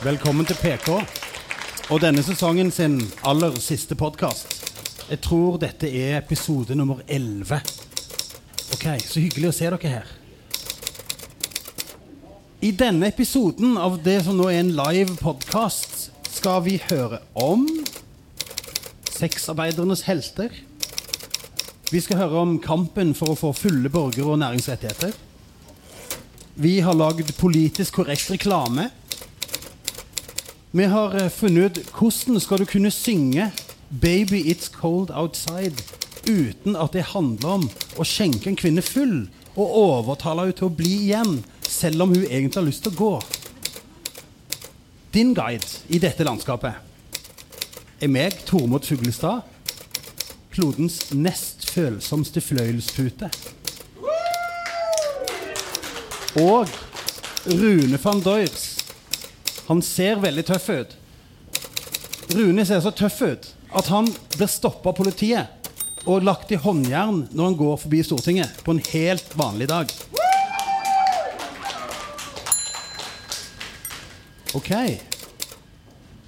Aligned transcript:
Velkommen 0.00 0.46
til 0.48 0.56
PK 0.56 0.86
og 1.92 1.98
denne 2.00 2.22
sesongen 2.24 2.70
sin 2.72 2.94
aller 3.28 3.52
siste 3.60 3.92
podkast. 4.00 4.54
Jeg 5.10 5.20
tror 5.20 5.58
dette 5.60 5.90
er 5.92 6.14
episode 6.16 6.72
nummer 6.72 7.02
11. 7.04 7.58
Ok, 8.72 8.86
Så 9.04 9.20
hyggelig 9.20 9.50
å 9.50 9.52
se 9.52 9.68
dere 9.68 9.90
her. 9.92 10.06
I 12.64 12.70
denne 12.72 13.10
episoden 13.12 13.76
av 13.76 13.98
det 14.00 14.22
som 14.24 14.40
nå 14.40 14.46
er 14.48 14.62
en 14.62 14.72
live 14.78 15.18
podkast, 15.20 16.08
skal 16.32 16.64
vi 16.64 16.78
høre 16.86 17.20
om 17.36 17.66
sexarbeidernes 19.12 20.06
helter. 20.08 20.48
Vi 21.92 22.00
skal 22.00 22.22
høre 22.22 22.46
om 22.46 22.56
kampen 22.56 23.12
for 23.12 23.34
å 23.34 23.36
få 23.36 23.52
fulle 23.52 23.92
borgere 23.92 24.32
og 24.32 24.40
næringsrettigheter. 24.40 25.12
Vi 26.56 26.78
har 26.80 26.96
lagd 26.96 27.36
politisk 27.36 28.00
korrekt 28.00 28.32
reklame. 28.32 28.88
Vi 30.72 30.84
har 30.84 31.14
eh, 31.18 31.28
funnet 31.28 31.78
ut 31.78 31.88
hvordan 31.98 32.40
skal 32.40 32.60
du 32.62 32.64
kunne 32.64 32.90
synge 32.94 33.50
'Baby 33.90 34.44
It's 34.46 34.70
Cold 34.70 35.10
Outside' 35.10 35.82
uten 36.30 36.76
at 36.76 36.92
det 36.92 37.10
handler 37.10 37.48
om 37.48 37.64
å 37.98 38.06
skjenke 38.06 38.46
en 38.46 38.56
kvinne 38.56 38.82
full 38.82 39.26
og 39.56 39.74
overtale 39.80 40.44
henne 40.44 40.54
til 40.54 40.68
å 40.68 40.76
bli 40.76 40.92
igjen, 41.08 41.40
selv 41.66 42.04
om 42.04 42.14
hun 42.14 42.22
egentlig 42.22 42.60
har 42.60 42.68
lyst 42.68 42.84
til 42.86 42.92
å 42.92 43.00
gå. 43.00 43.14
Din 45.14 45.34
guide 45.34 45.66
i 45.88 45.98
dette 45.98 46.24
landskapet 46.24 46.72
er 48.00 48.08
meg, 48.08 48.38
Tormod 48.46 48.86
Fuglestad, 48.86 49.42
klodens 50.54 51.10
nest 51.10 51.66
følsomste 51.66 52.40
fløyelspute. 52.40 53.30
Og 56.38 56.68
Rune 57.50 57.98
van 57.98 58.22
Doyrs. 58.22 58.79
Han 59.70 59.78
ser 59.86 60.18
veldig 60.18 60.42
tøff 60.48 60.64
ut. 60.66 60.94
Rune 62.34 62.64
ser 62.66 62.80
så 62.82 62.90
tøff 62.90 63.20
ut 63.22 63.44
at 63.78 63.86
han 63.86 64.08
blir 64.34 64.48
stoppa 64.50 64.90
av 64.90 64.96
politiet 64.98 65.68
og 66.10 66.24
lagt 66.26 66.50
i 66.50 66.58
håndjern 66.58 67.20
når 67.30 67.44
han 67.44 67.58
går 67.60 67.76
forbi 67.78 68.00
Stortinget 68.02 68.56
på 68.66 68.74
en 68.74 68.80
helt 68.88 69.36
vanlig 69.38 69.68
dag. 69.70 69.92
Ok. 74.58 74.72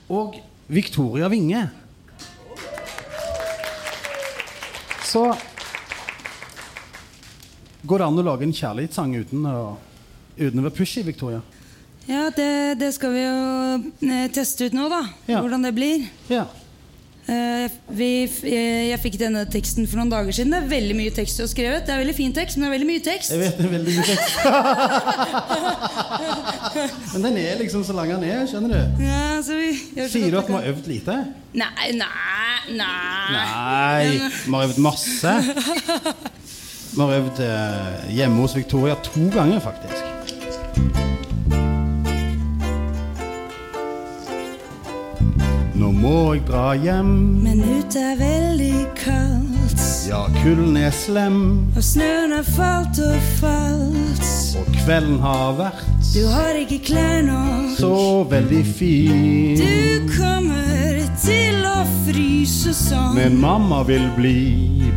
Og 0.07 0.37
Victoria 0.71 1.27
Winge. 1.33 1.65
Så 5.11 5.33
Går 7.83 7.99
det 7.99 8.07
an 8.07 8.23
å 8.23 8.23
lage 8.23 8.47
en 8.47 8.55
kjærlighetssang 8.55 9.17
uten 9.19 9.49
å, 9.51 9.73
uten 10.39 10.61
å 10.61 10.65
være 10.69 10.77
pushy, 10.77 11.03
Victoria? 11.03 11.41
Ja, 12.09 12.31
det, 12.35 12.81
det 12.81 12.95
skal 12.97 13.13
vi 13.15 13.23
jo 13.23 13.37
eh, 14.09 14.27
teste 14.35 14.65
ut 14.67 14.75
nå, 14.75 14.89
da. 14.91 15.05
Ja. 15.29 15.41
Hvordan 15.41 15.63
det 15.69 15.75
blir. 15.77 15.99
Ja. 16.33 16.45
Uh, 17.23 17.71
vi, 17.95 18.27
jeg, 18.27 18.89
jeg 18.89 18.99
fikk 18.99 19.15
denne 19.21 19.45
teksten 19.47 19.87
for 19.87 19.95
noen 20.01 20.11
dager 20.11 20.35
siden. 20.35 20.51
Det 20.51 20.59
er 20.65 20.71
veldig 20.73 20.97
mye 20.99 21.13
tekst 21.15 21.39
du 21.39 21.45
har 21.45 21.51
skrevet. 21.53 21.85
Det 21.87 21.93
er 21.95 22.01
veldig 22.03 22.17
fin 22.19 22.33
tekst, 22.35 22.59
men 22.59 22.67
det 22.67 22.69
er 22.69 22.75
veldig 22.75 22.89
mye 22.89 23.03
tekst. 23.07 23.31
Jeg 23.31 23.39
vet 23.45 23.55
det 23.61 23.67
er 23.69 23.75
veldig 23.77 23.93
mye 23.95 24.07
tekst. 24.11 24.35
Men 27.13 27.23
den 27.27 27.37
er 27.37 27.59
liksom 27.61 27.85
så 27.85 27.93
lang 27.95 28.09
den 28.11 28.25
er, 28.27 28.47
skjønner 28.49 28.71
du. 28.73 28.79
Ja, 29.05 29.43
så 29.45 29.53
vi 29.59 29.77
Sier 30.11 30.31
du 30.33 30.39
at 30.41 30.49
vi 30.49 30.55
har 30.57 30.65
øvd 30.73 30.87
lite? 30.91 31.15
Nei, 31.61 31.87
nei, 32.01 32.57
nei. 32.73 33.37
Nei, 33.37 34.05
vi 34.47 34.53
har 34.57 34.63
øvd 34.67 34.79
masse. 34.83 35.33
Vi 36.93 37.01
har 37.01 37.09
øvd 37.21 37.37
eh, 37.47 37.93
hjemme 38.17 38.37
hos 38.43 38.57
Victoria 38.57 38.95
to 39.05 39.21
ganger, 39.33 39.61
faktisk. 39.61 40.03
Må 46.03 46.35
jeg 46.35 46.43
dra 46.49 46.73
hjem, 46.75 47.11
Men 47.45 47.63
ute 47.63 48.01
er 48.01 48.17
veldig 48.19 48.87
kaldt. 48.99 49.83
ja, 50.09 50.25
kulden 50.43 50.77
er 50.77 50.91
slem, 50.91 51.39
Og 51.77 51.83
snøen 51.83 52.33
har 52.37 52.43
falt 52.57 52.99
og 52.99 53.21
falt. 53.39 54.29
og 54.59 54.67
kvelden 54.83 55.19
har 55.23 55.53
vært 55.61 55.85
Du 56.15 56.27
har 56.29 56.59
ikke 56.61 56.81
klær 56.85 57.23
nok. 57.23 57.71
så 57.79 58.25
veldig 58.31 58.65
fin. 58.67 59.57
Du 59.57 60.13
kommer 60.19 60.72
til 61.23 61.65
å 61.69 61.83
fryse 62.07 62.73
sånn. 62.77 63.15
Men 63.17 63.37
mamma 63.41 63.83
vil 63.89 64.05
bli 64.17 64.35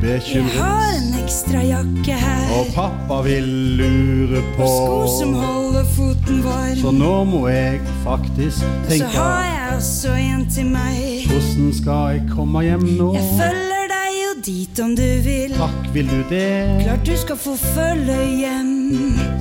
bekymret. 0.02 0.54
Jeg 0.56 0.62
har 0.62 0.96
en 0.98 1.14
ekstra 1.24 1.62
jakke 1.66 2.18
her. 2.22 2.46
og 2.60 2.72
pappa 2.76 3.22
vil 3.26 3.48
lure 3.80 4.42
på. 4.58 4.68
Sko 4.70 5.08
som 5.20 5.34
holder 5.42 5.86
foten 5.96 6.42
varm. 6.46 6.76
Så 6.82 6.92
nå 6.96 7.14
må 7.30 7.46
jeg 7.50 7.80
faktisk 8.04 8.66
tenke 8.90 9.10
Så 9.12 9.12
har 9.20 9.46
jeg 9.46 9.78
også 9.78 10.16
en 10.22 10.46
til 10.50 10.66
meg. 10.74 11.26
Hvordan 11.30 11.74
skal 11.80 12.04
jeg 12.16 12.28
komme 12.36 12.64
hjem 12.68 12.86
nå? 13.00 13.10
Jeg 13.18 13.28
følger 13.40 13.90
deg 13.96 14.10
jo 14.22 14.32
dit 14.50 14.80
om 14.86 14.96
du 14.96 15.08
vil. 15.26 15.56
Takk, 15.58 15.90
vil 15.96 16.08
du 16.12 16.22
det? 16.30 16.50
Klart 16.84 17.06
du 17.08 17.16
skal 17.18 17.38
få 17.38 17.56
følge 17.58 18.20
hjem. 18.42 18.74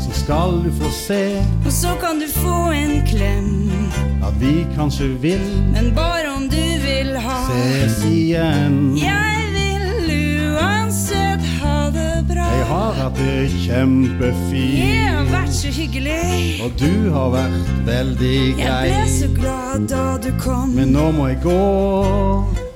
Så 0.05 0.17
skal 0.25 0.61
du 0.65 0.71
få 0.81 0.91
se 1.07 1.23
Og 1.65 1.73
så 1.73 1.95
kan 2.01 2.21
du 2.23 2.29
få 2.41 2.59
en 2.73 3.01
klem. 3.09 3.51
At 4.27 4.35
vi 4.41 4.67
kanskje 4.77 5.09
vil 5.23 5.45
Men 5.73 5.93
bare 5.95 6.29
om 6.37 6.49
du 6.49 6.65
vil 6.85 7.17
ha. 7.21 7.39
ses 7.51 8.05
igjen. 8.09 8.97
Jeg 8.97 9.37
vil 9.55 9.85
uansett 10.57 11.45
ha 11.61 11.77
det 11.91 12.25
bra. 12.29 12.47
Jeg 12.57 12.67
har 12.71 12.93
hatt 13.03 13.17
det 13.19 13.51
kjempefint. 13.67 14.79
Jeg 14.81 15.09
har 15.15 15.25
vært 15.33 15.53
så 15.55 15.69
hyggelig. 15.69 16.63
og 16.65 16.71
du 16.81 17.11
har 17.13 17.29
vært 17.31 17.69
veldig 17.87 18.39
grei. 18.61 18.87
Jeg 18.89 18.95
ble 18.95 19.09
så 19.19 19.29
glad 19.41 19.89
da 19.93 20.05
du 20.25 20.31
kom. 20.41 20.75
Men 20.77 20.93
nå 20.97 21.11
må 21.13 21.29
jeg 21.33 21.41
gå. 21.45 21.61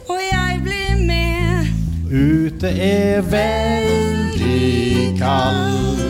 Og 0.08 0.20
jeg 0.32 0.60
blir 0.66 1.06
med. 1.06 1.66
Ute 2.10 2.68
er 2.68 3.20
veldig 3.22 5.18
kald. 5.18 6.04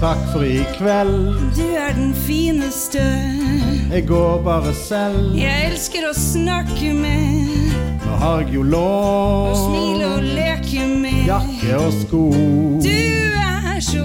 Takk 0.00 0.18
for 0.32 0.42
i 0.44 0.64
kveld. 0.76 1.38
Du 1.56 1.62
er 1.78 1.92
den 1.96 2.14
fineste. 2.14 3.00
Jeg 3.92 4.06
går 4.06 4.42
bare 4.44 4.74
selv. 4.74 5.34
Jeg 5.38 5.70
elsker 5.70 6.08
å 6.10 6.12
snakke 6.18 6.90
med. 6.96 7.72
Nå 8.04 8.18
har 8.20 8.42
jeg 8.42 8.54
jo 8.58 8.62
lov. 8.74 9.52
Å 9.52 9.56
smile 9.62 10.10
og 10.16 10.26
leke 10.34 10.86
med. 10.90 11.22
jakke 11.28 11.78
og 11.78 11.92
sko. 12.02 12.24
Du 12.84 12.90
er 12.90 13.80
så 13.80 14.04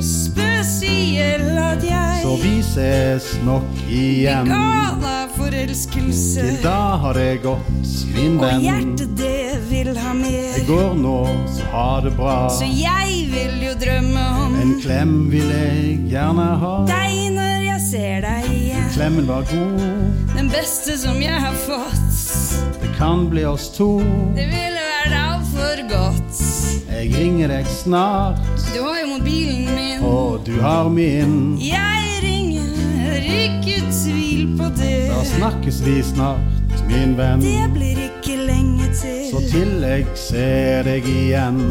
spesiell 0.80 1.58
at 1.60 1.84
jeg 1.84 2.22
Så 2.24 2.36
vi 2.44 2.56
ses 2.64 3.28
nok 3.46 3.64
igjen. 3.90 4.48
gal 4.48 4.80
gale 5.00 5.30
forelskelse. 5.38 6.42
Til 6.42 6.58
da 6.64 6.80
har 7.04 7.14
det 7.14 7.42
gått, 7.44 7.70
min 8.16 8.38
venn. 8.40 8.56
Og 8.60 8.62
hjertet 8.64 9.14
det 9.18 9.60
vil 9.70 9.92
ha 9.98 10.14
mer. 10.14 10.54
Det 10.56 10.66
går 10.68 10.94
nå, 11.00 11.18
så 11.56 11.68
ha 11.74 11.90
det 12.06 12.14
bra. 12.18 12.38
Så 12.50 12.68
jeg 12.68 13.28
vil 13.34 13.64
jo 13.68 13.74
drømme 13.80 14.26
om 14.46 14.56
En 14.62 14.74
klem 14.82 15.14
vil 15.32 15.50
jeg 15.50 16.00
gjerne 16.12 16.48
ha. 16.64 16.74
deg 16.90 17.32
når 17.36 17.58
jeg 17.68 17.82
ser 17.90 18.22
deg 18.28 18.50
igjen. 18.54 18.90
Klemmen 18.96 19.28
var 19.28 19.44
god, 19.52 20.36
Den 20.36 20.50
beste 20.50 20.98
som 20.98 21.22
jeg 21.22 21.40
har 21.40 21.54
fått. 21.66 22.82
det 22.82 22.96
kan 22.98 23.30
bli 23.30 23.46
oss 23.46 23.70
to. 23.78 24.00
Det 24.36 24.48
ville 24.48 24.84
vært 24.94 25.16
altfor 25.16 25.88
godt. 25.90 26.69
Jeg 27.00 27.14
ringer 27.16 27.48
deg 27.48 27.68
snart, 27.72 28.40
Du 28.76 28.82
har 28.84 28.98
jo 29.00 29.08
mobilen 29.18 29.66
min. 29.76 30.04
og 30.04 30.42
du 30.46 30.60
har 30.62 30.90
min. 30.90 31.58
Jeg 31.62 32.20
ringer, 32.24 33.22
ikke 33.24 33.78
tvil 33.88 34.58
på 34.58 34.68
det. 34.76 35.08
Da 35.08 35.24
snakkes 35.24 35.80
vi 35.86 36.02
snart, 36.04 36.84
min 36.90 37.16
venn. 37.18 37.40
Det 37.40 37.72
blir 37.74 38.04
ikke 38.10 38.36
lenge 38.52 38.92
til. 39.00 39.32
Så 39.32 39.46
til 39.52 39.80
jeg 39.88 40.06
ser 40.16 40.84
deg 40.84 41.08
igjen. 41.08 41.64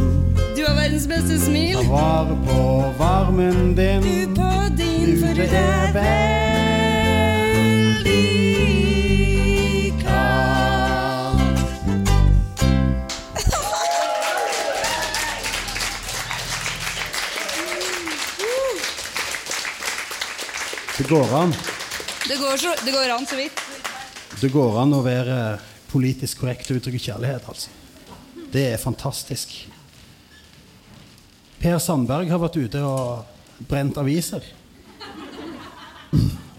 Du 0.57 0.65
har 0.65 0.75
verdens 0.81 1.07
beste 1.07 1.37
smil. 1.45 1.77
Ta 1.77 1.89
vare 1.93 2.41
på 2.49 2.61
varmen 2.99 3.75
din. 3.77 4.01
Du 4.01 4.41
på 4.41 4.53
din, 4.81 5.19
for 5.21 5.35
det 5.37 5.53
er 5.53 5.93
er 5.93 6.48
går 21.09 21.35
an. 21.35 21.55
Det 22.29 22.37
går, 22.37 22.57
så, 22.57 22.75
det 22.85 22.93
går 22.93 23.11
an 23.11 23.27
så 23.27 23.37
vidt. 23.37 23.61
Det 24.41 24.49
går 24.53 24.77
an 24.83 24.93
å 24.93 25.01
være 25.01 25.37
politisk 25.89 26.43
korrekt 26.43 26.69
og 26.69 26.83
uttrykke 26.83 27.01
kjærlighet, 27.01 27.49
altså. 27.49 27.73
Det 28.53 28.65
er 28.75 28.81
fantastisk. 28.81 29.55
Per 31.59 31.79
Sandberg 31.81 32.29
har 32.29 32.43
vært 32.43 32.61
ute 32.61 32.83
og 32.85 33.65
brent 33.71 33.97
aviser. 34.01 34.45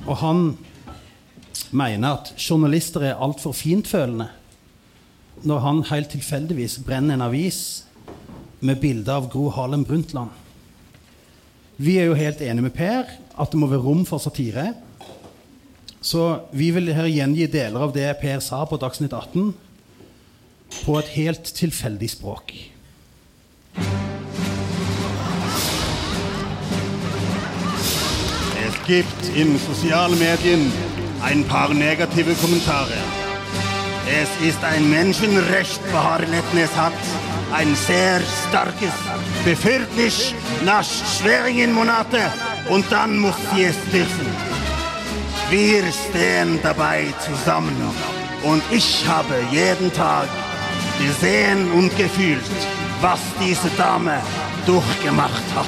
Og 0.07 0.17
han 0.23 0.43
mener 1.69 2.17
at 2.17 2.33
journalister 2.41 3.05
er 3.11 3.21
altfor 3.21 3.53
fintfølende 3.53 4.31
når 5.45 5.61
han 5.63 5.85
helt 5.93 6.09
tilfeldigvis 6.11 6.81
brenner 6.83 7.15
en 7.15 7.27
avis 7.29 7.61
med 8.65 8.81
bilde 8.81 9.13
av 9.13 9.29
Gro 9.31 9.47
Harlem 9.53 9.85
Brundtland. 9.87 10.33
Vi 11.77 11.99
er 12.01 12.09
jo 12.09 12.17
helt 12.17 12.41
enige 12.41 12.65
med 12.65 12.75
Per 12.75 13.05
at 13.39 13.51
det 13.51 13.59
må 13.59 13.69
være 13.71 13.83
rom 13.85 14.05
for 14.05 14.21
satire. 14.21 14.73
Så 16.01 16.39
vi 16.55 16.69
vil 16.71 16.93
her 16.95 17.09
gjengi 17.11 17.47
deler 17.51 17.87
av 17.87 17.95
det 17.95 18.07
Per 18.21 18.39
sa 18.43 18.63
på 18.67 18.79
Dagsnytt 18.79 19.13
18 19.13 19.53
på 20.83 20.99
et 20.99 21.09
helt 21.15 21.43
tilfeldig 21.57 22.09
språk. 22.13 22.53
Es 28.59 28.77
gibt 28.87 29.31
in 29.35 29.57
sozialen 29.59 30.17
Medien 30.19 30.71
ein 31.21 31.43
paar 31.43 31.73
negative 31.73 32.35
Kommentare. 32.35 32.99
Es 34.21 34.29
ist 34.47 34.63
ein 34.63 34.89
Menschenrecht, 34.89 35.79
Baharletten 35.91 36.59
hat 36.75 36.93
ein 37.53 37.75
sehr 37.75 38.21
starkes 38.47 38.93
Befürchtnis 39.43 40.33
nach 40.65 40.83
schwierigen 40.83 41.73
Monaten 41.73 42.23
und 42.69 42.85
dann 42.91 43.17
muss 43.19 43.35
sie 43.53 43.63
es 43.63 43.77
dürfen. 43.91 44.27
Wir 45.49 45.83
stehen 45.91 46.59
dabei 46.61 47.07
zusammen. 47.25 47.75
Und 48.43 48.61
ich 48.71 49.03
habe 49.07 49.35
jeden 49.51 49.91
Tag 49.91 50.27
gesehen 50.99 51.71
und 51.71 51.95
gefühlt, 51.97 52.39
was 53.01 53.19
diese 53.41 53.69
Dame 53.77 54.21
durchgemacht 54.65 55.43
hat. 55.55 55.65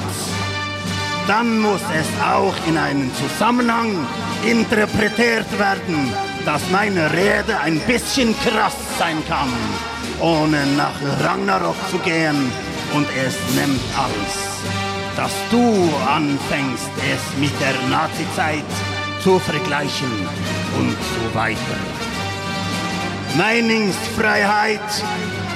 Dann 1.27 1.59
muss 1.59 1.81
es 1.93 2.07
auch 2.23 2.55
in 2.67 2.77
einen 2.77 3.11
Zusammenhang 3.15 4.07
interpretiert 4.45 5.47
werden, 5.59 6.13
dass 6.45 6.61
meine 6.71 7.11
Rede 7.11 7.59
ein 7.59 7.79
bisschen 7.81 8.35
krass 8.39 8.75
sein 8.97 9.17
kann, 9.27 9.51
ohne 10.19 10.65
nach 10.77 10.95
Ragnarok 11.23 11.75
zu 11.89 11.97
gehen 11.99 12.51
und 12.93 13.07
es 13.25 13.35
nimmt 13.55 13.81
alles. 13.97 14.33
Dass 15.15 15.31
du 15.49 15.89
anfängst, 16.07 16.89
es 17.13 17.39
mit 17.39 17.51
der 17.59 17.75
Nazizeit 17.89 18.65
zu 19.23 19.39
vergleichen 19.39 20.11
und 20.79 20.91
so 20.91 21.35
weiter. 21.35 21.77
Meinungsfreiheit 23.37 25.03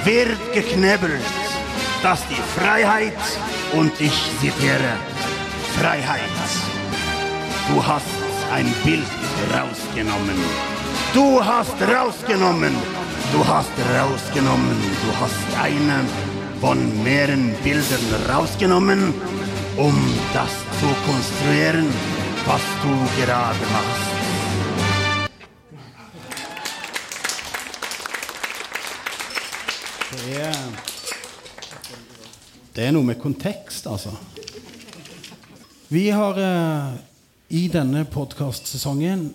wird 0.04 0.52
geknebelt, 0.52 1.20
dass 2.02 2.20
die 2.28 2.60
Freiheit 2.60 3.12
und 3.72 3.92
ich 4.00 4.30
zitiere, 4.40 4.96
Freiheit. 5.78 6.20
Du 7.68 7.84
hast 7.84 8.06
ein 8.52 8.72
Bild 8.84 9.25
rausgenommen. 9.52 10.40
Du 11.14 11.44
hast 11.44 11.76
rausgenommen. 11.82 12.74
Du 13.32 13.46
hast 13.46 13.72
rausgenommen. 13.98 14.76
Du 15.04 15.10
hast 15.20 15.62
einen 15.62 16.06
von 16.60 16.78
mehreren 17.04 17.54
Bildern 17.62 18.04
rausgenommen, 18.28 19.14
um 19.76 19.94
das 20.32 20.52
zu 20.80 20.88
konstruieren, 21.06 21.86
was 22.46 22.62
du 22.82 22.92
gerade 23.20 23.66
machst. 23.72 24.16
Det 30.10 30.40
er, 30.40 30.56
det 32.74 32.86
er 32.86 32.92
noe 32.92 33.04
med 33.04 33.20
kontekst, 33.20 33.86
altså. 33.86 34.10
Vi 35.88 36.08
har 36.10 36.38
eh, 36.40 36.96
i 37.48 37.66
denne 37.70 38.02
podkastsesongen 38.10 39.28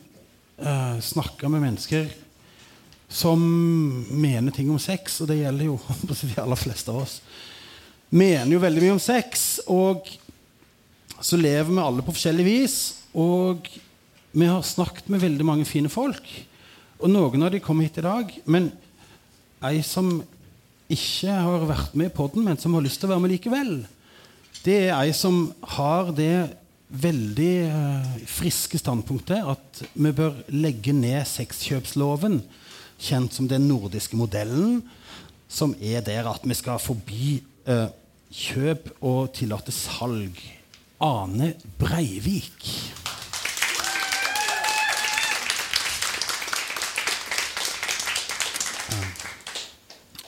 snakker 1.02 1.48
vi 1.48 1.52
med 1.54 1.64
mennesker 1.64 2.10
som 3.12 3.42
mener 4.10 4.52
ting 4.56 4.70
om 4.72 4.80
sex, 4.80 5.20
og 5.22 5.30
det 5.32 5.42
gjelder 5.42 5.68
jo 5.68 5.78
de 6.22 6.36
aller 6.40 6.60
fleste 6.60 6.92
av 6.92 7.02
oss. 7.04 7.18
Mener 8.12 8.54
jo 8.56 8.62
veldig 8.64 8.84
mye 8.86 8.96
om 8.96 9.04
sex, 9.04 9.60
og 9.72 10.08
så 11.22 11.40
lever 11.40 11.72
vi 11.72 11.84
alle 11.84 12.06
på 12.06 12.16
forskjellig 12.16 12.46
vis. 12.48 12.78
Og 13.12 13.68
vi 14.32 14.48
har 14.48 14.64
snakket 14.64 15.12
med 15.12 15.24
veldig 15.24 15.48
mange 15.48 15.68
fine 15.68 15.92
folk, 15.92 16.24
og 17.02 17.12
noen 17.12 17.44
av 17.44 17.52
de 17.52 17.64
kommer 17.64 17.88
hit 17.88 18.00
i 18.00 18.06
dag. 18.06 18.32
Men 18.46 18.72
ei 19.68 19.82
som 19.86 20.14
ikke 20.92 21.36
har 21.36 21.68
vært 21.68 21.96
med 22.00 22.12
i 22.12 22.16
podden, 22.16 22.48
men 22.48 22.60
som 22.60 22.76
har 22.76 22.84
lyst 22.84 23.02
til 23.02 23.10
å 23.10 23.14
være 23.16 23.26
med 23.26 23.36
likevel, 23.36 23.76
det 24.64 24.78
er 24.86 24.96
ei 25.02 25.12
som 25.16 25.50
har 25.76 26.12
det 26.16 26.61
veldig 26.92 27.54
eh, 27.68 28.16
friske 28.28 28.80
standpunktet 28.82 29.46
at 29.48 29.82
vi 29.94 30.12
bør 30.16 30.42
legge 30.52 30.94
ned 30.96 31.24
sexkjøpsloven, 31.30 32.42
kjent 33.02 33.36
som 33.36 33.48
den 33.50 33.68
nordiske 33.70 34.18
modellen, 34.20 34.82
som 35.52 35.74
er 35.80 36.04
der 36.06 36.28
at 36.30 36.44
vi 36.48 36.56
skal 36.58 36.82
forby 36.82 37.40
eh, 37.66 37.88
kjøp 38.32 38.92
og 39.02 39.32
tillate 39.36 39.74
salg. 39.76 40.36
Ane 41.02 41.56
Breivik. 41.80 42.68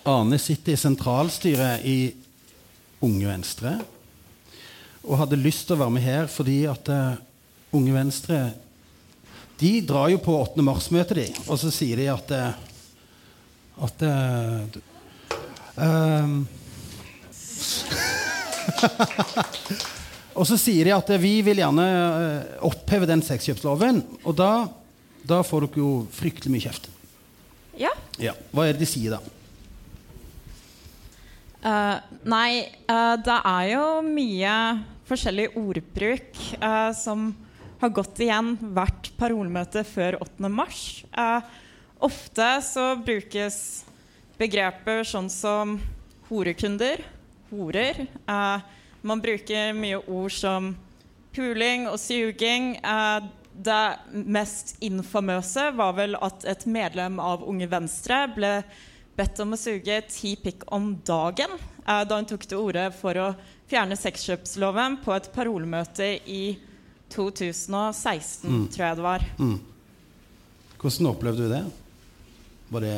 Ane 0.09 0.39
sitter 0.41 0.73
i 0.73 0.79
sentralstyret 0.79 1.85
i 1.87 1.97
Unge 3.03 3.27
Venstre 3.29 3.77
og 5.03 5.19
hadde 5.19 5.35
lyst 5.39 5.67
til 5.67 5.75
å 5.75 5.81
være 5.83 5.95
med 5.97 6.03
her 6.05 6.27
fordi 6.31 6.59
at 6.69 6.89
uh, 6.91 7.15
Unge 7.75 7.93
Venstre 7.95 8.37
De 9.59 9.81
drar 9.85 10.09
jo 10.11 10.17
på 10.23 10.41
8. 10.41 10.63
mars-møtet, 10.65 11.17
de, 11.19 11.27
og 11.47 11.59
så 11.61 11.69
sier 11.73 11.95
de 11.99 12.05
at 12.11 12.27
uh, 12.35 12.51
at 13.83 13.97
uh, 14.05 14.11
Og 20.33 20.47
så 20.49 20.57
sier 20.57 20.87
de 20.87 20.93
at 20.95 21.09
vi 21.21 21.41
vil 21.45 21.59
gjerne 21.61 21.85
oppheve 22.65 23.05
den 23.09 23.21
sexkjøpsloven. 23.25 24.01
Og 24.25 24.33
da, 24.37 24.67
da 25.21 25.43
får 25.45 25.59
dere 25.67 25.79
jo 25.83 25.91
fryktelig 26.13 26.51
mye 26.53 26.65
kjeft. 26.65 26.83
Ja. 27.77 27.91
Ja. 28.21 28.33
Hva 28.53 28.61
er 28.65 28.73
det 28.73 28.81
de 28.85 28.89
sier 28.89 29.11
da? 29.13 29.19
Uh, 31.63 31.95
nei, 32.27 32.67
uh, 32.91 33.15
det 33.23 33.37
er 33.39 33.65
jo 33.71 34.01
mye 34.03 34.55
forskjellig 35.07 35.49
ordbruk 35.59 36.37
eh, 36.59 36.91
som 36.95 37.31
har 37.81 37.91
gått 37.91 38.21
igjen 38.23 38.55
hvert 38.75 39.09
parolemøte 39.19 39.83
før 39.83 40.21
8. 40.23 40.47
mars. 40.47 41.03
ofte 41.99 42.47
så 42.63 42.95
brukes 42.95 43.57
begreper 44.39 45.03
sånn 45.03 45.27
som 45.31 45.75
horekunder, 46.29 47.03
horer. 47.51 48.05
man 49.01 49.21
bruker 49.21 49.75
mye 49.75 49.99
ord 50.07 50.31
som 50.31 50.71
puling 51.35 51.89
og 51.91 51.99
suging. 51.99 52.79
det 53.53 53.99
mest 54.11 54.77
infamøse 54.79 55.71
var 55.75 55.93
vel 55.99 56.15
at 56.15 56.45
et 56.45 56.65
medlem 56.65 57.19
av 57.19 57.43
Unge 57.43 57.67
Venstre 57.67 58.23
ble 58.33 58.63
bedt 59.17 59.41
om 59.43 59.53
å 59.53 59.59
suge 59.59 59.99
ti 60.09 60.35
pikk 60.41 60.65
om 60.73 60.93
dagen 61.05 61.55
eh, 61.55 62.03
da 62.07 62.17
hun 62.17 62.29
tok 62.29 62.45
til 62.47 62.61
orde 62.63 62.87
for 62.97 63.19
å 63.21 63.31
fjerne 63.69 63.97
sexkjøpsloven 63.97 64.99
på 65.05 65.13
et 65.15 65.29
parolemøte 65.35 66.09
i 66.29 66.43
2016, 67.13 68.49
mm. 68.49 68.67
tror 68.73 68.87
jeg 68.87 68.99
det 68.99 69.05
var. 69.05 69.25
Mm. 69.37 69.57
Hvordan 70.81 71.11
opplevde 71.13 71.45
du 71.45 71.53
det? 71.53 71.63
Var 72.73 72.87
det 72.87 72.95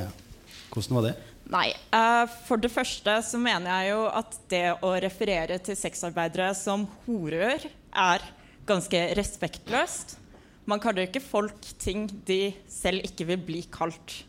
hvordan 0.75 0.97
var 0.97 1.07
det? 1.07 1.15
Nei, 1.53 1.67
eh, 1.71 2.25
For 2.47 2.59
det 2.61 2.73
første 2.73 3.19
så 3.23 3.39
mener 3.39 3.69
jeg 3.69 3.93
jo 3.93 4.05
at 4.09 4.37
det 4.51 4.65
å 4.83 4.93
referere 5.03 5.59
til 5.63 5.77
sexarbeidere 5.77 6.51
som 6.57 6.87
horer 7.05 7.67
er 7.91 8.25
ganske 8.65 9.01
respektløst. 9.19 10.17
Man 10.65 10.81
kaller 10.81 11.05
ikke 11.05 11.21
folk 11.21 11.67
ting 11.77 12.07
de 12.25 12.49
selv 12.71 13.05
ikke 13.05 13.27
vil 13.29 13.43
bli 13.45 13.61
kalt. 13.69 14.23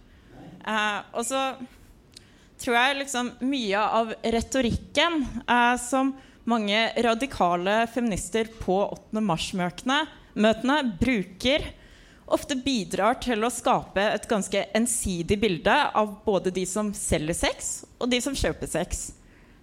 Eh, 0.67 1.01
og 1.17 1.25
så 1.25 1.41
tror 2.61 2.77
jeg 2.79 2.99
liksom 3.03 3.33
mye 3.47 3.81
av 4.01 4.13
retorikken 4.23 5.21
eh, 5.47 5.75
som 5.81 6.15
mange 6.47 6.93
radikale 7.03 7.87
feminister 7.91 8.49
på 8.61 8.79
8. 8.87 9.21
mars-møtene 9.21 10.79
bruker, 11.01 11.67
ofte 12.27 12.57
bidrar 12.59 13.19
til 13.23 13.45
å 13.47 13.53
skape 13.53 14.03
et 14.15 14.27
ganske 14.31 14.65
ensidig 14.75 15.39
bilde 15.43 15.75
av 15.95 16.17
både 16.27 16.53
de 16.55 16.65
som 16.67 16.93
selger 16.95 17.39
sex, 17.39 17.85
og 17.99 18.11
de 18.11 18.21
som 18.23 18.35
kjøper 18.35 18.71
sex. 18.71 19.09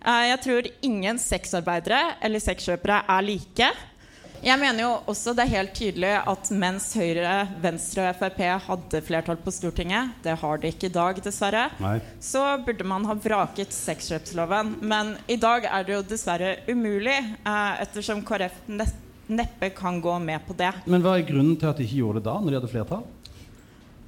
Eh, 0.03 0.25
jeg 0.29 0.41
tror 0.43 0.69
ingen 0.83 1.19
sexarbeidere 1.19 2.17
eller 2.23 2.43
sexkjøpere 2.43 3.03
er 3.15 3.27
like. 3.27 3.71
Jeg 4.43 4.59
mener 4.59 4.83
jo 4.83 4.89
også 5.07 5.31
det 5.37 5.45
er 5.45 5.51
helt 5.53 5.71
tydelig 5.77 6.09
at 6.27 6.49
mens 6.51 6.89
Høyre, 6.99 7.45
Venstre 7.63 8.09
og 8.09 8.17
Frp 8.19 8.41
hadde 8.65 8.99
flertall 9.07 9.37
på 9.39 9.53
Stortinget, 9.55 10.17
det 10.25 10.33
har 10.41 10.59
de 10.59 10.71
ikke 10.73 10.89
i 10.89 10.91
dag, 10.91 11.21
dessverre, 11.23 11.69
Nei. 11.79 11.93
så 12.19 12.41
burde 12.65 12.83
man 12.83 13.07
ha 13.07 13.15
vraket 13.15 13.71
sexkjøpsloven. 13.71 14.75
Men 14.83 15.15
i 15.31 15.39
dag 15.39 15.69
er 15.69 15.87
det 15.87 15.95
jo 15.95 16.03
dessverre 16.11 16.57
umulig, 16.67 17.15
eh, 17.23 17.81
ettersom 17.85 18.19
KrF 18.27 18.59
neppe 19.31 19.71
kan 19.79 20.01
gå 20.03 20.19
med 20.19 20.43
på 20.43 20.59
det. 20.59 20.73
Men 20.91 21.07
hva 21.07 21.15
er 21.15 21.27
grunnen 21.31 21.55
til 21.55 21.71
at 21.71 21.79
de 21.79 21.87
ikke 21.87 22.01
gjorde 22.01 22.19
det 22.19 22.27
da, 22.27 22.35
når 22.43 22.51
de 22.51 22.59
hadde 22.59 22.73
flertall? 22.75 23.07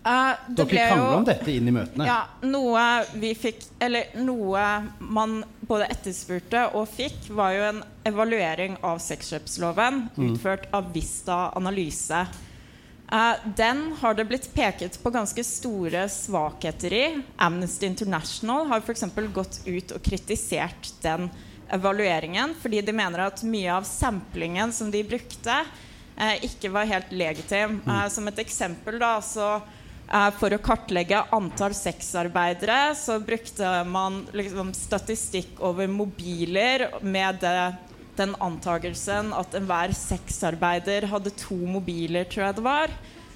Uh, 0.06 0.36
Dere 0.54 0.70
krangla 0.70 1.16
om 1.18 1.24
dette 1.26 1.50
inn 1.50 1.66
i 1.66 1.72
møtene? 1.74 2.06
Ja, 2.06 2.20
noe 2.46 2.82
vi 3.18 3.32
fikk 3.34 3.64
Eller 3.82 4.12
noe 4.22 4.62
man 5.02 5.40
både 5.66 5.88
etterspurte 5.90 6.68
og 6.78 6.86
fikk, 6.94 7.32
var 7.34 7.56
jo 7.56 7.64
en 7.72 7.80
evaluering 8.06 8.76
av 8.86 9.00
sexkjøpsloven 9.02 10.04
mm. 10.14 10.28
utført 10.28 10.68
av 10.78 10.92
Vista 10.94 11.48
Analyse. 11.58 12.20
Uh, 13.10 13.34
den 13.58 13.96
har 13.98 14.14
det 14.14 14.28
blitt 14.30 14.46
peket 14.54 15.00
på 15.02 15.10
ganske 15.10 15.42
store 15.46 16.04
svakheter 16.10 16.94
i. 16.94 17.06
Amnesty 17.42 17.90
International 17.90 18.70
har 18.70 18.86
f.eks. 18.86 19.08
gått 19.34 19.60
ut 19.66 19.96
og 19.98 20.06
kritisert 20.06 20.92
den 21.02 21.32
evalueringen 21.74 22.54
fordi 22.62 22.84
de 22.86 22.94
mener 22.94 23.26
at 23.26 23.42
mye 23.42 23.74
av 23.74 23.90
samplingen 23.90 24.70
som 24.70 24.94
de 24.94 25.02
brukte, 25.02 25.58
uh, 26.22 26.36
ikke 26.46 26.70
var 26.78 26.94
helt 26.94 27.10
legitim. 27.10 27.80
Eh, 27.82 28.06
som 28.14 28.30
et 28.30 28.46
eksempel 28.46 29.02
da, 29.02 29.16
så 29.26 29.56
For 30.06 30.54
å 30.54 30.62
kartlegge 30.62 31.24
antall 31.34 31.74
sexarbeidere 31.74 32.94
så 32.94 33.16
brukte 33.26 33.70
man 33.90 34.20
liksom, 34.38 34.70
statistikk 34.78 35.58
over 35.66 35.90
mobiler 35.90 36.86
med 37.02 37.40
det, 37.42 37.74
den 38.16 38.36
antagelsen 38.44 39.34
at 39.36 39.58
enhver 39.58 39.96
sexarbeider 39.98 41.10
hadde 41.12 41.34
to 41.42 41.58
mobiler, 41.58 42.28
tror 42.30 42.48
jeg 42.48 42.58
det 42.60 42.66
var. 42.68 42.94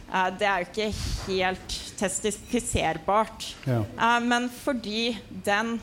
Eh, 0.09 0.29
det 0.39 0.47
er 0.47 0.63
jo 0.63 0.69
ikke 0.69 0.89
helt 1.27 1.77
testifiserbart. 1.99 3.51
Ja. 3.67 3.83
Eh, 3.83 4.19
men 4.25 4.49
fordi 4.53 5.17
den 5.29 5.77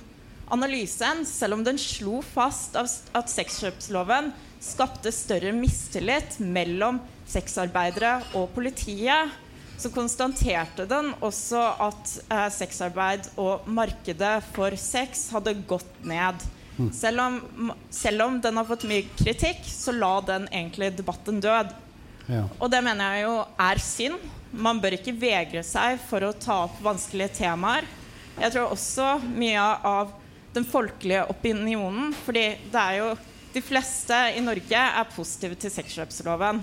analysen, 0.52 1.24
selv 1.26 1.58
om 1.58 1.64
den 1.66 1.78
slo 1.80 2.22
fast 2.24 2.76
at 2.78 3.32
sexkjøpsloven 3.32 4.32
skapte 4.62 5.12
større 5.14 5.52
mistillit 5.54 6.38
mellom 6.40 7.00
sexarbeidere 7.28 8.20
og 8.38 8.48
politiet, 8.54 9.34
så 9.78 9.90
konstaterte 9.92 10.86
den 10.88 11.12
også 11.24 11.60
at 11.86 12.12
eh, 12.32 12.46
sexarbeid 12.54 13.28
og 13.36 13.66
markedet 13.68 14.38
for 14.54 14.76
sex 14.80 15.28
hadde 15.34 15.56
gått 15.68 16.04
ned. 16.06 16.44
Selv, 16.92 17.20
om, 17.20 17.72
selv 17.90 18.22
om 18.26 18.40
den 18.40 18.58
har 18.60 18.66
fått 18.68 18.84
mye 18.88 19.06
kritikk, 19.16 19.62
så 19.64 19.94
la 19.96 20.18
den 20.26 20.44
egentlig 20.50 20.90
debatten 20.98 21.40
død. 21.40 21.70
Ja. 22.28 22.42
Og 22.58 22.68
det 22.72 22.82
mener 22.84 23.16
jeg 23.16 23.24
jo 23.24 23.36
er 23.64 23.80
synd. 23.80 24.26
Man 24.56 24.80
bør 24.82 24.98
ikke 24.98 25.14
vegre 25.16 25.62
seg 25.66 26.00
for 26.08 26.26
å 26.26 26.34
ta 26.36 26.64
opp 26.66 26.76
vanskelige 26.84 27.38
temaer. 27.38 27.86
Jeg 28.36 28.52
tror 28.52 28.74
også 28.74 29.14
mye 29.32 29.64
av 29.88 30.12
den 30.52 30.66
folkelige 30.68 31.22
opinionen 31.32 32.10
Fordi 32.26 32.42
det 32.72 32.80
er 32.80 32.98
jo 32.98 33.06
de 33.54 33.62
fleste 33.64 34.16
i 34.36 34.42
Norge 34.44 34.80
er 35.00 35.12
positive 35.14 35.56
til 35.56 35.72
sexkjøpsloven. 35.72 36.60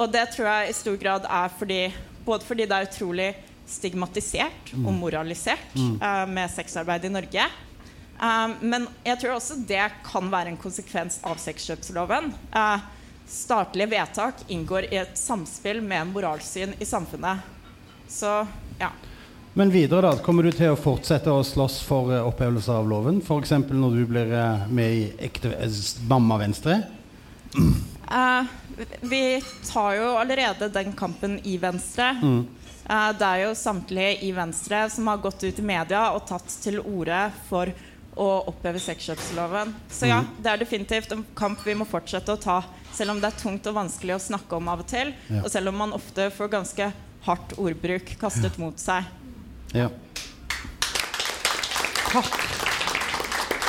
Og 0.00 0.08
det 0.08 0.22
tror 0.32 0.48
jeg 0.48 0.70
i 0.70 0.76
stor 0.78 0.96
grad 1.00 1.26
er 1.28 1.52
fordi 1.58 1.82
både 2.24 2.46
fordi 2.46 2.66
det 2.68 2.78
er 2.78 2.88
utrolig 2.88 3.28
stigmatisert 3.68 4.72
og 4.82 4.90
moralisert 4.96 5.76
uh, 5.76 6.24
med 6.28 6.50
sexarbeid 6.52 7.06
i 7.06 7.12
Norge. 7.12 7.46
Um, 8.22 8.56
men 8.60 8.88
jeg 9.06 9.18
tror 9.22 9.36
også 9.36 9.56
det 9.66 9.84
kan 10.06 10.28
være 10.30 10.52
en 10.52 10.60
konsekvens 10.60 11.18
av 11.26 11.40
sexkjøpsloven. 11.42 12.30
Uh, 12.54 12.82
statlige 13.28 13.90
vedtak 13.94 14.44
inngår 14.52 14.90
i 14.92 15.00
et 15.02 15.16
samspill 15.18 15.80
med 15.82 16.12
moralsyn 16.12 16.76
i 16.78 16.86
samfunnet. 16.86 17.48
Så 18.10 18.42
ja. 18.78 18.92
Men 19.54 19.72
videre, 19.72 20.06
da. 20.06 20.20
Kommer 20.24 20.46
du 20.46 20.52
til 20.54 20.72
å 20.72 20.80
fortsette 20.80 21.32
å 21.32 21.42
slåss 21.44 21.82
for 21.84 22.12
eh, 22.12 22.24
opphevelse 22.24 22.72
av 22.72 22.86
loven? 22.88 23.18
F.eks. 23.20 23.52
når 23.68 23.98
du 23.98 24.04
blir 24.08 24.32
med 24.72 24.94
i 24.96 25.02
ekte 25.28 25.52
Mamma 26.08 26.38
Venstre? 26.40 26.78
Eh, 28.10 28.44
vi 29.00 29.42
tar 29.72 29.94
jo 29.94 30.10
allerede 30.18 30.68
den 30.68 30.92
kampen 30.92 31.40
i 31.46 31.56
Venstre. 31.58 32.16
Eh, 32.88 33.12
det 33.18 33.28
er 33.28 33.44
jo 33.46 33.54
samtlige 33.54 34.18
i 34.26 34.32
Venstre 34.32 34.84
som 34.90 35.06
har 35.06 35.22
gått 35.22 35.44
ut 35.44 35.58
i 35.58 35.62
media 35.64 36.10
og 36.12 36.26
tatt 36.28 36.58
til 36.62 36.80
orde 36.80 37.24
for 37.48 37.72
å 38.12 38.28
oppheve 38.50 38.80
sexkjøpsloven. 38.82 39.72
Så 39.88 40.10
ja, 40.10 40.20
det 40.42 40.50
er 40.50 40.60
definitivt 40.60 41.14
en 41.14 41.24
kamp 41.38 41.62
vi 41.64 41.76
må 41.78 41.86
fortsette 41.88 42.34
å 42.34 42.40
ta. 42.40 42.58
Selv 42.92 43.14
om 43.14 43.22
det 43.22 43.30
er 43.30 43.38
tungt 43.40 43.66
og 43.70 43.78
vanskelig 43.78 44.18
å 44.18 44.20
snakke 44.20 44.58
om 44.58 44.68
av 44.68 44.82
og 44.84 44.90
til. 44.90 45.14
Ja. 45.30 45.40
Og 45.40 45.48
selv 45.52 45.72
om 45.72 45.80
man 45.80 45.96
ofte 45.96 46.28
får 46.34 46.52
ganske 46.52 46.90
hardt 47.24 47.54
ordbruk 47.56 48.12
kastet 48.20 48.58
mot 48.60 48.76
seg. 48.82 49.08
Ja. 49.72 49.88
Takk. 52.12 52.34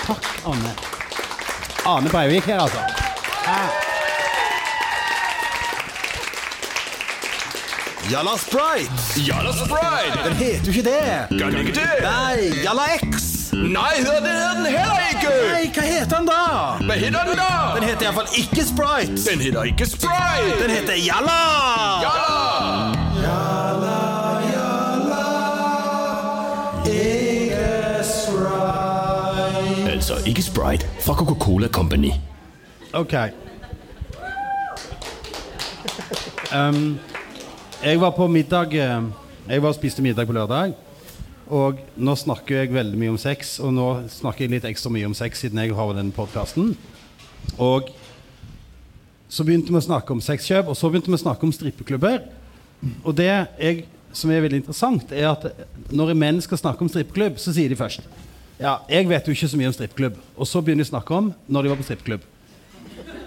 Takk, 0.03 0.27
Anne. 0.51 0.75
Ane 1.87 2.11
Breivik 2.11 2.51
her, 2.51 2.65
altså. 2.65 3.82
Jalla 8.11 8.37
Sprite! 8.37 8.91
Jalla 9.15 9.53
Sprite! 9.53 10.23
Den 10.23 10.33
heter 10.33 10.65
jo 10.65 10.71
ikke 10.71 10.83
det. 10.83 11.39
Kan 11.39 11.57
ikke 11.57 11.73
det? 11.73 11.89
Nei, 12.01 12.63
Jalla 12.63 12.81
X! 12.99 13.23
Nei, 13.53 13.93
det 13.97 14.07
hedder 14.07 14.53
den 14.55 14.65
heller 14.65 14.99
ikke! 15.13 15.29
Nei, 15.53 15.69
hva 15.73 15.81
heter 15.87 16.17
den 16.17 16.27
da? 16.27 16.41
Hva 16.83 16.97
heter 16.99 17.29
den 17.29 17.39
da? 17.39 17.51
Den 17.77 17.87
heter 17.87 18.09
iallfall 18.09 18.27
ikke 18.37 18.65
Sprite. 18.67 19.15
Den 19.29 19.39
heter 19.45 19.63
ikke 19.71 19.85
Sprite! 19.87 20.57
Den 20.59 20.75
heter 20.75 20.99
Jalla! 20.99 21.39
Jalla! 22.03 22.33
Altså 29.93 30.19
ikke 30.25 30.41
Sprite 30.41 30.85
fra 31.01 31.13
Coca-Cola 31.13 31.67
Company. 31.67 32.11
Ok. 32.93 33.13
Um, 36.55 36.99
jeg 37.83 37.99
var 37.99 38.13
på 38.15 38.27
middag 38.31 38.73
eh, 38.79 39.07
Jeg 39.49 39.61
var 39.61 39.73
og 39.73 39.75
spiste 39.75 40.03
middag 40.03 40.27
på 40.27 40.35
lørdag. 40.35 40.71
Og 41.51 41.81
nå 41.99 42.13
snakker 42.15 42.61
jeg 42.61 42.71
veldig 42.71 42.99
mye 42.99 43.11
om 43.11 43.19
sex, 43.19 43.57
og 43.59 43.73
nå 43.75 43.87
snakker 44.09 44.45
jeg 44.45 44.53
litt 44.53 44.67
ekstra 44.69 44.91
mye 44.93 45.09
om 45.09 45.15
sex 45.17 45.43
siden 45.43 45.59
jeg 45.59 45.75
har 45.75 45.91
denne 45.97 46.15
podkasten. 46.15 46.71
Og 47.59 47.91
så 49.27 49.43
begynte 49.43 49.73
vi 49.73 49.81
å 49.81 49.83
snakke 49.83 50.15
om 50.15 50.23
sexkjøp, 50.23 50.71
og 50.71 50.79
så 50.79 50.87
begynte 50.87 51.11
vi 51.11 51.19
å 51.19 51.23
snakke 51.25 51.43
om 51.43 51.51
strippeklubber. 51.51 52.23
Og 53.03 53.11
det 53.19 53.27
jeg, 53.27 53.83
som 54.15 54.31
er 54.31 54.45
veldig 54.45 54.63
interessant, 54.63 55.11
er 55.11 55.33
at 55.33 55.49
når 55.91 56.15
menn 56.15 56.39
skal 56.45 56.61
snakke 56.63 56.87
om 56.87 56.91
strippeklubb, 56.91 57.35
så 57.41 57.51
sier 57.55 57.71
de 57.71 57.79
først 57.79 58.07
Ja, 58.61 58.77
jeg 58.87 59.09
vet 59.11 59.27
jo 59.27 59.35
ikke 59.35 59.51
så 59.51 59.59
mye 59.59 59.73
om 59.73 59.75
strippeklubb. 59.75 60.19
Og 60.37 60.47
så 60.47 60.63
begynner 60.63 60.87
de 60.87 60.87
å 60.87 60.93
snakke 60.95 61.19
om 61.19 61.33
når 61.51 61.65
de 61.65 61.73
var 61.73 61.83
på 61.83 61.89
strippeklubb. 61.89 62.29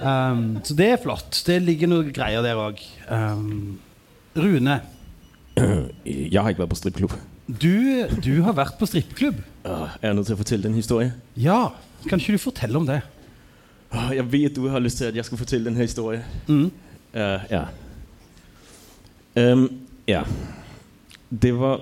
Um, 0.01 0.47
så 0.65 0.77
det 0.77 0.95
er 0.95 1.03
flott. 1.03 1.45
Det 1.45 1.61
ligger 1.61 1.93
noen 1.93 2.09
greier 2.17 2.45
der 2.45 2.57
òg. 2.61 2.81
Um, 3.13 3.77
Rune, 4.37 4.81
Jeg 6.05 6.43
har 6.43 6.53
ikke 6.53 6.65
vært 6.67 6.73
på 6.75 6.79
strippeklubb. 6.79 7.13
du, 7.49 8.07
du 8.21 8.43
har 8.45 8.53
vært 8.57 8.77
på 8.79 8.87
strippeklubb. 8.87 9.39
Er 9.65 9.97
jeg 10.03 10.15
nødt 10.19 10.29
til 10.29 10.37
å 10.37 10.41
fortelle 10.41 10.67
den 10.69 10.77
historie? 10.77 11.15
Ja. 11.37 11.71
Kan 12.07 12.21
ikke 12.21 12.37
du 12.37 12.43
fortelle 12.43 12.79
om 12.79 12.87
det? 12.89 13.01
Jeg 14.13 14.27
vet 14.33 14.57
du 14.57 14.67
har 14.69 14.83
lyst 14.83 15.01
til, 15.01 15.09
at 15.09 15.17
jeg 15.17 15.25
skal 15.25 15.39
fortelle 15.39 15.65
denne 15.71 15.81
historien. 15.81 16.21
historie. 16.21 16.69
Mm. 16.69 16.71
Uh, 17.15 17.41
ja. 17.51 17.65
Um, 19.37 19.81
ja. 20.09 20.23
Det 21.31 21.55
var 21.57 21.81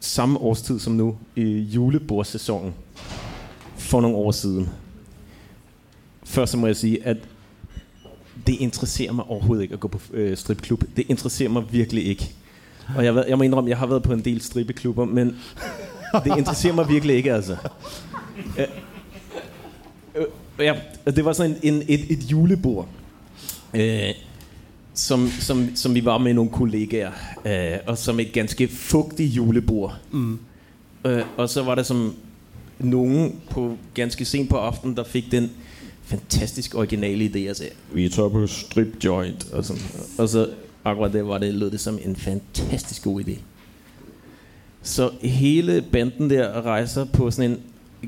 samme 0.00 0.38
årstid 0.38 0.78
som 0.80 0.92
nå, 0.98 1.14
i 1.36 1.46
julebordsesongen 1.72 2.74
for 3.76 4.04
noen 4.04 4.14
år 4.14 4.34
siden. 4.36 4.68
Først 6.26 6.52
så 6.52 6.60
må 6.60 6.66
jeg 6.70 6.76
si 6.76 6.92
at 7.04 7.24
det 8.46 8.56
interesserer 8.60 9.12
mig 9.12 9.24
overhovedet 9.24 9.62
ikke 9.62 9.74
at 9.74 9.80
gå 9.80 9.88
på 9.88 10.00
øh, 10.12 10.36
stripklub. 10.36 10.84
Det 10.96 11.06
interesserer 11.08 11.48
mig 11.48 11.62
virkelig 11.70 12.06
ikke. 12.06 12.34
Og 12.96 13.04
jeg, 13.04 13.24
jeg 13.28 13.38
må 13.38 13.44
indrømme, 13.44 13.70
jeg 13.70 13.78
har 13.78 13.86
været 13.86 14.02
på 14.02 14.12
en 14.12 14.24
del 14.24 14.40
strippeklubber, 14.40 15.04
men 15.04 15.36
det 16.24 16.38
interesserer 16.38 16.74
mig 16.74 16.88
virkelig 16.88 17.16
ikke, 17.16 17.32
altså. 17.32 17.56
Øh, 18.58 18.66
øh, 20.14 20.26
ja, 20.58 20.74
det 21.06 21.24
var 21.24 21.32
sådan 21.32 21.56
en, 21.62 21.74
en, 21.74 21.82
et, 21.88 22.10
et 22.10 22.30
julebord, 22.30 22.88
øh, 23.74 24.14
som, 24.94 25.30
som, 25.40 25.76
som 25.76 25.94
vi 25.94 26.04
var 26.04 26.18
med 26.18 26.34
nogle 26.34 26.50
kollegaer, 26.50 27.12
øh, 27.44 27.78
og 27.86 27.98
som 27.98 28.20
et 28.20 28.32
ganske 28.32 28.68
fugtigt 28.68 29.36
julebord. 29.36 29.96
Mm. 30.10 30.38
Øh, 31.04 31.22
og 31.36 31.48
så 31.48 31.62
var 31.62 31.74
der 31.74 31.82
som 31.82 32.14
nogen 32.78 33.40
på 33.50 33.76
ganske 33.94 34.24
sent 34.24 34.50
på 34.50 34.56
aftenen, 34.56 34.96
der 34.96 35.04
fik 35.04 35.32
den 35.32 35.50
fantastisk 36.06 36.74
originale 36.74 37.24
ideer. 37.24 37.54
Så 37.54 37.64
vi 37.92 38.08
tager 38.08 38.28
på 38.28 38.46
strip 38.46 39.04
joint, 39.04 39.52
og, 39.52 39.64
sådan. 39.64 39.82
og 40.18 40.28
så 40.28 40.48
akkurat 40.84 41.12
det 41.12 41.26
var 41.26 41.38
det, 41.38 41.54
lød 41.54 41.70
det 41.70 41.80
som 41.80 41.98
en 42.04 42.16
fantastisk 42.16 43.04
god 43.04 43.20
idé. 43.20 43.38
Så 44.82 45.10
hele 45.22 45.84
banden 45.92 46.30
der 46.30 46.62
rejser 46.62 47.04
på 47.04 47.30
sådan 47.30 47.50
en 47.50 47.60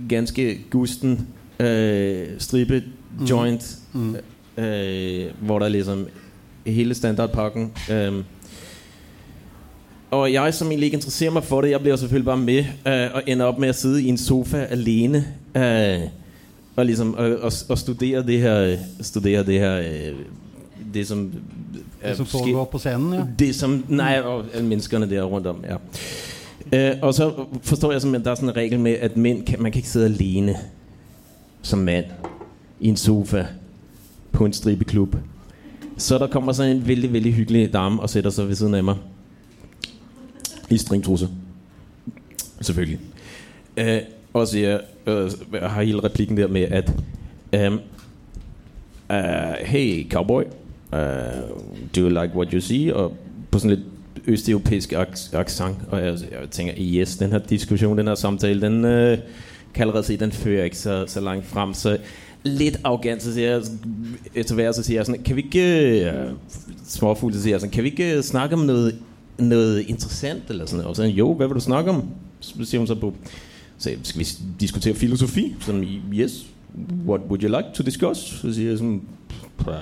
ganske 0.08 0.58
gusten 0.70 1.28
øh, 1.60 2.26
stribe 2.38 2.82
joint, 3.30 3.78
mm. 3.92 4.16
øh, 4.64 5.26
hvor 5.40 5.58
der 5.58 5.68
ligesom 5.68 6.06
hele 6.66 6.94
standardpakken. 6.94 7.72
Øh, 7.90 8.12
og 10.10 10.32
jeg, 10.32 10.54
som 10.54 10.68
egentlig 10.68 10.84
ikke 10.84 10.94
interesserer 10.94 11.30
mig 11.30 11.44
for 11.44 11.60
det, 11.60 11.70
jeg 11.70 11.80
bliver 11.80 11.96
selvfølgelig 11.96 12.26
bare 12.26 12.36
med 12.36 12.64
øh, 12.86 13.14
og 13.14 13.22
ender 13.26 13.46
op 13.46 13.58
med 13.58 13.68
at 13.68 13.74
sidde 13.74 14.02
i 14.02 14.08
en 14.08 14.18
sofa 14.18 14.56
alene 14.56 15.26
øh, 15.56 16.00
og 16.78 16.86
ligesom 16.86 17.14
og, 17.14 17.30
og, 17.30 17.52
og 17.68 17.78
studere 17.78 18.22
det 18.22 18.40
her, 18.40 18.60
øh, 18.60 18.78
studere 19.00 19.46
det 19.46 19.58
her, 19.58 19.78
øh, 19.78 20.14
det 20.94 21.06
som 21.06 21.32
Det 22.02 22.16
som 22.16 22.26
foregår 22.26 22.64
på 22.64 22.78
scenen, 22.78 23.12
ja. 23.12 23.24
det 23.38 23.54
som, 23.54 23.84
nei, 23.88 24.20
og 24.20 24.44
menneskene 24.62 25.10
der 25.10 25.22
rundt 25.22 25.46
om, 25.46 25.64
ja. 25.68 25.76
Øh, 26.72 26.96
og 27.02 27.14
så 27.14 27.44
forstår 27.62 27.92
jeg 27.92 28.14
at 28.14 28.24
der 28.24 28.30
er 28.30 28.34
sådan 28.34 28.48
en 28.48 28.56
regel 28.56 28.80
med, 28.80 28.92
at 28.92 29.16
mænd 29.16 29.46
kan, 29.46 29.62
man 29.62 29.72
kan 29.72 29.78
ikke 29.78 29.88
sidde 29.88 30.06
alene 30.06 30.56
som 31.62 31.78
mand 31.78 32.04
i 32.80 32.88
en 32.88 32.96
sofa 32.96 33.44
på 34.32 34.44
en 34.44 34.52
stribeklub. 34.52 35.16
Så 35.96 36.18
der 36.18 36.26
kommer 36.26 36.52
så 36.52 36.62
en 36.62 36.86
veldig, 36.86 37.12
veldig 37.12 37.34
hyggelig 37.34 37.72
dame 37.72 38.02
og 38.02 38.10
sætter 38.10 38.30
seg 38.30 38.48
ved 38.48 38.54
siden 38.54 38.74
av 38.74 38.84
meg. 38.84 38.96
I 40.70 40.78
stringtrusser. 40.78 41.28
Selvfølgelig. 42.60 42.98
Øh, 44.38 44.42
og 44.42 44.48
siger, 44.48 44.78
øh, 45.06 45.30
jeg 45.52 45.70
har 45.70 45.82
hele 45.82 46.04
replikken 46.04 46.36
der 46.36 46.46
med, 46.46 46.62
at 46.62 46.92
um, 47.66 47.80
uh, 49.10 49.66
hey 49.66 50.10
cowboy, 50.10 50.42
uh, 50.92 50.98
do 51.96 52.00
you 52.00 52.08
like 52.08 52.36
what 52.36 52.50
you 52.52 52.60
see? 52.60 52.96
Og 52.96 53.16
på 53.50 53.58
sådan 53.58 53.76
lidt 53.76 53.86
østeuropæisk 54.26 54.92
accent. 55.32 55.76
Og 55.90 56.00
jeg, 56.00 56.18
jeg 56.40 56.50
tænker, 56.50 56.74
yes, 56.78 57.16
den 57.16 57.30
her 57.30 57.38
diskussion, 57.38 57.98
den 57.98 58.06
her 58.06 58.14
samtale, 58.14 58.60
den 58.60 58.84
øh, 58.84 59.18
kan 59.74 59.82
allerede 59.82 60.02
se, 60.02 60.16
den 60.16 60.32
fører 60.32 60.64
ikke 60.64 60.78
så, 60.78 61.04
så 61.06 61.20
langt 61.20 61.46
frem. 61.46 61.74
Så 61.74 61.98
lidt 62.42 62.80
arrogant, 62.84 63.22
så 63.22 63.34
siger 63.34 63.50
jeg, 63.50 63.62
etter 64.34 64.54
hvert, 64.54 64.74
så 64.74 64.82
siger 64.82 64.98
jeg 64.98 65.06
sådan, 65.06 65.22
kan 65.22 65.36
vi 65.36 65.42
ikke, 65.42 66.04
øh, 66.04 66.30
småfugl, 66.86 67.34
så 67.34 67.42
siger 67.42 67.54
jeg 67.54 67.60
sådan, 67.60 67.72
kan 67.72 67.84
vi 67.84 67.88
ikke 67.88 68.16
øh, 68.16 68.22
snakke 68.22 68.54
om 68.54 68.60
noget, 68.60 68.98
noget 69.38 69.84
interessant, 69.88 70.42
eller 70.48 70.66
sådan 70.66 70.76
noget? 70.76 70.88
Og 70.88 70.96
så 70.96 71.02
jo, 71.02 71.34
hvad 71.34 71.46
vil 71.46 71.54
du 71.54 71.60
snakke 71.60 71.90
om? 71.90 72.08
Så 72.40 72.64
siger 72.64 72.78
hun 72.78 72.86
så 72.86 72.94
på, 72.94 73.14
så 73.78 73.90
skal 74.02 74.20
vi 74.20 74.26
diskutere 74.60 74.94
filosofi? 74.94 75.54
Sådan, 75.60 75.84
yes, 76.12 76.46
what 77.06 77.20
would 77.28 77.42
you 77.42 77.48
like 77.48 77.68
to 77.74 77.82
discuss? 77.82 78.18
Så 78.18 78.54
siger 78.54 78.68
jeg 78.68 78.78
sådan, 78.78 79.02
"Pah." 79.58 79.74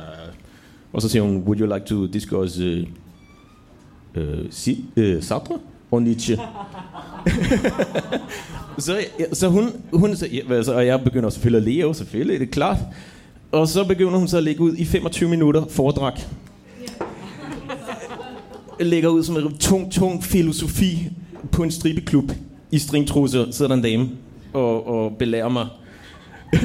og 0.97 1.03
så 1.03 1.09
siger 1.09 1.23
hun, 1.23 1.37
would 1.37 1.61
you 1.61 1.75
like 1.75 1.87
to 1.87 2.07
discuss 2.07 2.59
uh, 2.59 2.79
uh, 4.17 4.23
si, 4.51 4.85
uh, 4.97 5.23
Sartre 5.23 5.59
og 5.91 6.03
Nietzsche? 6.03 6.37
så, 8.79 9.05
så 9.33 9.49
hun, 9.49 9.73
hun 9.93 10.17
så, 10.17 10.27
ja, 10.27 10.55
altså, 10.55 10.75
og 10.75 10.87
jeg 10.87 11.01
begynder 11.05 11.31
selvfølgelig 11.31 11.69
at 11.69 11.75
leve, 11.75 11.95
selvfølgelig, 11.95 12.41
det 12.41 12.49
er 12.49 12.53
klart. 12.53 12.79
Og 13.53 13.69
så 13.69 13.85
begynder 13.85 14.19
hun 14.19 14.29
så 14.29 14.37
at 14.37 14.43
lægge 14.43 14.61
ud 14.61 14.77
i 14.77 14.85
25 14.85 15.29
minutter 15.29 15.67
foredrag. 15.71 16.13
Lægger 18.81 19.09
ud 19.09 19.23
som 19.23 19.37
en 19.37 19.57
tung, 19.57 19.93
tung 19.93 20.25
filosofi 20.25 21.11
på 21.53 21.63
en 21.63 21.71
stribeklub. 21.71 22.33
I 22.71 22.79
stringtruse 22.79 23.47
sidder 23.51 23.69
der 23.69 23.77
en 23.77 23.83
dame 23.83 24.09
og, 24.53 24.87
og 24.87 25.17
belærer 25.19 25.49
mig. 25.49 25.67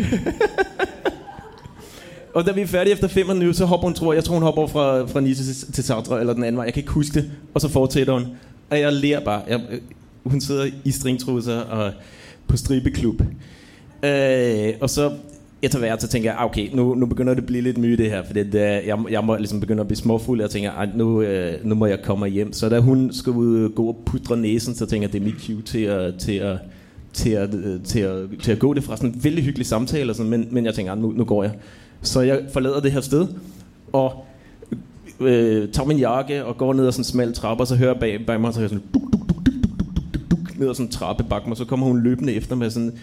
og 2.35 2.45
da 2.45 2.51
vi 2.51 2.61
er 2.61 2.67
færdige 2.67 2.93
efter 2.93 3.07
fem 3.07 3.27
minutter, 3.27 3.53
så 3.53 3.65
hopper 3.65 3.87
hun, 3.87 3.93
tror 3.93 4.13
jeg, 4.13 4.23
tror 4.23 4.33
hun 4.33 4.43
hopper 4.43 4.67
fra, 4.67 5.05
fra 5.05 5.19
Nice 5.19 5.53
til, 5.53 5.73
til 5.73 5.83
Sartre, 5.83 6.19
eller 6.19 6.33
den 6.33 6.43
anden 6.43 6.57
vej. 6.57 6.65
Jeg 6.65 6.73
kan 6.73 6.81
ikke 6.81 6.93
huske 6.93 7.21
det. 7.21 7.31
Og 7.53 7.61
så 7.61 7.69
fortsætter 7.69 8.13
hun. 8.13 8.27
Og 8.69 8.79
jeg 8.79 8.93
ler 8.93 9.19
bare. 9.19 9.41
Jeg, 9.47 9.61
øh, 9.69 9.79
hun 10.23 10.41
sidder 10.41 10.67
i 10.83 10.91
stringtrusser 10.91 11.59
og 11.59 11.91
på 12.47 12.57
stribeklub. 12.57 13.21
Øh, 14.03 14.73
og 14.81 14.89
så 14.89 15.11
etter 15.61 15.79
hvert 15.79 16.01
så 16.01 16.07
tænker 16.07 16.29
jeg, 16.29 16.39
ah, 16.39 16.45
okay, 16.45 16.69
nu, 16.73 16.95
nu 16.95 17.05
begynder 17.05 17.33
det 17.33 17.43
å 17.43 17.45
bli 17.45 17.61
litt 17.61 17.77
mye 17.77 17.97
det 17.97 18.09
her, 18.09 18.23
for 18.25 18.33
det, 18.33 18.53
jeg, 18.55 18.97
jeg 19.11 19.23
må 19.23 19.35
liksom 19.37 19.59
begynde 19.61 19.83
å 19.85 19.89
bli 19.89 19.97
småfuld, 19.99 20.41
jeg 20.41 20.49
tænker, 20.49 20.71
at 20.71 20.95
nå 20.97 21.21
øh, 21.21 21.77
må 21.77 21.85
jeg 21.85 22.01
komme 22.01 22.27
hjem. 22.27 22.53
Så 22.53 22.69
da 22.69 22.79
hun 22.81 23.09
skulle 23.13 23.69
gå 23.69 23.85
og 23.93 24.01
pudre 24.05 24.37
næsen, 24.37 24.75
så 24.75 24.85
tænker 24.85 25.07
jeg, 25.07 25.13
det 25.13 25.21
er 25.21 25.25
mit 25.25 25.41
cue 25.45 25.61
til 25.61 25.83
at, 25.83 26.15
til 26.17 26.33
at, 26.33 26.57
til 27.13 27.29
at, 27.29 27.53
øh, 27.53 27.83
til 27.83 27.99
at, 27.99 28.17
til 28.41 28.51
at 28.51 28.59
gå 28.59 28.73
det 28.73 28.83
fra 28.83 28.97
sådan 28.97 29.09
en 29.09 29.23
veldig 29.23 29.43
hyggelig 29.43 29.67
samtale, 29.67 30.13
sådan, 30.13 30.29
men, 30.29 30.47
men 30.51 30.65
jeg 30.65 30.73
tænker, 30.73 30.91
at 30.91 30.97
nu, 30.97 31.11
nu 31.11 31.23
går 31.23 31.43
jeg. 31.43 31.53
Så 32.01 32.21
jeg 32.21 32.41
forlader 32.53 32.79
det 32.79 32.91
her 32.91 33.01
sted, 33.01 33.27
og 33.93 34.25
øh, 35.19 35.69
tager 35.71 35.87
min 35.87 35.97
jakke 35.97 36.45
og 36.45 36.57
går 36.57 36.73
ned 36.73 36.87
ad 36.87 36.97
en 36.97 37.03
smal 37.03 37.33
trappe, 37.33 37.63
og 37.63 37.67
så 37.67 37.75
hører 37.75 37.91
jeg 37.91 37.99
bag, 37.99 38.25
bag 38.27 38.41
mig, 38.41 38.53
så 38.53 38.59
hører 38.59 38.69
jeg 38.71 38.79
sådan 38.79 38.89
duk, 38.93 39.11
duk, 39.13 39.29
duk, 39.29 39.45
duk, 39.45 39.55
duk, 39.79 40.13
duk, 40.13 40.31
duk, 40.31 40.31
duk, 40.31 40.59
ned 40.59 40.79
en 40.79 40.87
trappe 40.87 41.23
bak 41.29 41.47
mig, 41.47 41.57
så 41.57 41.65
kommer 41.65 41.87
hun 41.87 42.03
løbende 42.03 42.33
efter 42.33 42.55
meg. 42.55 42.71
sådan, 42.71 42.93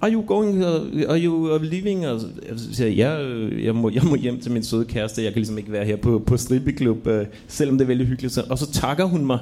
Are 0.00 0.12
you 0.12 0.22
going, 0.22 0.64
uh, 0.64 1.10
are 1.10 1.24
you 1.24 1.54
uh, 1.54 1.62
leaving? 1.62 2.06
Og 2.06 2.20
så 2.56 2.74
siger 2.74 2.88
jeg, 2.88 2.96
ja, 2.96 3.22
øh, 3.22 3.64
jeg 3.64 3.74
må, 3.74 3.90
jeg 3.90 4.02
må 4.04 4.16
hjem 4.16 4.40
til 4.40 4.52
min 4.52 4.62
søde 4.62 4.84
kæreste, 4.84 5.22
jeg 5.22 5.32
kan 5.32 5.40
ligesom 5.40 5.58
ikke 5.58 5.72
være 5.72 5.84
her 5.84 5.96
på, 5.96 6.22
på 6.26 6.36
stribeklub, 6.36 7.06
uh, 7.06 7.12
selvom 7.48 7.78
det 7.78 7.84
er 7.84 7.88
veldig 7.88 8.06
hyggeligt. 8.06 8.38
Og 8.38 8.58
så 8.58 8.72
takker 8.72 9.04
hun 9.04 9.26
mig 9.26 9.38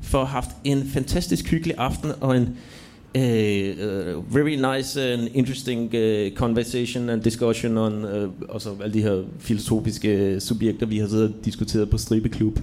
for 0.00 0.18
at 0.20 0.26
have 0.26 0.42
haft 0.42 0.50
en 0.64 0.84
fantastisk 0.86 1.50
hyggelig 1.50 1.74
aften, 1.78 2.10
og 2.20 2.36
en 2.36 2.42
uh, 2.42 3.22
uh, 3.22 4.34
very 4.34 4.76
nice 4.76 5.12
and 5.12 5.28
interesting 5.34 5.94
uh, 5.94 6.36
conversation 6.36 7.08
and 7.10 7.22
discussion 7.22 7.78
on, 7.78 8.04
uh, 8.04 8.30
og 8.48 8.60
så 8.60 8.70
alle 8.82 8.94
de 8.94 9.02
her 9.02 9.22
filosofiske 9.38 10.40
subjekter, 10.40 10.86
vi 10.86 10.98
har 10.98 11.08
siddet 11.08 11.28
og 11.28 11.44
diskuteret 11.44 11.90
på 11.90 11.98
stribeklub. 11.98 12.60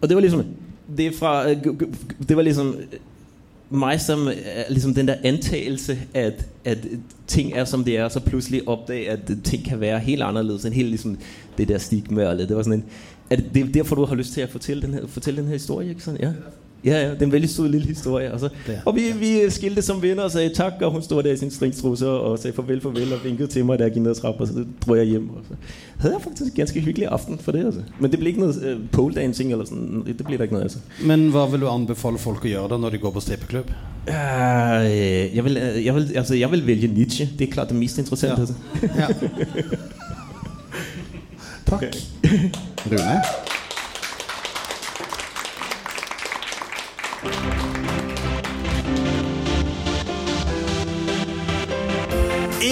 Og 0.00 0.08
det 0.08 0.14
var 0.14 0.20
ligesom, 0.20 0.44
det 0.96 1.14
fra, 1.14 1.54
det 2.28 2.36
var 2.36 2.42
ligesom 2.42 2.76
mig 3.72 4.00
som 4.00 4.28
liksom 4.68 4.94
den 4.94 5.08
der 5.08 5.16
antagelse, 5.24 5.98
at, 6.14 6.44
at 6.64 6.78
ting 7.26 7.52
er 7.52 7.64
som 7.64 7.84
det 7.84 7.96
er, 7.96 8.08
så 8.08 8.20
plutselig 8.20 8.68
oppdage 8.68 9.10
at 9.10 9.20
ting 9.44 9.64
kan 9.64 9.80
være 9.80 9.98
helt 9.98 10.22
anderledes, 10.22 10.64
enn 10.64 10.72
helt 10.72 10.90
liksom, 10.90 11.18
det 11.58 11.68
der 11.68 11.78
stigma. 11.78 12.36
Det 12.36 12.56
var 12.56 12.62
er 12.62 13.62
er 13.62 13.72
derfor, 13.72 13.96
du 13.96 14.04
har 14.04 14.14
lyst 14.14 14.32
til 14.32 14.40
at 14.40 14.50
fortelle 14.50 14.82
den 14.82 14.94
her, 14.94 15.06
fortælle 15.06 15.40
den 15.40 15.46
her 15.46 15.54
historie, 15.54 15.88
ikke 15.88 16.00
er 16.00 16.04
Ja. 16.20 16.32
Ja, 16.84 16.96
ja, 16.98 17.10
det 17.14 17.22
er 17.22 17.28
en 17.28 17.32
veldig 17.32 17.50
sød 17.50 17.68
lille 17.68 17.86
historie. 17.86 18.32
Og, 18.32 18.40
så, 18.40 18.48
Det 18.66 18.74
er. 18.74 18.80
og 18.84 18.96
vi, 18.96 19.04
vi 19.18 19.30
skilte 19.50 19.82
som 19.82 20.02
venner 20.02 20.26
og 20.26 20.32
sa 20.34 20.42
tak, 20.54 20.82
og 20.82 20.90
hun 20.90 21.02
stod 21.02 21.22
der 21.22 21.32
i 21.32 21.36
sin 21.36 21.50
stringstruse 21.50 22.08
og 22.08 22.38
sa 22.42 22.50
farvel, 22.50 22.80
farvel, 22.82 23.12
og 23.14 23.22
vinket 23.24 23.50
til 23.54 23.64
meg 23.68 23.78
da 23.78 23.86
jeg 23.86 23.94
gikk 23.94 24.02
ned 24.02 24.18
trappa, 24.18 24.48
så 24.50 24.64
dro 24.82 24.96
jeg 24.98 25.12
hjem. 25.12 25.28
Og 25.30 25.44
så 25.46 25.58
hadde 26.02 26.14
jeg 26.16 26.24
faktisk 26.24 26.50
en 26.50 26.56
ganske 26.56 26.80
hyggelig 26.80 27.08
aften 27.14 27.38
for 27.38 27.52
det. 27.54 27.64
Altså. 27.70 27.84
Men 28.00 28.10
det 28.10 28.18
blir 28.18 28.34
ikke 28.34 28.42
noe 28.42 28.74
uh, 28.74 28.82
pole 28.92 29.14
dancing 29.14 29.54
eller 29.54 29.70
sånn. 29.70 30.02
Det 30.08 30.26
blir 30.26 30.42
det 30.42 30.50
ikke 30.50 30.58
noe 30.58 30.66
altså. 30.66 30.82
Men 31.06 31.28
hva 31.34 31.46
vil 31.52 31.62
du 31.62 31.70
anbefale 31.70 32.18
folk 32.18 32.48
å 32.48 32.50
gjøre 32.50 32.74
da 32.74 32.80
når 32.82 32.96
de 32.96 33.02
går 33.06 33.14
på 33.14 33.24
strippeklubb? 33.28 33.70
Uh, 34.08 34.82
jeg, 35.30 35.44
vil, 35.46 35.62
øh, 35.62 35.78
jeg, 35.84 35.94
vil, 35.94 36.10
altså, 36.18 36.34
jeg 36.34 36.50
vil 36.56 36.66
velge 36.66 36.90
Nietzsche. 36.90 37.30
Det 37.38 37.46
er 37.46 37.54
klart 37.54 37.70
det 37.70 37.78
mest 37.78 38.02
interessante. 38.02 38.42
Ja. 38.42 38.42
Altså. 38.42 38.54
Ja. 38.98 39.06
Takk. 41.72 41.94
Rune? 42.90 43.60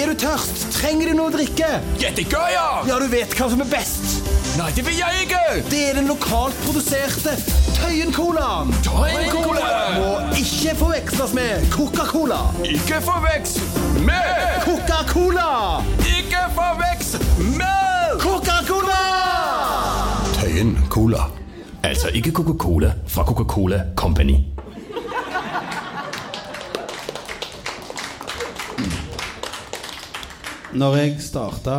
Er 0.01 0.07
du 0.09 0.15
tørst? 0.17 0.63
Trenger 0.73 1.11
du 1.11 1.17
noe 1.19 1.29
å 1.29 1.33
drikke? 1.35 1.67
Jeg! 2.01 2.23
Ja, 2.25 2.97
du 2.97 3.05
vet 3.13 3.35
hva 3.37 3.49
som 3.53 3.61
er 3.61 3.67
best. 3.69 4.23
Nei, 4.57 4.71
det 4.73 4.85
vil 4.87 4.95
jeg 4.97 5.27
ikke! 5.27 5.41
Det 5.69 5.81
er 5.91 5.99
den 5.99 6.07
lokalt 6.09 6.57
produserte 6.65 7.35
Tøyen-colaen. 7.77 8.73
Tøyen-cola! 8.87 9.67
Må 9.99 10.39
ikke 10.41 10.73
forveksles 10.79 11.35
med 11.37 11.67
Coca-Cola. 11.75 12.39
Ikke 12.65 13.03
forveks 13.05 13.59
med! 14.07 14.41
Coca-Cola! 14.65 15.51
Ikke 16.07 16.47
forveks 16.57 17.13
med! 17.59 18.17
Coca-Cola! 18.25 19.03
Tøyen 20.39 20.79
Cola. 20.89 21.29
Altså 21.85 22.09
ikke 22.17 22.33
Coca-Cola 22.41 22.95
fra 23.05 23.29
Coca-Cola 23.29 23.85
Company. 24.01 24.41
Når 30.71 30.97
jeg 31.01 31.15
starta 31.19 31.77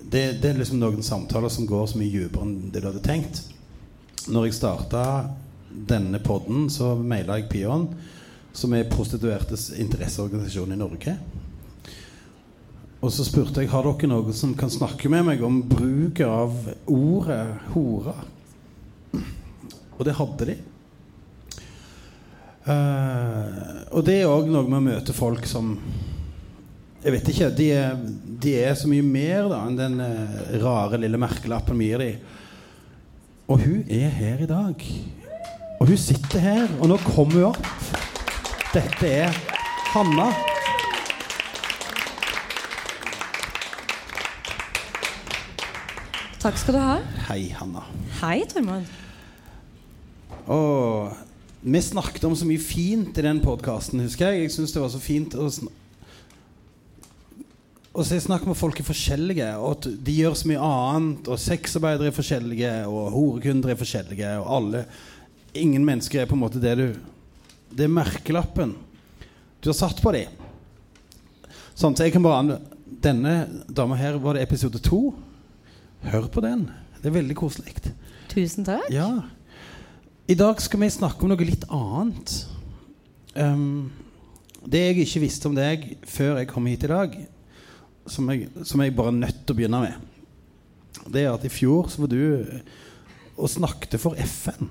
det, 0.00 0.40
det 0.40 0.48
er 0.48 0.56
liksom 0.56 0.78
noen 0.80 1.02
samtaler 1.04 1.52
som 1.52 1.66
går 1.68 1.90
så 1.90 1.98
mye 2.00 2.14
dypere 2.14 2.46
enn 2.46 2.70
det 2.72 2.80
du 2.80 2.86
hadde 2.88 3.02
tenkt. 3.04 3.42
Når 4.32 4.48
jeg 4.48 4.56
starta 4.56 5.02
denne 5.68 6.22
podden, 6.24 6.70
så 6.72 6.94
maila 6.96 7.36
jeg 7.36 7.50
Pion, 7.52 7.84
som 8.56 8.72
er 8.72 8.88
prostituertes 8.88 9.68
interesseorganisasjon 9.76 10.72
i 10.72 10.80
Norge. 10.80 11.14
Og 13.04 13.12
så 13.12 13.28
spurte 13.28 13.60
jeg 13.60 13.72
har 13.74 13.84
dere 13.84 14.08
noen 14.08 14.36
som 14.36 14.56
kan 14.56 14.72
snakke 14.72 15.12
med 15.12 15.28
meg 15.28 15.44
om 15.44 15.60
bruket 15.68 16.26
av 16.26 16.56
ordet 16.88 17.44
hore. 17.74 18.16
Og 19.98 20.06
det 20.08 20.16
hadde 20.16 20.48
de. 20.48 20.60
Uh, 22.64 23.84
og 23.92 24.06
det 24.08 24.22
er 24.22 24.32
òg 24.32 24.48
noe 24.48 24.64
med 24.64 24.80
å 24.80 24.86
møte 24.94 25.16
folk 25.16 25.44
som 25.48 25.76
Jeg 27.00 27.14
vet 27.14 27.28
ikke. 27.32 27.46
De 27.56 27.66
er, 27.72 28.00
de 28.44 28.50
er 28.60 28.74
så 28.76 28.88
mye 28.90 29.04
mer 29.04 29.46
da 29.48 29.62
enn 29.64 29.78
den 29.78 30.02
eh, 30.04 30.40
rare 30.60 30.98
lille 31.00 31.20
merkelappen 31.20 31.78
vi 31.80 31.88
gir 31.88 32.02
dem. 32.02 32.26
Og 33.50 33.62
hun 33.64 33.86
er 33.88 34.12
her 34.12 34.42
i 34.44 34.48
dag. 34.50 34.84
Og 35.80 35.88
hun 35.88 35.96
sitter 35.96 36.44
her, 36.44 36.68
og 36.76 36.90
nå 36.92 36.98
kommer 37.06 37.38
hun 37.38 37.46
opp. 37.54 37.70
Dette 38.74 39.08
er 39.08 39.40
Hanna. 39.94 40.28
Takk 46.40 46.60
skal 46.60 46.76
du 46.76 46.82
ha. 46.84 47.00
Hei, 47.30 47.48
Hanna. 47.56 47.88
Hei, 48.20 48.42
Tormod. 48.52 48.92
Og 50.52 51.16
vi 51.64 51.80
snakket 51.84 52.28
om 52.28 52.36
så 52.36 52.44
mye 52.48 52.60
fint 52.60 53.16
i 53.16 53.24
den 53.24 53.40
podkasten, 53.40 54.04
husker 54.04 54.34
jeg. 54.34 54.50
Jeg 54.50 54.58
syns 54.60 54.76
det 54.76 54.84
var 54.84 54.92
så 54.92 55.00
fint 55.00 55.40
å 55.40 55.48
sn 55.48 55.72
og 57.90 58.04
så 58.06 58.14
jeg 58.14 58.22
snakker 58.28 58.46
med 58.46 58.58
folk 58.58 58.78
er 58.78 58.86
forskjellige, 58.86 59.46
og 59.58 59.70
at 59.74 59.88
de 60.06 60.12
gjør 60.14 60.36
så 60.38 60.50
mye 60.50 60.66
annet. 60.66 61.30
Og 61.30 61.40
sexarbeidere 61.42 62.12
er 62.12 62.14
forskjellige, 62.14 62.74
og 62.86 63.08
horekunder 63.16 63.72
er 63.72 63.80
forskjellige, 63.80 64.36
og 64.42 64.52
alle 64.58 64.84
Ingen 65.58 65.82
mennesker 65.82 66.20
er 66.20 66.28
på 66.30 66.36
en 66.36 66.44
måte 66.44 66.60
det 66.62 66.76
du 66.78 66.84
Det 67.74 67.88
er 67.88 67.90
merkelappen 67.90 68.76
du 69.60 69.68
har 69.68 69.76
satt 69.76 69.98
på 70.00 70.12
dem. 70.14 70.30
Sånn, 71.76 71.92
så 71.92 72.06
jeg 72.06 72.14
kan 72.14 72.24
bare 72.24 72.60
Denne 72.86 73.64
dama 73.68 73.98
her 73.98 74.16
var 74.22 74.36
det 74.36 74.44
episode 74.46 74.80
to. 74.80 75.10
Hør 76.06 76.30
på 76.32 76.40
den. 76.44 76.62
Det 77.00 77.10
er 77.10 77.16
veldig 77.18 77.36
koselig. 77.36 77.74
Tusen 78.30 78.64
takk. 78.64 78.86
Ja. 78.92 79.26
I 80.30 80.36
dag 80.38 80.60
skal 80.62 80.80
vi 80.80 80.88
snakke 80.92 81.24
om 81.24 81.32
noe 81.32 81.44
litt 81.44 81.66
annet. 81.72 82.34
Um, 83.34 83.90
det 84.64 84.82
jeg 84.84 84.98
ikke 85.04 85.22
visste 85.26 85.48
om 85.50 85.56
deg 85.56 85.86
før 86.08 86.40
jeg 86.40 86.50
kom 86.50 86.68
hit 86.68 86.84
i 86.86 86.90
dag, 86.92 87.14
som 88.06 88.30
jeg, 88.32 88.48
som 88.64 88.80
jeg 88.82 88.94
bare 88.96 89.12
er 89.12 89.20
nødt 89.20 89.42
til 89.44 89.54
å 89.54 89.58
begynne 89.58 89.82
med, 89.84 89.94
det 91.10 91.24
er 91.24 91.32
at 91.34 91.44
i 91.46 91.52
fjor 91.52 91.90
så 91.92 92.04
var 92.04 92.12
du 92.12 92.20
og 93.40 93.48
snakket 93.50 93.96
for 94.00 94.18
FN. 94.20 94.68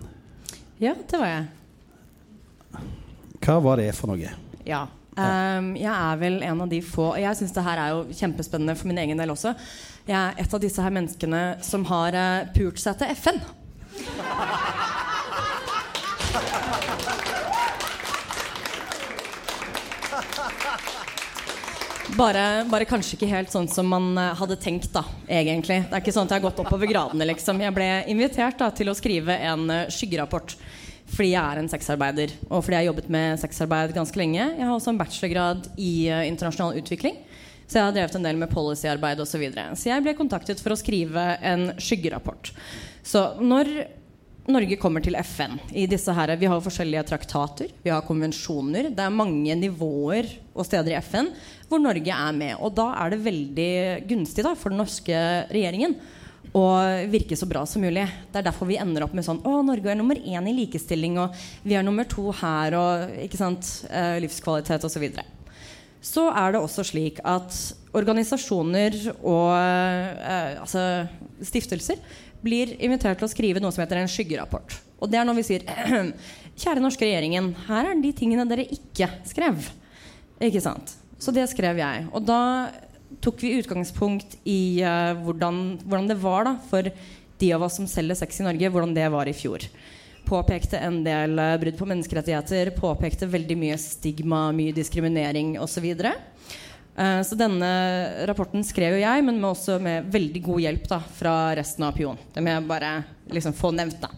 Ja, 0.79 0.93
det 0.93 1.19
var 1.19 1.27
jeg. 1.27 1.45
Hva 3.39 3.57
var 3.63 3.81
det 3.81 3.91
for 3.97 4.11
noe? 4.11 4.31
Ja. 4.67 4.85
Um, 5.19 5.73
jeg 5.75 5.89
er 5.89 6.19
vel 6.21 6.37
en 6.47 6.61
av 6.63 6.69
de 6.71 6.77
få 6.85 7.09
Jeg 7.19 7.35
syns 7.35 7.51
det 7.51 7.63
her 7.65 7.79
er 7.81 7.89
jo 7.91 8.15
kjempespennende 8.15 8.75
for 8.79 8.87
min 8.87 9.01
egen 9.01 9.19
del 9.19 9.33
også. 9.33 9.51
Jeg 10.07 10.15
er 10.15 10.37
et 10.39 10.53
av 10.55 10.61
disse 10.63 10.83
her 10.83 10.93
menneskene 10.95 11.41
som 11.65 11.83
har 11.89 12.15
uh, 12.15 12.47
pult 12.55 12.79
seg 12.79 13.01
til 13.01 13.11
FN. 13.17 13.41
Bare, 22.17 22.65
bare 22.69 22.87
kanskje 22.89 23.15
ikke 23.15 23.29
helt 23.29 23.51
sånn 23.53 23.67
som 23.69 23.87
man 23.91 24.11
eh, 24.17 24.33
hadde 24.39 24.57
tenkt, 24.59 24.89
da, 24.95 25.03
egentlig. 25.29 25.83
Det 25.85 25.95
er 25.95 26.01
ikke 26.01 26.13
sånn 26.15 26.27
at 26.27 26.33
jeg 26.33 26.41
har 26.41 26.47
gått 26.47 26.61
oppover 26.63 26.89
gradene, 26.89 27.27
liksom. 27.29 27.61
Jeg 27.61 27.75
ble 27.75 27.87
invitert 28.11 28.59
da, 28.59 28.69
til 28.75 28.89
å 28.91 28.95
skrive 28.97 29.35
en 29.49 29.65
uh, 29.69 29.85
skyggerapport 29.93 30.57
fordi 31.09 31.31
jeg 31.31 31.41
er 31.41 31.57
en 31.57 31.69
sexarbeider, 31.71 32.33
og 32.51 32.61
fordi 32.61 32.75
jeg 32.75 32.83
har 32.83 32.87
jobbet 32.91 33.07
med 33.13 33.39
sexarbeid 33.41 33.95
ganske 33.95 34.19
lenge. 34.19 34.43
Jeg 34.43 34.61
har 34.61 34.73
også 34.75 34.91
en 34.91 34.99
bachelorgrad 34.99 35.69
i 35.81 35.93
uh, 36.11 36.21
internasjonal 36.27 36.77
utvikling, 36.81 37.17
så 37.65 37.79
jeg 37.79 37.87
har 37.87 37.95
drevet 37.95 38.17
en 38.19 38.27
del 38.27 38.41
med 38.41 38.53
policyarbeid 38.53 39.21
osv. 39.23 39.31
Så, 39.31 39.41
videre. 39.41 39.69
så 39.77 39.89
jeg 39.89 40.05
ble 40.05 40.17
kontaktet 40.17 40.61
for 40.61 40.75
å 40.75 40.79
skrive 40.79 41.25
en 41.45 41.71
skyggerapport. 41.81 42.53
Så 43.05 43.25
når 43.41 43.71
Norge 44.49 44.79
kommer 44.81 45.03
til 45.05 45.17
FN 45.21 45.59
i 45.77 45.85
disse 45.89 46.13
her, 46.15 46.35
Vi 46.37 46.47
har 46.49 46.61
forskjellige 46.61 47.03
traktater, 47.05 47.69
vi 47.83 47.91
har 47.93 48.01
konvensjoner. 48.01 48.89
Det 48.89 49.03
er 49.03 49.13
mange 49.13 49.55
nivåer 49.55 50.25
og 50.55 50.65
steder 50.65 50.95
i 50.95 51.01
FN 51.01 51.29
hvor 51.69 51.81
Norge 51.81 52.09
er 52.09 52.31
med. 52.33 52.55
Og 52.57 52.73
da 52.73 52.87
er 52.97 53.13
det 53.13 53.25
veldig 53.25 53.73
gunstig 54.09 54.45
da, 54.45 54.55
for 54.57 54.73
den 54.73 54.81
norske 54.81 55.19
regjeringen 55.53 55.93
å 56.57 56.65
virke 57.11 57.37
så 57.37 57.45
bra 57.49 57.61
som 57.69 57.83
mulig. 57.85 58.07
Det 58.31 58.41
er 58.41 58.47
derfor 58.47 58.69
vi 58.69 58.79
ender 58.81 59.05
opp 59.05 59.13
med 59.13 59.25
sånn 59.25 59.41
Å, 59.45 59.59
Norge 59.65 59.91
er 59.91 59.99
nummer 59.99 60.17
én 60.17 60.47
i 60.49 60.55
likestilling, 60.63 61.19
og 61.21 61.35
vi 61.61 61.77
er 61.77 61.85
nummer 61.85 62.07
to 62.09 62.31
her, 62.41 62.77
og 62.77 63.19
ikke 63.21 63.37
sant, 63.37 63.69
eh, 63.89 64.17
livskvalitet 64.23 64.81
osv. 64.81 64.95
Så, 64.95 65.03
videre. 65.03 65.25
så 66.01 66.29
er 66.33 66.53
det 66.53 66.63
også 66.63 66.87
slik 66.89 67.21
at 67.23 67.53
organisasjoner 67.93 68.97
og 69.21 69.53
eh, 69.53 70.57
altså 70.61 71.07
stiftelser 71.45 72.01
blir 72.43 72.75
invitert 72.79 73.19
til 73.19 73.27
å 73.27 73.31
skrive 73.31 73.61
noe 73.63 73.73
som 73.75 73.83
heter 73.83 74.01
en 74.01 74.11
skyggerapport. 74.11 74.77
Og 74.99 75.11
det 75.11 75.19
er 75.19 75.27
når 75.27 75.39
vi 75.39 75.47
sier 75.47 75.65
Kjære 76.59 76.81
norske 76.83 77.05
regjeringen, 77.07 77.53
her 77.69 77.87
er 77.87 77.99
de 78.03 78.09
tingene 78.11 78.43
dere 78.49 78.65
ikke 78.67 79.07
skrev. 79.29 79.69
Ikke 80.43 80.59
sant? 80.63 80.91
Så 81.19 81.31
det 81.35 81.45
skrev 81.51 81.79
jeg. 81.79 82.07
Og 82.11 82.25
da 82.27 82.41
tok 83.23 83.39
vi 83.43 83.53
utgangspunkt 83.59 84.37
i 84.47 84.81
uh, 84.83 85.15
hvordan, 85.23 85.79
hvordan, 85.85 86.09
det 86.11 86.19
var 86.19 86.49
da, 86.49 86.57
for 86.69 86.89
de 87.39 87.53
av 87.55 87.63
oss 87.63 87.79
som 87.79 87.87
selger 87.87 88.19
sex 88.19 88.41
i 88.41 88.45
Norge, 88.47 88.71
hvordan 88.71 88.91
det 88.95 89.07
var 89.11 89.31
i 89.31 89.35
fjor. 89.35 89.63
Påpekte 90.27 90.81
en 90.83 90.99
del 91.05 91.39
uh, 91.39 91.55
brudd 91.61 91.79
på 91.79 91.87
menneskerettigheter, 91.89 92.73
påpekte 92.75 93.29
veldig 93.31 93.57
mye 93.59 93.79
stigma, 93.81 94.49
mye 94.55 94.75
diskriminering 94.75 95.55
osv. 95.63 95.87
Så, 95.95 96.11
uh, 96.11 96.59
så 96.99 97.37
denne 97.39 97.67
rapporten 98.27 98.63
skrev 98.67 98.97
jo 98.97 99.03
jeg, 99.03 99.23
men 99.23 99.37
med 99.39 99.53
også 99.53 99.77
med 99.79 100.09
veldig 100.11 100.41
god 100.43 100.63
hjelp 100.65 100.89
da, 100.91 100.97
fra 101.15 101.35
resten 101.55 101.85
av 101.87 101.93
Pion. 101.95 102.19
Det 102.35 102.43
må 102.43 102.51
jeg 102.51 102.65
bare 102.67 102.89
liksom 103.31 103.55
få 103.55 103.71
nevnt. 103.77 104.01
da. 104.03 104.09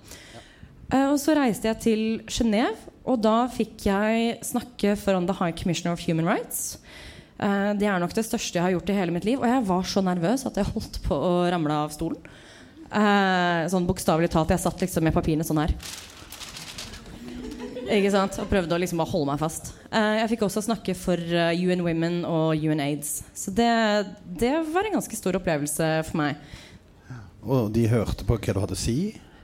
Uh, 0.92 1.14
og 1.14 1.18
så 1.24 1.36
reiste 1.38 1.70
jeg 1.70 1.80
til 1.86 2.02
Genéve, 2.28 2.76
og 3.08 3.22
da 3.24 3.46
fikk 3.52 3.88
jeg 3.88 4.36
snakke 4.46 4.98
foran 5.00 5.28
The 5.30 5.38
High 5.40 5.56
Commissioner 5.58 5.96
of 5.96 6.04
Human 6.04 6.28
Rights. 6.28 6.82
Uh, 7.40 7.72
det 7.80 7.88
er 7.88 8.02
nok 8.02 8.14
det 8.18 8.26
største 8.28 8.60
jeg 8.60 8.66
har 8.66 8.76
gjort 8.76 8.92
i 8.92 8.98
hele 8.98 9.16
mitt 9.16 9.26
liv. 9.26 9.40
Og 9.40 9.48
jeg 9.48 9.66
var 9.70 9.88
så 9.88 10.04
nervøs 10.06 10.44
at 10.50 10.60
jeg 10.60 10.70
holdt 10.74 11.00
på 11.06 11.16
å 11.16 11.34
ramle 11.54 11.80
av 11.88 11.96
stolen. 11.96 12.20
Sånn 13.72 13.86
bokstavelig 13.88 14.28
talt. 14.34 14.50
Jeg 14.52 14.60
satt 14.60 14.82
liksom 14.84 15.06
med 15.08 15.16
papirene 15.16 15.46
sånn 15.48 15.62
her. 15.62 15.72
Ikke 17.90 18.12
sant? 18.14 18.38
Og 18.42 18.50
prøvde 18.50 18.76
å 18.76 18.82
liksom 18.82 19.02
holde 19.02 19.28
meg 19.32 19.42
fast. 19.42 19.72
Uh, 19.90 20.22
jeg 20.22 20.34
fikk 20.34 20.46
også 20.48 20.64
snakke 20.68 20.96
for 20.98 21.18
UN 21.18 21.84
Women 21.86 22.22
og 22.28 22.62
UN 22.62 22.84
Aids. 22.84 23.22
Så 23.38 23.54
det, 23.56 23.72
det 24.40 24.54
var 24.70 24.88
en 24.88 25.00
ganske 25.00 25.18
stor 25.18 25.40
opplevelse 25.40 25.90
for 26.10 26.22
meg. 26.22 26.40
Og 27.42 27.72
de 27.74 27.88
hørte 27.90 28.28
på 28.28 28.38
hva 28.38 28.54
du 28.54 28.62
hadde 28.62 28.78
å 28.78 28.82
si? 28.82 28.98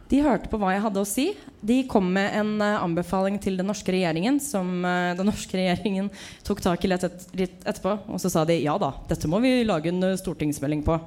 De 0.08 0.22
hørte 0.24 0.48
på 0.48 0.60
hva 0.62 0.72
jeg 0.72 0.84
hadde 0.86 1.02
å 1.02 1.08
si. 1.10 1.26
De 1.66 1.82
kom 1.90 2.06
med 2.14 2.38
en 2.38 2.54
uh, 2.62 2.84
anbefaling 2.84 3.42
til 3.44 3.58
den 3.60 3.68
norske 3.68 3.96
regjeringen, 3.96 4.40
som 4.44 4.86
den 4.86 5.28
norske 5.28 5.58
regjeringen 5.58 6.12
tok 6.48 6.62
tak 6.64 6.86
i 6.86 6.94
litt, 6.94 7.04
et, 7.10 7.28
litt, 7.42 7.60
etterpå. 7.66 7.98
Og 8.14 8.22
så 8.22 8.32
sa 8.32 8.46
de 8.48 8.60
ja 8.62 8.78
da, 8.82 8.94
dette 9.10 9.30
må 9.32 9.42
vi 9.44 9.60
lage 9.68 9.92
en 9.92 10.14
stortingsmelding 10.20 10.86
på. 10.88 11.00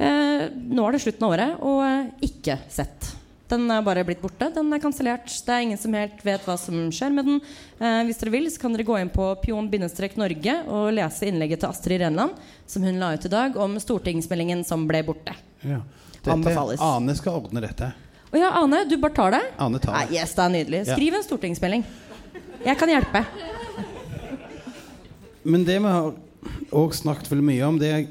nå 0.00 0.84
er 0.86 0.96
det 0.96 1.02
slutten 1.04 1.26
av 1.28 1.34
året, 1.36 1.58
og 1.60 2.24
ikke 2.24 2.62
sett. 2.72 3.12
Den 3.50 3.64
er 3.74 3.82
bare 3.82 4.04
blitt 4.06 4.20
borte. 4.22 4.46
Den 4.54 4.70
er 4.72 4.82
kansellert. 4.82 5.26
Det 5.26 5.50
er 5.54 5.64
ingen 5.64 5.78
som 5.80 5.94
helt 5.98 6.20
vet 6.22 6.44
hva 6.46 6.54
som 6.60 6.84
skjer 6.94 7.10
med 7.14 7.26
den. 7.26 7.40
hvis 8.06 8.20
dere 8.20 8.30
vil, 8.36 8.46
så 8.50 8.62
kan 8.62 8.76
dere 8.76 8.86
gå 8.86 8.98
inn 9.00 9.10
på 9.10 9.26
pion-norge 9.42 10.54
og 10.70 10.92
lese 10.94 11.26
innlegget 11.26 11.64
til 11.64 11.70
Astrid 11.72 12.00
Renland, 12.04 12.38
som 12.66 12.86
hun 12.86 13.00
la 13.02 13.14
ut 13.16 13.26
i 13.26 13.32
dag, 13.32 13.56
om 13.58 13.74
stortingsmeldingen 13.82 14.62
som 14.64 14.86
ble 14.86 15.02
borte. 15.06 15.34
Ja. 15.66 15.80
Dette, 16.20 16.30
Anbefales. 16.36 16.80
Ane 16.84 17.16
skal 17.16 17.40
ordne 17.40 17.62
dette. 17.64 17.90
Å 18.30 18.38
ja, 18.38 18.52
Ane, 18.60 18.84
du 18.86 18.94
bare 19.02 19.16
tar 19.16 19.34
det? 19.34 19.42
Ane 19.58 19.80
tar 19.82 19.96
det. 19.96 20.04
Ah, 20.04 20.14
yes, 20.14 20.34
det 20.36 20.44
er 20.44 20.54
nydelig. 20.54 20.80
Skriv 20.92 21.16
en 21.18 21.26
stortingsmelding. 21.26 21.84
Jeg 22.62 22.78
kan 22.78 22.92
hjelpe. 22.92 23.24
Men 25.42 25.64
det 25.64 25.78
vi 25.80 25.90
har 25.90 26.12
òg 26.76 26.94
snakket 26.94 27.30
veldig 27.32 27.46
mye 27.48 27.66
om, 27.66 27.78
det 27.80 27.90
er 27.96 28.06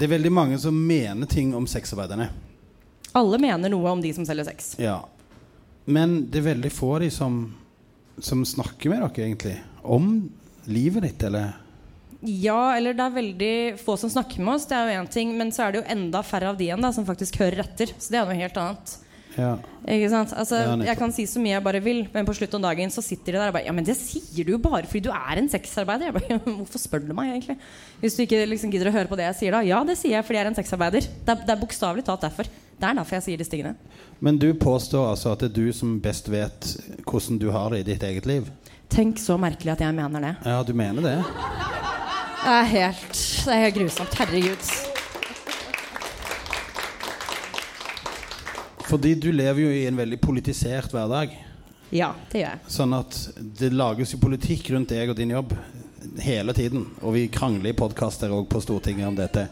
Det 0.00 0.06
er 0.08 0.14
veldig 0.16 0.30
mange 0.32 0.58
som 0.58 0.72
mener 0.72 1.28
ting 1.28 1.54
om 1.54 1.66
sexarbeiderne. 1.68 2.30
Alle 3.18 3.40
mener 3.42 3.72
noe 3.72 3.90
om 3.90 4.02
de 4.02 4.12
som 4.14 4.26
selger 4.26 4.46
sex. 4.50 4.74
Ja. 4.78 5.00
Men 5.90 6.30
det 6.30 6.42
er 6.42 6.52
veldig 6.52 6.70
få 6.72 6.94
av 6.96 7.02
de 7.04 7.10
som, 7.10 7.40
som 8.22 8.44
snakker 8.46 8.92
med 8.92 9.02
dere, 9.02 9.26
egentlig. 9.26 9.56
Om 9.82 10.12
livet 10.70 11.08
ditt, 11.08 11.26
eller 11.26 11.52
ja, 12.20 12.76
eller 12.76 12.92
det 12.92 13.04
er 13.04 13.14
veldig 13.14 13.54
få 13.80 13.94
som 13.96 14.10
snakker 14.12 14.42
med 14.44 14.58
oss. 14.58 14.66
Det 14.68 14.76
er 14.76 14.90
jo 14.90 15.00
én 15.00 15.06
ting. 15.08 15.30
Men 15.38 15.52
så 15.56 15.64
er 15.64 15.72
det 15.72 15.80
jo 15.80 15.88
enda 15.94 16.20
færre 16.26 16.50
av 16.52 16.58
de 16.58 16.66
igjen 16.66 16.84
da, 16.84 16.92
som 16.92 17.06
faktisk 17.08 17.38
hører 17.40 17.64
etter. 17.64 17.94
Så 17.96 18.12
det 18.12 18.20
er 18.20 18.28
noe 18.28 18.36
helt 18.36 18.58
annet. 18.60 18.92
Ja. 19.36 19.56
Altså, 19.90 20.58
ja, 20.58 20.74
jeg 20.90 20.98
kan 20.98 21.12
si 21.14 21.24
så 21.28 21.40
mye 21.42 21.54
jeg 21.54 21.64
bare 21.64 21.80
vil, 21.82 22.02
men 22.12 22.26
på 22.28 22.34
slutten 22.36 22.60
av 22.60 22.70
dagen 22.70 22.92
så 22.92 23.02
sitter 23.02 23.34
de 23.34 23.38
der 23.38 23.50
og 23.50 23.56
bare 23.56 23.66
Ja, 23.66 23.74
men 23.74 23.86
det 23.86 23.96
sier 23.98 24.46
du 24.46 24.52
jo 24.54 24.60
bare 24.62 24.86
fordi 24.86 25.06
du 25.06 25.10
er 25.14 25.40
en 25.40 25.48
sexarbeider. 25.50 26.12
Bare, 26.16 26.40
Hvorfor 26.60 26.82
spør 26.82 27.04
du 27.06 27.14
meg, 27.16 27.32
egentlig? 27.34 27.56
Hvis 28.02 28.18
du 28.18 28.24
ikke 28.26 28.42
liksom 28.50 28.72
gidder 28.74 28.90
å 28.90 28.94
høre 28.94 29.10
på 29.10 29.18
det 29.18 29.28
jeg 29.30 29.38
sier 29.40 29.56
da. 29.56 29.62
Ja, 29.66 29.80
det 29.86 29.96
sier 30.00 30.18
jeg 30.18 30.26
fordi 30.26 30.40
jeg 30.40 30.46
er 30.46 30.52
en 30.52 30.58
sexarbeider. 30.58 31.06
Det 31.06 31.34
er, 31.36 31.46
det 31.46 31.54
er 31.54 31.62
bokstavelig 31.62 32.06
talt 32.08 32.26
derfor. 32.26 32.50
Det 32.80 32.88
er 32.88 32.96
derfor 32.96 33.18
jeg 33.18 33.26
sier 33.28 33.40
disse 33.40 33.52
tingene. 33.52 33.74
Men 34.24 34.38
du 34.40 34.50
påstår 34.56 35.10
altså 35.12 35.34
at 35.34 35.44
det 35.44 35.50
er 35.50 35.56
du 35.58 35.72
som 35.76 35.98
best 36.02 36.30
vet 36.32 36.74
hvordan 37.06 37.40
du 37.40 37.50
har 37.54 37.72
det 37.74 37.82
i 37.84 37.88
ditt 37.92 38.06
eget 38.08 38.28
liv? 38.28 38.48
Tenk 38.90 39.20
så 39.22 39.36
merkelig 39.40 39.76
at 39.76 39.84
jeg 39.86 39.96
mener 39.96 40.24
det. 40.26 40.36
Ja, 40.44 40.62
du 40.66 40.72
mener 40.76 41.04
det? 41.04 41.18
Det 42.40 42.54
er 42.56 42.70
helt, 42.72 43.12
det 43.44 43.52
er 43.52 43.66
helt 43.66 43.76
grusomt. 43.82 44.16
Herregud. 44.18 44.89
Fordi 48.90 49.14
du 49.14 49.30
lever 49.30 49.62
jo 49.62 49.70
i 49.70 49.86
en 49.86 49.98
veldig 50.00 50.18
politisert 50.18 50.90
hverdag. 50.90 51.36
Ja, 51.94 52.12
det 52.30 52.42
gjør 52.42 52.48
jeg. 52.48 52.70
Sånn 52.70 52.94
at 52.96 53.16
det 53.38 53.70
lages 53.74 54.14
jo 54.14 54.18
politikk 54.22 54.72
rundt 54.74 54.90
deg 54.90 55.12
og 55.12 55.18
din 55.18 55.34
jobb 55.34 55.54
hele 56.22 56.54
tiden. 56.56 56.88
Og 57.02 57.14
vi 57.14 57.28
krangler 57.30 57.70
i 57.70 57.76
podkaster 57.76 58.32
òg 58.34 58.48
på 58.50 58.62
Stortinget 58.62 59.06
om 59.06 59.18
dette. 59.18 59.46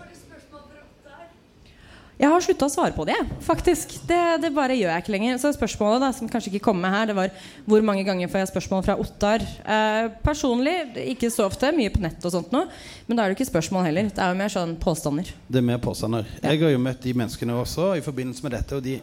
Jeg 2.19 2.33
har 2.33 2.43
slutta 2.43 2.67
å 2.67 2.73
svare 2.73 2.91
på 2.97 3.05
det, 3.07 3.15
faktisk. 3.47 3.93
Det, 4.09 4.19
det, 4.43 4.49
bare 4.51 4.75
gjør 4.75 4.91
jeg 4.91 5.05
ikke 5.05 5.13
lenger. 5.15 5.37
Så 5.39 5.53
spørsmålet 5.55 6.03
da, 6.03 6.09
som 6.17 6.31
kanskje 6.31 6.51
ikke 6.51 6.65
kom 6.67 6.81
med 6.83 6.91
her, 6.91 7.05
det 7.07 7.15
var 7.15 7.31
hvor 7.63 7.85
mange 7.87 8.03
ganger 8.07 8.31
får 8.33 8.43
jeg 8.43 8.51
spørsmål 8.51 8.83
fra 8.89 8.97
Ottar? 8.99 9.45
Eh, 9.63 10.09
personlig 10.25 10.75
ikke 11.15 11.31
så 11.31 11.47
ofte. 11.47 11.71
Mye 11.77 11.93
på 11.95 12.03
nett 12.03 12.27
og 12.27 12.35
sånt 12.35 12.51
noe. 12.51 12.67
Men 13.07 13.15
da 13.15 13.23
er 13.23 13.31
det 13.31 13.39
ikke 13.39 13.53
spørsmål 13.53 13.87
heller. 13.87 14.11
Det 14.11 14.25
er 14.25 14.35
jo 14.35 14.41
mer 14.41 14.51
sånn 14.51 14.75
påstander. 14.83 15.31
Det 15.47 15.63
er 15.63 15.69
mer 15.71 15.79
påstander. 15.85 16.27
Ja. 16.41 16.49
Jeg 16.51 16.65
har 16.65 16.75
jo 16.75 16.83
møtt 16.89 17.07
de 17.07 17.15
menneskene 17.23 17.61
også 17.63 17.93
i 18.01 18.03
forbindelse 18.03 18.49
med 18.49 18.57
dette. 18.59 18.81
Og 18.81 18.83
de 18.89 18.99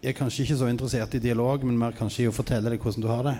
er 0.00 0.16
kanskje 0.16 0.46
ikke 0.46 0.58
så 0.60 0.68
interessert 0.70 1.14
i 1.16 1.20
dialog, 1.22 1.64
men 1.66 1.78
mer 1.78 1.96
kanskje 1.96 2.24
i 2.24 2.28
å 2.30 2.34
fortelle 2.34 2.72
deg 2.72 2.80
hvordan 2.80 3.04
du 3.04 3.08
har 3.10 3.22
det. 3.26 3.36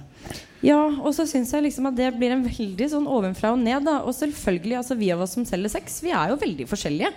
Ja, 0.66 0.81
og 1.01 1.14
så 1.16 1.25
syns 1.29 1.53
jeg 1.55 1.64
liksom 1.64 1.88
at 1.88 1.96
det 1.96 2.11
blir 2.18 2.35
en 2.35 2.44
veldig 2.44 2.88
sånn 2.92 3.09
ovenfra 3.09 3.55
og 3.55 3.62
ned. 3.62 3.87
Da. 3.88 4.01
Og 4.05 4.14
selvfølgelig, 4.16 4.77
altså 4.83 4.96
vi 4.99 5.11
av 5.14 5.25
oss 5.25 5.37
som 5.38 5.46
selger 5.49 5.73
sex, 5.73 6.01
vi 6.05 6.12
er 6.12 6.33
jo 6.33 6.40
veldig 6.40 6.68
forskjellige 6.68 7.12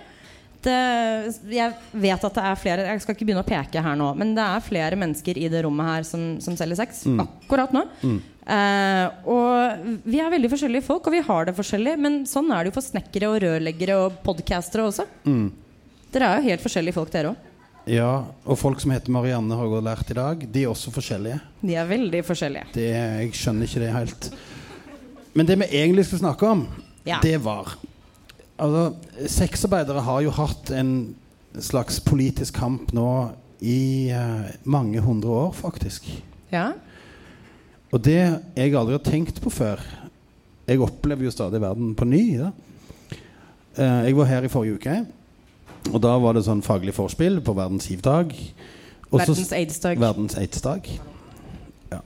Det, 0.64 0.76
Jeg 1.52 1.74
vet 1.92 2.24
at 2.24 2.36
det 2.38 2.44
er 2.48 2.56
flere 2.56 2.86
Jeg 2.88 3.02
skal 3.02 3.16
ikke 3.16 3.26
begynne 3.28 3.42
å 3.44 3.48
peke 3.48 3.82
her 3.84 3.98
nå, 4.00 4.06
men 4.16 4.32
det 4.36 4.46
er 4.46 4.64
flere 4.64 4.96
mennesker 4.96 5.36
i 5.36 5.50
det 5.52 5.60
rommet 5.66 5.90
her 5.90 6.06
som, 6.08 6.22
som 6.40 6.56
selger 6.56 6.80
sex 6.80 7.04
mm. 7.04 7.20
akkurat 7.26 7.74
nå. 7.76 7.84
Mm. 8.00 8.22
Uh, 8.44 9.06
og 9.28 10.00
vi 10.04 10.20
er 10.20 10.32
veldig 10.32 10.50
forskjellige 10.52 10.84
folk, 10.84 11.04
og 11.08 11.16
vi 11.16 11.24
har 11.24 11.48
det 11.48 11.56
forskjellig. 11.56 11.98
Men 12.00 12.22
sånn 12.28 12.48
er 12.48 12.64
det 12.64 12.72
jo 12.72 12.78
for 12.78 12.88
snekkere 12.88 13.28
og 13.28 13.42
rørleggere 13.44 14.00
og 14.06 14.22
podcastere 14.24 14.88
også. 14.88 15.04
Mm. 15.28 15.50
Dere 16.14 16.30
er 16.30 16.40
jo 16.40 16.48
helt 16.48 16.64
forskjellige 16.64 16.96
folk, 16.96 17.12
dere 17.12 17.34
òg. 17.34 17.50
Ja, 17.90 18.24
og 18.48 18.56
folk 18.56 18.80
som 18.80 18.94
heter 18.94 19.12
Marianne, 19.12 19.56
har 19.58 19.68
jeg 19.68 19.84
lært 19.84 20.10
i 20.12 20.16
dag. 20.16 20.44
De 20.52 20.62
er 20.64 20.70
også 20.70 20.92
forskjellige. 20.94 21.36
De 21.60 21.74
er 21.76 21.88
veldig 21.88 22.22
forskjellige. 22.24 22.70
Det, 22.72 22.86
jeg 22.94 23.34
skjønner 23.36 23.68
ikke 23.68 23.82
det 23.82 23.90
helt. 23.92 24.28
Men 25.36 25.48
det 25.50 25.58
vi 25.60 25.68
egentlig 25.82 26.06
skal 26.08 26.22
snakke 26.22 26.48
om, 26.54 26.66
Ja. 27.04 27.18
det 27.22 27.38
var 27.44 27.76
Altså, 28.56 28.94
sexarbeidere 29.26 30.00
har 30.00 30.20
jo 30.22 30.30
hatt 30.30 30.70
en 30.70 31.16
slags 31.58 31.98
politisk 32.00 32.54
kamp 32.54 32.92
nå 32.94 33.32
i 33.60 34.12
uh, 34.14 34.46
mange 34.62 35.00
hundre 35.02 35.28
år, 35.28 35.50
faktisk. 35.58 36.06
Ja. 36.52 36.68
Og 37.90 38.00
det 38.06 38.20
jeg 38.54 38.74
aldri 38.78 38.94
har 38.94 39.02
tenkt 39.02 39.40
på 39.42 39.50
før 39.50 39.82
Jeg 40.68 40.80
opplever 40.80 41.24
jo 41.26 41.30
stadig 41.34 41.60
verden 41.60 41.96
på 41.98 42.06
ny. 42.06 42.38
Da. 42.38 42.52
Uh, 43.76 44.06
jeg 44.06 44.16
var 44.16 44.30
her 44.30 44.46
i 44.46 44.48
forrige 44.48 44.78
uke, 44.78 44.96
og 45.92 46.00
da 46.02 46.14
var 46.22 46.36
det 46.36 46.44
sånn 46.46 46.62
faglig 46.64 46.94
forspill 46.96 47.40
på 47.44 47.54
verdens 47.56 47.90
hivdag. 47.90 48.32
Verdens 49.12 49.52
aids-dag. 49.54 50.00
Verdens 50.00 50.36
aids-dag. 50.40 50.88
Ja. 51.92 52.00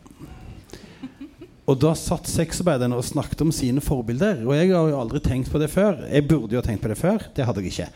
Og 1.68 1.78
da 1.80 1.92
satt 1.96 2.28
sexarbeiderne 2.30 2.98
og 2.98 3.06
snakket 3.06 3.44
om 3.44 3.52
sine 3.54 3.82
forbilder. 3.84 4.42
Og 4.46 4.54
jeg 4.56 4.72
har 4.72 4.90
jo 4.90 4.98
aldri 4.98 5.22
tenkt 5.24 5.52
på 5.52 5.60
det 5.62 5.70
før. 5.72 6.02
Jeg 6.08 6.26
burde 6.28 6.56
jo 6.56 6.62
ha 6.62 6.66
tenkt 6.66 6.84
på 6.84 6.90
det 6.90 6.98
før. 7.00 7.28
Det 7.36 7.46
hadde 7.46 7.64
jeg 7.64 7.74
ikke. 7.74 7.88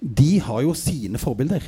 De 0.00 0.32
har 0.46 0.64
jo 0.64 0.74
sine 0.78 1.20
forbilder. 1.20 1.66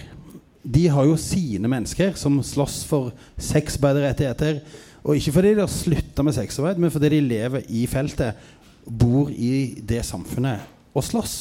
De 0.62 0.86
har 0.94 1.06
jo 1.08 1.18
sine 1.18 1.68
mennesker 1.68 2.14
som 2.18 2.38
slåss 2.46 2.82
for 2.88 3.10
sexarbeiderrettigheter. 3.36 4.62
Og 5.02 5.18
ikke 5.18 5.34
fordi 5.34 5.56
de 5.56 5.64
har 5.64 5.70
slutta 5.70 6.22
med 6.22 6.36
sexarbeid, 6.36 6.78
men 6.78 6.94
fordi 6.94 7.10
de 7.16 7.24
lever 7.26 7.66
i 7.74 7.86
feltet, 7.90 8.38
bor 8.86 9.30
i 9.30 9.82
det 9.86 10.00
samfunnet 10.06 10.62
og 10.94 11.04
slåss. 11.06 11.36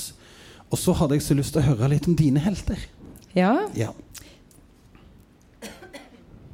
Og 0.71 0.79
så 0.79 0.93
hadde 0.95 1.17
jeg 1.17 1.25
så 1.25 1.35
lyst 1.37 1.53
til 1.55 1.61
å 1.61 1.69
høre 1.73 1.89
litt 1.91 2.07
om 2.07 2.15
dine 2.15 2.41
helter. 2.43 2.79
ja. 3.35 3.67
Ja. 3.75 3.91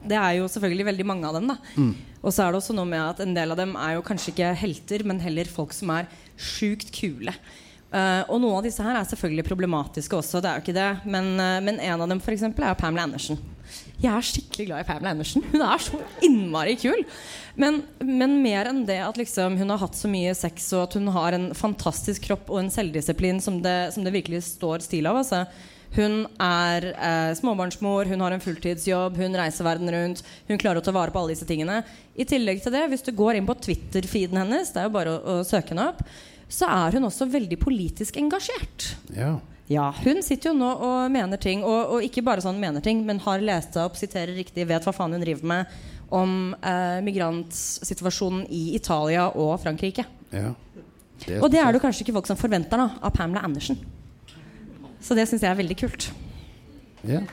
Det 0.07 0.15
er 0.15 0.37
jo 0.37 0.45
selvfølgelig 0.47 0.85
veldig 0.87 1.05
mange 1.05 1.27
av 1.27 1.35
dem. 1.35 1.49
da 1.51 1.57
Og 2.23 2.31
så 2.31 2.45
er 2.45 2.53
det 2.53 2.61
også 2.61 2.73
noe 2.77 2.87
med 2.87 3.01
at 3.03 3.19
en 3.19 3.33
del 3.35 3.51
av 3.51 3.57
dem 3.59 3.73
er 3.75 3.97
jo 3.97 4.03
kanskje 4.07 4.31
ikke 4.31 4.53
helter, 4.55 5.03
men 5.03 5.19
heller 5.19 5.49
folk 5.51 5.73
som 5.75 5.91
er 5.91 6.07
sjukt 6.39 6.93
kule. 6.95 7.33
Eh, 7.87 8.23
og 8.27 8.41
noen 8.43 8.57
av 8.59 8.65
disse 8.65 8.83
her 8.83 8.97
er 8.99 9.07
selvfølgelig 9.07 9.45
problematiske 9.47 10.17
også, 10.17 10.41
det 10.43 10.49
er 10.49 10.57
jo 10.57 10.65
ikke 10.65 10.75
det. 10.75 10.89
Men, 11.07 11.29
uh, 11.39 11.59
men 11.63 11.79
en 11.79 12.03
av 12.03 12.09
dem 12.11 12.23
for 12.23 12.35
eksempel, 12.35 12.65
er 12.67 12.79
Pamela 12.79 13.07
Andersen. 13.07 13.39
Jeg 13.97 14.11
er 14.13 14.25
skikkelig 14.27 14.65
glad 14.67 14.83
i 14.83 14.87
Pamela 14.87 15.13
Andersen. 15.15 15.45
Hun 15.51 15.63
er 15.63 15.83
så 15.83 16.01
innmari 16.23 16.75
kul. 16.79 17.05
Men, 17.57 17.81
men 18.03 18.37
mer 18.43 18.69
enn 18.69 18.83
det 18.87 18.99
at 19.05 19.17
liksom 19.19 19.57
hun 19.59 19.73
har 19.73 19.81
hatt 19.81 19.97
så 19.97 20.11
mye 20.11 20.35
sex, 20.37 20.69
og 20.75 20.85
at 20.85 20.99
hun 20.99 21.09
har 21.15 21.37
en 21.37 21.49
fantastisk 21.57 22.27
kropp 22.27 22.51
og 22.51 22.61
en 22.61 22.73
selvdisiplin 22.73 23.41
som 23.43 23.61
det, 23.63 23.79
som 23.95 24.05
det 24.05 24.13
virkelig 24.15 24.43
står 24.51 24.85
stil 24.85 25.09
av. 25.09 25.23
Altså. 25.23 25.45
Hun 25.95 26.25
er 26.43 26.89
eh, 26.91 27.33
småbarnsmor, 27.39 28.09
hun 28.11 28.21
har 28.21 28.35
en 28.35 28.43
fulltidsjobb, 28.43 29.17
hun 29.17 29.37
reiser 29.39 29.65
verden 29.65 29.91
rundt. 29.93 30.23
Hun 30.49 30.59
klarer 30.59 30.81
å 30.81 30.85
ta 30.85 30.93
vare 30.95 31.13
på 31.15 31.21
alle 31.21 31.33
disse 31.33 31.47
tingene. 31.47 31.79
I 32.19 32.27
tillegg 32.27 32.61
til 32.63 32.75
det, 32.75 32.85
hvis 32.91 33.05
du 33.07 33.13
går 33.15 33.39
inn 33.39 33.47
på 33.47 33.55
Twitter-feeden 33.65 34.41
hennes, 34.43 34.73
det 34.73 34.83
er 34.83 34.89
jo 34.89 34.97
bare 34.97 35.15
å, 35.15 35.37
å 35.39 35.47
søke 35.47 35.73
henne 35.73 35.87
opp, 35.93 36.03
så 36.49 36.67
er 36.71 36.95
hun 36.97 37.07
også 37.09 37.27
veldig 37.31 37.59
politisk 37.61 38.17
engasjert. 38.17 38.93
ja. 39.15 39.37
Ja, 39.67 39.89
Hun 39.99 40.21
sitter 40.23 40.53
jo 40.53 40.55
nå 40.55 40.67
og 40.79 41.11
mener 41.11 41.35
ting, 41.35 41.59
og, 41.67 41.89
og 41.97 42.05
ikke 42.05 42.21
bare 42.23 42.39
sånn 42.39 42.55
mener 42.55 42.79
ting, 42.79 43.01
men 43.03 43.19
har 43.19 43.41
lest 43.43 43.73
seg 43.75 43.83
opp, 43.83 43.97
siterer 43.99 44.31
riktig, 44.31 44.63
vet 44.63 44.85
hva 44.87 44.93
faen 44.95 45.11
hun 45.11 45.19
driver 45.19 45.43
med 45.43 45.73
om 46.15 46.53
eh, 46.55 47.01
migrantsituasjonen 47.03 48.45
i 48.47 48.61
Italia 48.77 49.25
og 49.35 49.57
Frankrike. 49.59 50.05
ja. 50.31 50.53
Og 51.41 51.49
det 51.51 51.57
er 51.59 51.73
det 51.73 51.79
jo 51.79 51.83
kanskje 51.83 52.03
ikke 52.05 52.13
folk 52.13 52.27
som 52.29 52.37
forventer 52.39 52.77
da, 52.79 52.85
av 53.01 53.11
Pamela 53.11 53.41
Andersen. 53.43 53.75
Så 55.01 55.17
det 55.17 55.25
syns 55.27 55.41
jeg 55.41 55.49
er 55.49 55.57
veldig 55.57 55.77
kult. 55.79 56.11
Ja. 57.09 57.23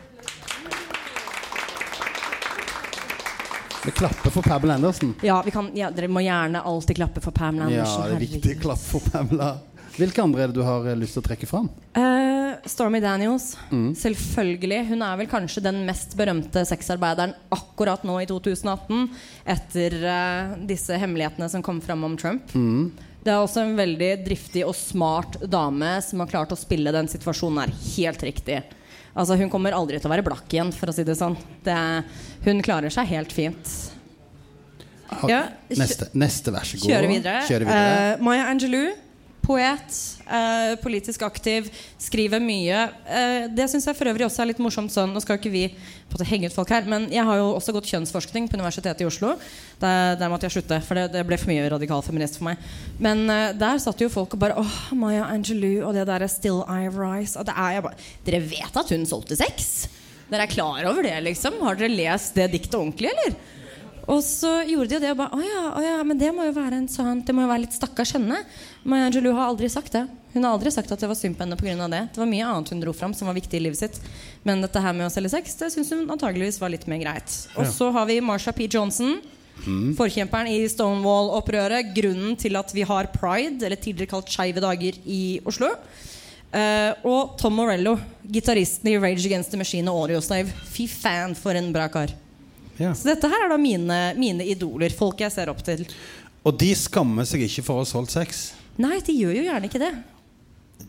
Vi 3.84 3.90
klapper 3.90 4.30
for 4.30 4.42
Pamela 4.42 4.74
Andersen. 4.74 5.14
Ja, 5.22 5.42
vi 5.44 5.50
kan, 5.50 5.70
ja, 5.76 5.90
Dere 5.90 6.08
må 6.08 6.22
gjerne 6.24 6.62
alltid 6.64 6.96
klappe 6.96 7.20
for 7.20 7.36
Pamela 7.36 7.68
Ja, 7.72 7.84
det 8.08 8.16
er 8.16 8.22
viktig 8.22 8.56
å 8.56 8.60
klappe 8.62 8.86
for 8.94 9.12
Pamela. 9.12 9.50
Hvilke 9.94 10.24
andre 10.24 10.42
er 10.42 10.50
det 10.50 10.56
du 10.56 10.64
har 10.66 10.86
eh, 10.88 10.96
lyst 10.98 11.14
til 11.14 11.22
å 11.22 11.26
trekke 11.28 11.46
fram? 11.46 11.68
Uh, 11.94 12.56
Stormy 12.66 12.98
Daniels. 13.04 13.52
Mm. 13.70 13.92
Selvfølgelig. 13.98 14.80
Hun 14.88 15.04
er 15.06 15.18
vel 15.20 15.28
kanskje 15.30 15.62
den 15.68 15.82
mest 15.86 16.16
berømte 16.18 16.64
sexarbeideren 16.66 17.36
akkurat 17.54 18.02
nå 18.08 18.16
i 18.22 18.26
2018. 18.30 19.04
Etter 19.54 19.98
uh, 20.02 20.56
disse 20.66 20.98
hemmelighetene 20.98 21.50
som 21.52 21.62
kom 21.62 21.78
fram 21.84 22.08
om 22.08 22.16
Trump. 22.18 22.56
Mm. 22.56 22.88
Det 23.24 23.32
er 23.32 23.40
også 23.40 23.62
en 23.62 23.76
veldig 23.78 24.10
driftig 24.24 24.64
og 24.66 24.74
smart 24.76 25.38
dame 25.48 25.94
som 26.04 26.24
har 26.24 26.32
klart 26.32 26.56
å 26.56 26.58
spille 26.58 26.92
den 26.92 27.06
situasjonen 27.08 27.62
her 27.62 27.76
helt 27.94 28.26
riktig. 28.26 28.58
Altså 29.14 29.36
Hun 29.38 29.50
kommer 29.52 29.76
aldri 29.76 30.00
til 30.00 30.10
å 30.10 30.12
være 30.12 30.26
blakk 30.26 30.50
igjen, 30.50 30.72
for 30.74 30.90
å 30.90 30.94
si 30.94 31.04
det 31.06 31.14
sånn. 31.18 31.36
Det, 31.64 31.76
hun 32.46 32.62
klarer 32.66 32.90
seg 32.94 33.10
helt 33.12 33.34
fint. 33.34 33.74
Ja, 35.30 35.44
neste, 35.70 36.08
neste, 36.18 36.50
vær 36.50 36.66
så 36.66 36.80
god. 36.80 36.88
Kjøre 36.90 37.10
videre. 37.10 37.42
Kjøre 37.46 37.68
videre. 37.68 38.14
Uh, 38.18 38.24
Maya 38.26 38.48
Angelou. 38.50 38.88
Poet. 39.44 39.96
eh, 40.24 40.74
politisk 40.80 41.22
aktiv. 41.22 41.68
Skriver 42.00 42.40
mye. 42.40 42.78
Eh, 43.04 43.46
det 43.52 43.66
syns 43.70 43.86
jeg 43.86 43.96
for 43.98 44.08
øvrig 44.08 44.26
også 44.26 44.42
er 44.42 44.50
litt 44.52 44.62
morsomt. 44.62 44.92
sånn 44.92 45.12
Nå 45.12 45.20
skal 45.22 45.38
ikke 45.38 45.52
vi 45.52 45.66
på 45.68 46.16
måte 46.16 46.28
henge 46.28 46.48
ut 46.48 46.56
folk 46.56 46.70
her, 46.72 46.86
men 46.88 47.08
jeg 47.12 47.24
har 47.26 47.40
jo 47.40 47.50
også 47.56 47.74
gått 47.76 47.90
kjønnsforskning 47.90 48.48
på 48.48 48.56
Universitetet 48.56 49.02
i 49.04 49.08
Oslo. 49.08 49.34
Der, 49.82 50.14
der 50.20 50.30
måtte 50.32 50.48
jeg 50.48 50.56
slutte, 50.56 50.80
for 50.86 50.94
det, 50.98 51.08
det 51.12 51.24
ble 51.26 51.38
for 51.40 51.50
mye 51.52 51.66
radikal 51.72 52.04
feminist 52.06 52.38
for 52.38 52.48
meg. 52.48 52.62
Men 53.02 53.26
eh, 53.28 53.50
der 53.58 53.82
satt 53.82 54.00
jo 54.00 54.12
folk 54.12 54.36
og 54.36 54.44
bare 54.44 54.60
Åh, 54.60 54.78
Maya 54.96 55.26
Angelou 55.28 55.88
og 55.88 55.98
det 55.98 56.06
derre 56.08 56.30
Still 56.30 56.62
I 56.64 56.88
Rise. 56.88 57.36
Og 57.40 57.48
det 57.48 57.56
er 57.56 57.76
jeg 57.76 57.86
bare 57.88 58.00
Dere 58.24 58.44
vet 58.54 58.80
at 58.80 58.94
hun 58.94 59.04
solgte 59.08 59.36
sex? 59.38 59.88
Dere 60.30 60.46
er 60.46 60.54
klar 60.54 60.86
over 60.88 61.04
det, 61.04 61.18
liksom? 61.26 61.60
Har 61.66 61.76
dere 61.76 61.92
lest 61.92 62.38
det 62.38 62.48
diktet 62.54 62.78
ordentlig, 62.80 63.12
eller? 63.12 63.36
Og 64.10 64.20
så 64.24 64.50
gjorde 64.68 64.90
de 64.90 64.96
jo 64.98 65.02
det 65.02 65.12
og 65.14 65.20
bare 65.22 65.38
Å 65.38 65.44
ja, 65.44 65.62
å 65.78 65.82
ja, 65.84 65.96
men 66.04 66.18
det 66.20 66.30
må 66.36 66.44
jo 66.44 66.54
være 66.56 66.76
en 66.80 66.88
sånn 66.90 67.22
Det 67.24 67.32
må 67.32 67.44
jo 67.44 67.50
være 67.50 67.64
litt 67.64 67.76
stakkars 67.76 68.14
henne. 68.16 68.42
Maya 68.84 69.08
Angelou 69.08 69.32
har 69.36 69.48
aldri 69.48 69.70
sagt 69.72 69.94
det. 69.96 70.04
Hun 70.34 70.44
har 70.44 70.56
aldri 70.56 70.72
sagt 70.74 70.90
at 70.92 71.00
det 71.00 71.08
var 71.08 71.18
synd 71.18 71.38
på 71.38 71.44
henne 71.46 71.56
pga. 71.56 71.88
det. 71.88 72.02
Det 72.12 72.20
var 72.20 72.28
mye 72.28 72.48
annet 72.48 72.72
hun 72.74 72.82
dro 72.82 72.92
fram 72.96 73.14
som 73.16 73.30
var 73.30 73.36
viktig 73.38 73.56
i 73.56 73.62
livet 73.64 73.80
sitt. 73.80 74.00
Men 74.42 74.64
dette 74.64 74.82
her 74.82 74.96
med 74.96 75.06
å 75.06 75.12
selge 75.14 75.30
sex, 75.32 75.54
det 75.60 75.70
syns 75.72 75.92
hun 75.94 76.10
antageligvis 76.10 76.60
var 76.60 76.74
litt 76.74 76.88
mer 76.90 77.00
greit. 77.00 77.36
Og 77.56 77.68
så 77.70 77.88
har 77.94 78.08
vi 78.10 78.18
Marsha 78.20 78.52
P. 78.52 78.66
Johnson. 78.68 79.20
Forkjemperen 79.96 80.50
i 80.50 80.64
Stonewall-opprøret. 80.68 81.94
Grunnen 81.96 82.34
til 82.40 82.58
at 82.58 82.74
vi 82.74 82.84
har 82.84 83.12
pride, 83.14 83.62
eller 83.62 83.78
tidligere 83.78 84.10
kalt 84.10 84.32
Skeive 84.32 84.64
dager, 84.64 84.98
i 85.06 85.38
Oslo. 85.46 85.70
Uh, 86.54 86.92
og 87.10 87.38
Tom 87.40 87.56
Morello, 87.58 87.96
gitaristen 88.30 88.92
i 88.92 88.98
Rage 88.98 89.24
Against 89.26 89.54
the 89.54 89.58
Machine 89.58 89.90
og 89.90 90.04
Audioslave. 90.04 90.52
Fy 90.70 90.86
fan, 90.90 91.34
for 91.38 91.56
en 91.58 91.72
bra 91.74 91.88
kar. 91.90 92.12
Ja. 92.78 92.92
Så 92.94 93.06
dette 93.06 93.28
her 93.30 93.44
er 93.46 93.52
da 93.52 93.58
mine, 93.60 93.98
mine 94.18 94.44
idoler. 94.50 94.90
Folk 94.94 95.20
jeg 95.22 95.30
ser 95.34 95.48
opp 95.52 95.62
til. 95.66 95.84
Og 96.44 96.56
de 96.60 96.72
skammer 96.76 97.24
seg 97.28 97.40
ikke 97.46 97.62
for 97.64 97.78
å 97.78 97.84
ha 97.84 97.88
solgt 97.88 98.10
sex. 98.16 98.52
Nei, 98.76 98.98
de 99.06 99.12
gjør 99.14 99.36
jo 99.38 99.44
gjerne 99.46 99.70
ikke 99.70 99.80
det. 99.82 99.92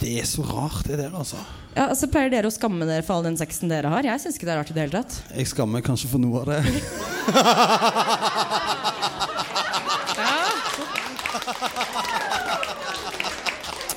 Det 0.02 0.16
er 0.20 0.26
så 0.28 0.42
rart, 0.44 0.82
det 0.90 0.98
der, 1.00 1.14
altså. 1.16 1.38
Ja, 1.76 1.86
altså 1.92 2.08
Pleier 2.12 2.32
dere 2.34 2.50
å 2.50 2.52
skamme 2.52 2.88
dere 2.90 3.04
for 3.06 3.16
all 3.20 3.24
den 3.28 3.38
sexen 3.40 3.70
dere 3.72 3.88
har? 3.94 4.04
Jeg 4.04 4.20
syns 4.24 4.36
ikke 4.40 4.48
det 4.50 4.56
er 4.56 4.60
rart 4.64 4.72
i 4.74 4.76
det 4.76 4.84
hele 4.88 4.98
tatt. 4.98 5.20
Jeg 5.38 5.48
skammer 5.54 5.84
kanskje 5.86 6.10
for 6.12 6.20
noe 6.24 6.42
av 6.42 6.46
det. 6.50 6.62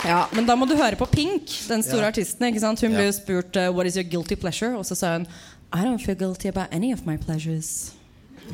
Ja, 0.08 0.28
Men 0.32 0.46
da 0.46 0.54
må 0.56 0.64
du 0.68 0.76
høre 0.78 0.96
på 0.96 1.06
Pink, 1.10 1.50
den 1.68 1.82
store 1.84 2.06
Ja. 2.06 2.08
artisten. 2.12 2.46
ikke 2.46 2.60
sant? 2.62 2.80
Hun 2.80 2.94
ble 2.94 3.08
jo 3.08 3.12
spurt 3.12 3.56
uh, 3.56 3.68
'What 3.72 3.86
is 3.86 3.96
your 3.96 4.04
guilty 4.08 4.36
pleasure?' 4.36 4.76
Og 4.78 4.84
så 4.86 4.94
sa 4.96 5.12
hun 5.18 5.26
'I 5.72 5.84
don't 5.84 5.98
feel 6.04 6.16
guilty 6.16 6.48
about 6.48 6.68
any 6.72 6.92
of 6.92 7.04
my 7.06 7.16
pleasures'. 7.16 7.92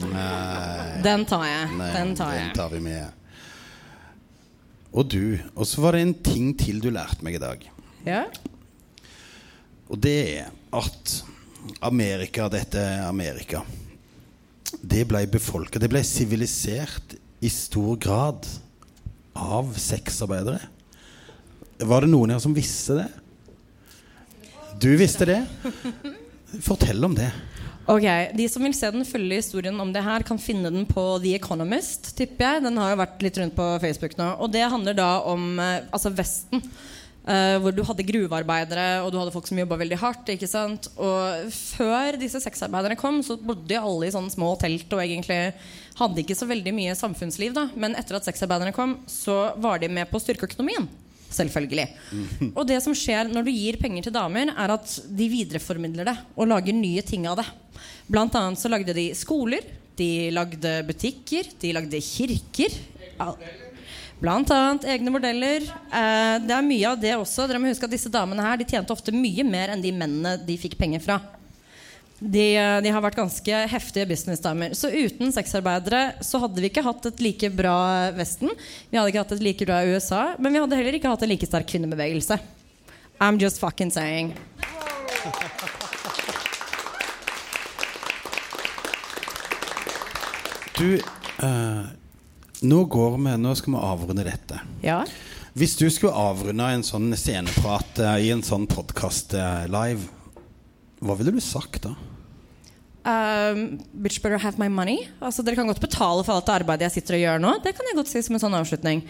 Nei, 0.00 1.02
Den 1.02 1.24
tar 1.24 1.44
jeg. 1.46 1.68
nei, 1.78 1.92
den 1.92 2.16
tar 2.16 2.32
den 2.34 2.54
tar 2.54 2.68
vi 2.72 2.80
med. 2.80 3.12
Og 4.92 5.06
du. 5.10 5.38
Og 5.54 5.66
så 5.66 5.80
var 5.80 5.92
det 5.92 6.00
en 6.02 6.14
ting 6.14 6.52
til 6.58 6.80
du 6.82 6.90
lærte 6.90 7.22
meg 7.22 7.34
i 7.34 7.42
dag. 7.42 7.62
Ja? 8.06 8.24
Og 9.90 9.98
det 10.00 10.16
er 10.40 10.50
at 10.72 11.24
Amerika, 11.82 12.48
dette 12.48 12.78
er 12.78 13.06
Amerika, 13.08 13.62
det 14.82 15.06
ble 15.08 15.26
befolka 15.30 15.78
Det 15.78 15.88
ble 15.88 16.02
sivilisert 16.04 17.14
i 17.40 17.48
stor 17.48 17.96
grad 17.96 18.46
av 19.34 19.70
sexarbeidere. 19.78 20.60
Var 21.78 22.00
det 22.04 22.10
noen 22.10 22.30
her 22.34 22.38
som 22.42 22.54
visste 22.54 22.98
det? 22.98 23.08
Du 24.82 24.90
visste 24.98 25.26
det? 25.30 25.40
Fortell 26.62 27.04
om 27.04 27.14
det. 27.16 27.30
Ok, 27.84 28.04
De 28.32 28.48
som 28.48 28.64
vil 28.64 28.72
se 28.72 28.88
den 28.94 29.04
fulle 29.04 29.36
historien 29.36 29.76
om 29.80 29.90
det 29.92 30.02
her, 30.04 30.24
kan 30.24 30.40
finne 30.40 30.70
den 30.72 30.86
på 30.88 31.02
The 31.20 31.34
Economist. 31.36 32.14
tipper 32.16 32.54
jeg 32.54 32.62
Den 32.64 32.78
har 32.80 32.94
jo 32.94 33.00
vært 33.02 33.22
litt 33.22 33.38
rundt 33.38 33.56
på 33.56 33.66
Facebook 33.82 34.16
nå. 34.16 34.28
Og 34.40 34.52
det 34.52 34.64
handler 34.64 34.96
da 34.96 35.10
om 35.28 35.58
eh, 35.60 35.84
altså 35.92 36.14
Vesten. 36.14 36.64
Uh, 37.24 37.56
hvor 37.56 37.72
du 37.72 37.80
hadde 37.88 38.04
gruvearbeidere 38.04 38.98
og 39.00 39.06
du 39.08 39.16
hadde 39.16 39.32
folk 39.32 39.46
som 39.48 39.56
jobba 39.56 39.78
veldig 39.80 39.96
hardt. 39.96 40.28
ikke 40.28 40.48
sant? 40.48 40.90
Og 41.00 41.52
før 41.56 42.18
disse 42.20 42.40
sexarbeiderne 42.44 42.98
kom, 43.00 43.22
så 43.24 43.38
bodde 43.40 43.80
alle 43.80 44.10
i 44.10 44.12
sånne 44.12 44.32
små 44.32 44.50
telt 44.60 44.92
og 44.92 45.00
egentlig 45.00 45.54
hadde 45.96 46.20
ikke 46.20 46.36
så 46.36 46.48
veldig 46.50 46.74
mye 46.76 46.98
samfunnsliv. 46.98 47.56
da 47.56 47.70
Men 47.80 47.96
etter 47.96 48.18
at 48.18 48.28
sexarbeiderne 48.28 48.76
kom, 48.76 48.98
så 49.08 49.54
var 49.56 49.80
de 49.80 49.88
med 49.88 50.10
på 50.10 50.20
å 50.20 50.24
styrke 51.34 51.52
Mm. 51.54 51.54
Selvfølgelig. 51.54 52.52
Og 52.54 52.66
det 52.66 52.80
som 52.82 52.94
skjer 52.94 53.28
når 53.32 53.44
du 53.44 53.50
gir 53.50 53.76
penger 53.80 54.06
til 54.06 54.14
damer, 54.14 54.50
er 54.54 54.72
at 54.74 54.94
de 55.08 55.28
videreformidler 55.28 56.06
det 56.08 56.16
og 56.36 56.48
lager 56.48 56.74
nye 56.74 57.02
ting 57.02 57.26
av 57.26 57.36
det. 57.40 57.46
Blant 58.08 58.34
annet 58.34 58.60
så 58.60 58.70
lagde 58.70 58.94
de 58.94 59.10
skoler, 59.14 59.64
de 59.96 60.30
lagde 60.34 60.72
butikker, 60.88 61.50
de 61.60 61.72
lagde 61.72 62.00
kirker. 62.00 62.74
Blant 64.20 64.50
annet 64.54 64.86
egne 64.88 65.12
modeller. 65.12 65.66
Eh, 65.68 66.36
det 66.44 66.54
er 66.54 66.66
mye 66.66 66.90
av 66.90 67.00
det 67.00 67.14
også. 67.18 67.48
Dere 67.48 67.60
må 67.60 67.68
huske 67.68 67.84
at 67.88 67.92
disse 67.92 68.12
damene 68.12 68.44
her 68.44 68.60
De 68.60 68.66
tjente 68.68 68.94
ofte 68.94 69.12
mye 69.14 69.44
mer 69.44 69.74
enn 69.74 69.82
de 69.84 69.92
mennene 69.92 70.36
de 70.46 70.58
fikk 70.60 70.78
penger 70.80 71.02
fra. 71.04 71.18
De, 72.24 72.56
eh, 72.56 72.80
de 72.80 72.88
har 72.88 73.02
vært 73.04 73.18
ganske 73.18 73.58
heftige 73.68 74.08
businessdamer. 74.08 74.72
Så 74.72 74.88
uten 74.88 75.32
sexarbeidere 75.34 76.14
så 76.24 76.40
hadde 76.40 76.62
vi 76.62 76.70
ikke 76.70 76.84
hatt 76.86 77.04
et 77.10 77.20
like 77.20 77.50
bra 77.52 77.76
Vesten. 78.16 78.52
Vi 78.88 78.96
hadde 78.96 79.12
ikke 79.12 79.24
hatt 79.26 79.34
et 79.36 79.44
like 79.44 79.66
bra 79.68 79.82
USA, 79.84 80.22
men 80.38 80.54
vi 80.56 80.62
hadde 80.62 80.78
heller 80.78 80.96
ikke 80.96 81.10
hatt 81.12 81.24
en 81.26 81.32
like 81.34 81.48
sterk 81.48 81.68
kvinnebevegelse. 81.68 82.38
I'm 83.20 83.36
just 83.40 83.60
fucking 83.60 83.92
saying. 83.92 84.32
Du, 90.78 90.96
eh, 90.96 91.84
nå 92.64 92.80
går 92.84 93.18
vi 93.18 93.36
Nå 93.36 93.54
skal 93.54 93.76
vi 93.76 93.84
avrunde 93.92 94.24
dette. 94.24 94.64
Ja. 94.82 95.04
Hvis 95.52 95.76
du 95.76 95.86
skulle 95.92 96.16
avrunde 96.16 96.72
en 96.72 96.82
sånn 96.82 97.12
sceneprat 97.12 98.00
eh, 98.00 98.16
i 98.24 98.32
en 98.32 98.42
sånn 98.42 98.64
podkast 98.66 99.36
live, 99.68 100.08
hva 101.04 101.20
ville 101.20 101.36
du 101.36 101.44
sagt 101.44 101.84
da? 101.84 101.92
Um, 103.04 103.78
bitch 103.92 104.22
better 104.22 104.38
have 104.40 104.56
my 104.56 104.68
money. 104.72 105.08
Altså, 105.20 105.44
dere 105.44 105.58
kan 105.58 105.68
godt 105.68 105.82
betale 105.82 106.24
for 106.24 106.32
alt 106.38 106.46
det 106.48 106.54
arbeidet 106.54 106.86
jeg 106.88 107.02
sitter 107.02 107.18
og 107.18 107.24
gjør 107.24 107.42
nå. 107.44 107.50
Det 107.64 107.74
kan 107.76 107.90
jeg 107.90 107.98
godt 107.98 108.08
si 108.08 108.22
som 108.24 108.38
en 108.38 108.44
sånn 108.46 108.56
avslutning. 108.56 109.04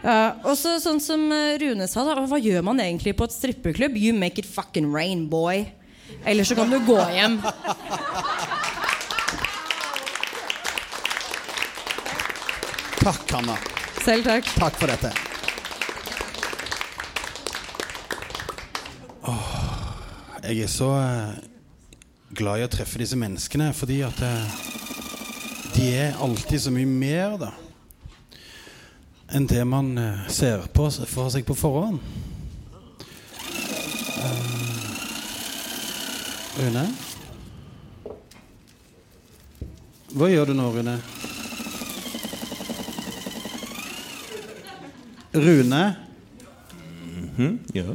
Uh, 0.00 0.32
og 0.46 0.54
så 0.56 0.76
sånn 0.80 1.00
som 1.02 1.26
uh, 1.28 1.56
Rune 1.60 1.88
sa, 1.90 2.04
da, 2.06 2.14
hva 2.16 2.38
gjør 2.40 2.64
man 2.64 2.80
egentlig 2.80 3.12
på 3.18 3.26
et 3.28 3.34
strippeklubb? 3.34 3.96
You 4.00 4.14
make 4.16 4.40
it 4.40 4.48
fucking 4.48 4.88
rain, 4.94 5.26
boy. 5.28 5.66
Eller 6.24 6.48
så 6.48 6.56
kan 6.56 6.70
du 6.72 6.78
gå 6.86 6.96
hjem. 7.12 7.40
Takk, 13.02 13.26
Hanna. 13.36 13.58
Selv 14.00 14.24
takk. 14.26 14.48
Takk 14.56 14.80
for 14.80 14.90
dette. 14.90 15.12
Oh, 19.26 19.52
jeg 20.46 20.64
er 20.64 20.70
så 20.70 20.88
eh, 21.02 21.55
glad 22.36 22.60
i 22.60 22.64
å 22.66 22.70
treffe 22.70 23.00
disse 23.00 23.16
menneskene, 23.18 23.70
fordi 23.76 24.02
at 24.04 24.18
eh, 24.24 24.56
de 25.76 25.86
er 25.96 26.18
alltid 26.22 26.60
så 26.66 26.72
mye 26.74 26.88
mer, 26.88 27.36
da. 27.40 27.52
Enn 29.34 29.48
det 29.50 29.62
man 29.68 29.90
eh, 29.98 30.26
ser 30.32 30.66
på 30.74 30.88
for 31.10 31.32
seg 31.32 31.46
på 31.48 31.56
forhånd. 31.56 32.00
Eh, 34.22 34.56
Rune? 36.60 36.86
Hva 40.16 40.28
gjør 40.32 40.52
du 40.52 40.56
nå, 40.56 40.68
Rune? 40.76 40.98
Rune? 45.36 45.82
Ja. 47.76 47.90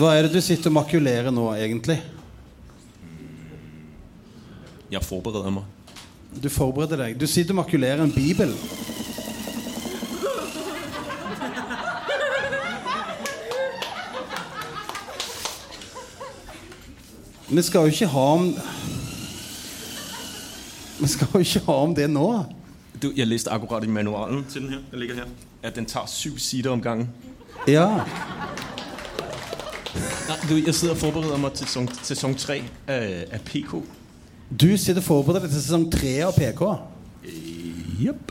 Hva 0.00 0.14
er 0.16 0.24
det 0.24 0.32
du 0.32 0.40
sitter 0.40 0.70
og 0.70 0.78
makulerer 0.78 1.28
nå, 1.28 1.42
egentlig? 1.60 1.98
Jeg 4.88 5.04
forbereder 5.04 5.52
meg. 5.52 5.98
Du 6.40 6.48
forbereder 6.48 7.02
deg. 7.02 7.18
Du 7.20 7.26
sitter 7.28 7.52
og 7.52 7.58
makulerer 7.58 8.00
en 8.06 8.14
bibel. 8.14 8.54
Vi 17.50 17.62
skal 17.62 17.80
jo 17.84 17.92
ikke 17.92 18.08
ha 18.14 18.26
om 18.38 18.48
Vi 21.00 21.08
skal 21.12 21.28
jo 21.34 21.44
ikke 21.44 21.64
ha 21.66 21.76
om 21.84 21.94
det 21.94 22.08
nå. 22.08 22.28
Du, 23.02 23.10
jeg 23.16 23.28
leste 23.28 23.52
akkurat 23.52 23.84
i 23.84 23.92
manualen 23.92 24.46
til 24.48 24.62
den 24.62 24.78
her, 24.78 24.80
den 24.90 25.00
ligger 25.00 25.14
her, 25.14 25.28
at 25.62 25.76
den 25.76 25.86
tar 25.86 26.06
syv 26.06 26.38
sider 26.38 26.70
om 26.70 26.80
gangen. 26.80 27.08
Ja. 27.68 28.00
Nej, 30.30 30.38
du, 30.48 30.54
jeg 30.66 30.74
sidder 30.74 30.94
og 30.94 31.00
forbereder 31.00 31.36
mig 31.36 31.52
til 31.52 31.66
sæson, 31.66 31.88
sæson 32.02 32.34
3 32.34 32.62
af, 32.86 33.24
af 33.30 33.40
PK. 33.40 33.72
Du 34.60 34.76
sitter 34.76 35.00
og 35.00 35.04
forbereder 35.04 35.40
deg 35.40 35.50
til 35.50 35.62
sesong 35.62 35.88
tre 35.90 36.12
av 36.22 36.36
PK. 36.36 36.62
Jepp. 37.98 38.30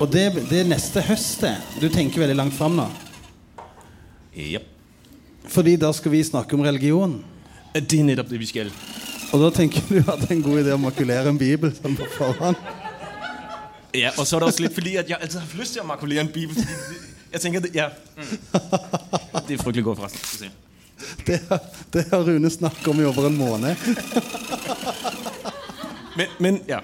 Og 0.00 0.08
det, 0.12 0.22
det 0.48 0.62
er 0.62 0.70
neste 0.70 1.02
høst, 1.04 1.42
det. 1.44 1.52
Du 1.82 1.88
tenker 1.92 2.22
veldig 2.22 2.36
langt 2.36 2.56
fram 2.56 2.78
nå. 2.78 2.86
Jepp. 4.36 4.64
Fordi 5.48 5.74
da 5.80 5.90
skal 5.92 6.12
vi 6.12 6.22
snakke 6.24 6.56
om 6.56 6.64
religion. 6.64 7.18
Det 7.74 8.00
er 8.00 8.08
nettopp 8.08 8.32
det, 8.32 8.40
vi 8.40 8.48
skal. 8.48 8.72
Og 9.32 9.44
da 9.44 9.52
tenker 9.60 9.84
du 9.90 10.00
at 10.00 10.24
det 10.24 10.30
er 10.30 10.38
en 10.38 10.46
god 10.48 10.62
idé 10.62 10.72
å 10.72 10.80
makulere 10.80 11.32
en 11.32 11.40
bibel 11.40 11.72
sånn 11.76 12.00
på 12.00 12.08
forhånd? 12.16 12.56
Ja, 13.92 14.14
og 14.16 14.24
så 14.24 14.38
er 14.38 14.46
det 14.46 14.52
også 14.54 14.64
litt 14.64 14.76
fordi, 14.76 14.96
at 14.96 15.12
jeg 15.12 15.20
alltid 15.20 15.40
har 15.42 15.60
lyst 15.60 15.76
til 15.76 15.84
å 15.84 15.88
makulere 15.92 16.24
en 16.24 16.32
bibel. 16.32 16.64
Jeg 17.30 17.44
tenker, 17.44 17.68
det, 17.68 17.76
ja. 17.76 17.90
Mm. 18.16 18.34
Det 19.50 19.56
er 19.58 19.62
fryktelig 19.62 19.84
godt 19.84 20.04
forresten. 20.04 20.60
Det, 21.26 21.40
det 21.92 22.04
har 22.10 22.22
Rune 22.26 22.50
snakket 22.50 22.88
om 22.88 23.00
i 23.00 23.04
over 23.04 23.26
en 23.26 23.36
måned. 23.36 23.76
Men, 26.16 26.26
men 26.38 26.60
ja. 26.68 26.78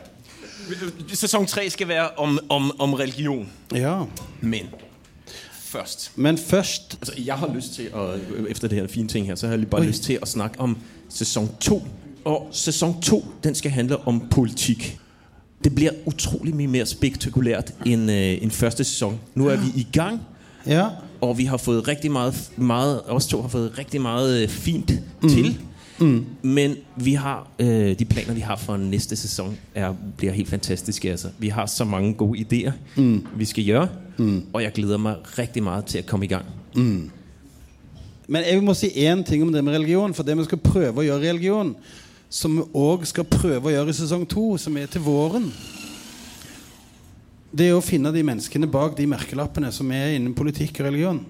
Sæson 1.14 1.46
tre 1.46 1.70
skal 1.70 1.88
være 1.88 2.08
om, 2.16 2.38
om, 2.48 2.80
om 2.80 2.94
religion. 2.94 3.48
Ja. 3.74 4.02
Men 4.40 4.66
først. 5.52 6.12
Men 6.16 6.38
først 6.38 6.96
Altså, 7.00 7.12
jeg 7.26 7.34
har 7.34 7.54
lyst 7.54 7.74
til 7.74 7.88
å, 7.94 8.14
efter 8.48 8.68
det 8.68 8.78
her 8.78 8.86
fine 8.86 9.08
ting 9.08 9.26
her, 9.26 9.34
så 9.34 9.46
har 9.46 9.56
jeg 9.56 9.68
bare 9.70 9.80
Oi. 9.80 9.86
lyst 9.86 10.02
til 10.02 10.18
å 10.22 10.26
snakke 10.26 10.60
om 10.60 10.76
sæson 11.08 11.50
to. 11.60 11.82
Og 12.24 12.48
sæson 12.52 13.00
to 13.02 13.24
den 13.44 13.54
skal 13.54 13.70
handle 13.70 13.98
om 14.06 14.20
politikk. 14.30 14.98
Det 15.64 15.74
blir 15.74 15.90
utrolig 16.06 16.54
mye 16.54 16.68
mer 16.68 16.84
spektakulært 16.84 17.72
enn 17.86 18.08
øh, 18.10 18.42
end 18.42 18.50
første 18.50 18.84
sæson. 18.84 19.20
Nå 19.34 19.48
er 19.48 19.56
vi 19.56 19.80
i 19.80 19.86
gang, 19.92 20.20
Ja. 20.66 20.88
Og 21.20 21.38
vi 21.38 21.44
har 21.44 21.56
fået 21.56 21.88
rigtig 21.88 22.10
meget, 22.10 22.50
meget 22.56 23.02
os 23.06 23.26
to 23.26 23.40
har 23.40 23.48
fået 23.48 23.78
rigtig 23.78 24.00
meget 24.00 24.42
øh, 24.42 24.48
fint 24.48 24.92
mm. 25.22 25.28
til. 25.28 25.58
Mm. 25.98 26.26
Men 26.42 26.76
vi 26.96 27.12
har 27.12 27.48
øh, 27.58 27.98
de 27.98 28.04
planer, 28.04 28.34
vi 28.34 28.40
har 28.40 28.56
for 28.56 28.76
næste 28.76 29.16
sæson, 29.16 29.56
er, 29.74 29.94
bliver 30.16 30.32
helt 30.32 30.48
fantastiske. 30.48 31.10
Altså. 31.10 31.28
Vi 31.38 31.48
har 31.48 31.66
så 31.66 31.84
mange 31.84 32.14
gode 32.14 32.38
idéer, 32.38 32.72
mm. 32.96 33.26
vi 33.36 33.44
skal 33.44 33.64
gjøre, 33.64 33.88
mm. 34.16 34.42
og 34.52 34.62
jeg 34.62 34.72
glæder 34.72 34.96
mig 34.96 35.16
rigtig 35.38 35.62
meget 35.62 35.84
til 35.84 35.98
at 35.98 36.06
komme 36.06 36.24
i 36.24 36.28
gang. 36.28 36.44
Men 38.28 38.42
jeg 38.50 38.62
må 38.62 38.74
si 38.74 38.86
én 38.86 39.22
ting 39.22 39.42
om 39.42 39.52
det 39.52 39.64
med 39.64 39.72
religion. 39.72 40.14
For 40.14 40.22
det 40.22 40.38
vi 40.38 40.44
skal 40.44 40.58
prøve 40.58 40.98
å 40.98 41.04
gjøre 41.06 41.22
i 41.22 41.28
religion, 41.28 41.76
som 42.28 42.56
vi 42.58 42.64
òg 42.74 43.06
skal 43.06 43.24
prøve 43.24 43.62
å 43.62 43.72
gjøre 43.72 43.92
i 43.92 43.96
sesong 43.96 44.26
to, 44.28 44.56
som 44.58 44.76
er 44.76 44.90
til 44.90 45.04
våren 45.06 45.52
Det 47.56 47.70
å 47.72 47.80
finne 47.80 48.10
de 48.12 48.20
menneskene 48.26 48.68
bak 48.68 48.96
de 48.98 49.06
merkelappene 49.08 49.70
som 49.72 49.88
er 49.94 50.16
innen 50.16 50.34
politikk 50.36 50.82
og 50.82 50.90
religion. 50.90 51.20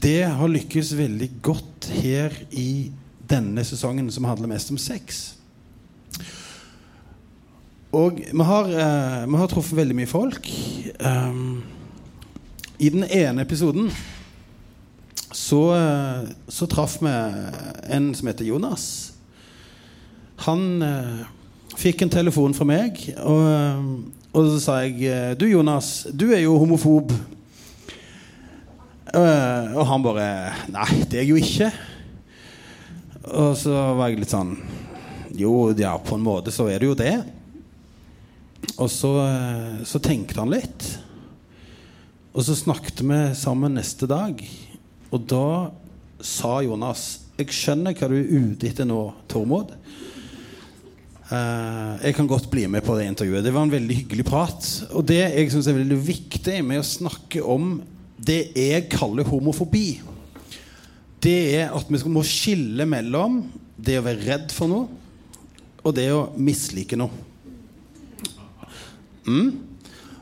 Det 0.00 0.24
har 0.28 0.52
lykkes 0.52 0.90
veldig 0.98 1.28
godt 1.40 1.88
her 2.02 2.34
i 2.50 2.90
denne 3.30 3.64
sesongen, 3.64 4.10
som 4.12 4.26
handler 4.28 4.50
mest 4.50 4.72
om 4.74 4.80
sex. 4.80 5.22
Og 7.96 8.20
vi 8.20 8.48
har, 8.50 8.68
eh, 8.68 9.26
vi 9.26 9.40
har 9.40 9.48
truffet 9.48 9.76
veldig 9.80 9.96
mye 9.96 10.10
folk. 10.10 10.50
Um, 11.00 11.62
I 12.78 12.88
den 12.88 13.04
ene 13.04 13.42
episoden 13.42 13.90
så, 15.32 15.74
eh, 15.74 16.28
så 16.48 16.66
traff 16.66 17.00
vi 17.00 17.08
en 17.88 18.14
som 18.14 18.26
heter 18.26 18.44
Jonas. 18.44 19.12
Han 20.36 20.82
eh, 20.82 21.26
fikk 21.76 22.02
en 22.02 22.10
telefon 22.10 22.54
fra 22.54 22.64
meg, 22.64 23.14
og, 23.16 23.46
eh, 23.48 24.19
og 24.30 24.46
så 24.46 24.58
sa 24.62 24.78
jeg 24.84 25.02
eh, 25.10 25.32
Du, 25.38 25.46
Jonas, 25.50 26.06
du 26.12 26.28
er 26.30 26.44
jo 26.44 26.58
homofob. 26.60 27.10
Eh, 29.10 29.72
og 29.74 29.82
han 29.88 30.04
bare 30.04 30.26
Nei, 30.70 31.02
det 31.10 31.18
er 31.18 31.24
jeg 31.24 31.32
jo 31.32 31.40
ikke. 31.40 31.70
Og 33.30 33.56
så 33.58 33.74
var 33.98 34.10
jeg 34.10 34.22
litt 34.22 34.32
sånn 34.32 34.54
Jo, 35.38 35.72
ja, 35.78 35.96
på 35.98 36.16
en 36.16 36.24
måte 36.24 36.54
så 36.54 36.68
er 36.70 36.78
det 36.78 36.90
jo 36.92 36.98
det. 36.98 37.16
Og 38.76 38.90
så, 38.92 39.10
eh, 39.24 39.82
så 39.88 40.02
tenkte 40.02 40.38
han 40.38 40.54
litt. 40.54 40.86
Og 42.30 42.46
så 42.46 42.54
snakket 42.54 43.02
vi 43.02 43.20
sammen 43.34 43.74
neste 43.74 44.06
dag. 44.10 44.38
Og 45.10 45.26
da 45.26 45.70
sa 46.22 46.60
Jonas 46.62 47.26
Jeg 47.40 47.50
skjønner 47.56 47.96
hva 47.96 48.12
du 48.12 48.18
er 48.20 48.30
ute 48.30 48.70
etter 48.70 48.86
nå, 48.86 49.02
Tormod. 49.30 49.74
Eh, 51.30 51.92
jeg 52.08 52.16
kan 52.16 52.26
godt 52.26 52.48
bli 52.50 52.64
med 52.66 52.82
på 52.82 52.96
det 52.98 53.06
intervjuet. 53.06 53.44
Det 53.46 53.52
var 53.54 53.62
en 53.62 53.70
veldig 53.70 53.96
hyggelig 54.00 54.26
prat. 54.26 54.66
Og 54.90 55.04
det 55.06 55.20
jeg 55.22 55.52
syns 55.52 55.68
er 55.70 55.78
veldig 55.78 55.98
viktig 56.02 56.56
med 56.66 56.82
å 56.82 56.86
snakke 56.86 57.42
om 57.46 57.76
det 58.18 58.50
jeg 58.58 58.88
kaller 58.90 59.28
homofobi, 59.28 60.00
det 61.22 61.38
er 61.60 61.74
at 61.76 61.88
vi 61.88 62.00
må 62.10 62.24
skille 62.26 62.86
mellom 62.88 63.44
det 63.80 64.00
å 64.00 64.04
være 64.04 64.24
redd 64.26 64.54
for 64.56 64.72
noe 64.72 64.88
og 65.80 65.94
det 65.96 66.08
å 66.12 66.30
mislike 66.36 66.98
noe. 66.98 67.12
Mm. 69.24 69.52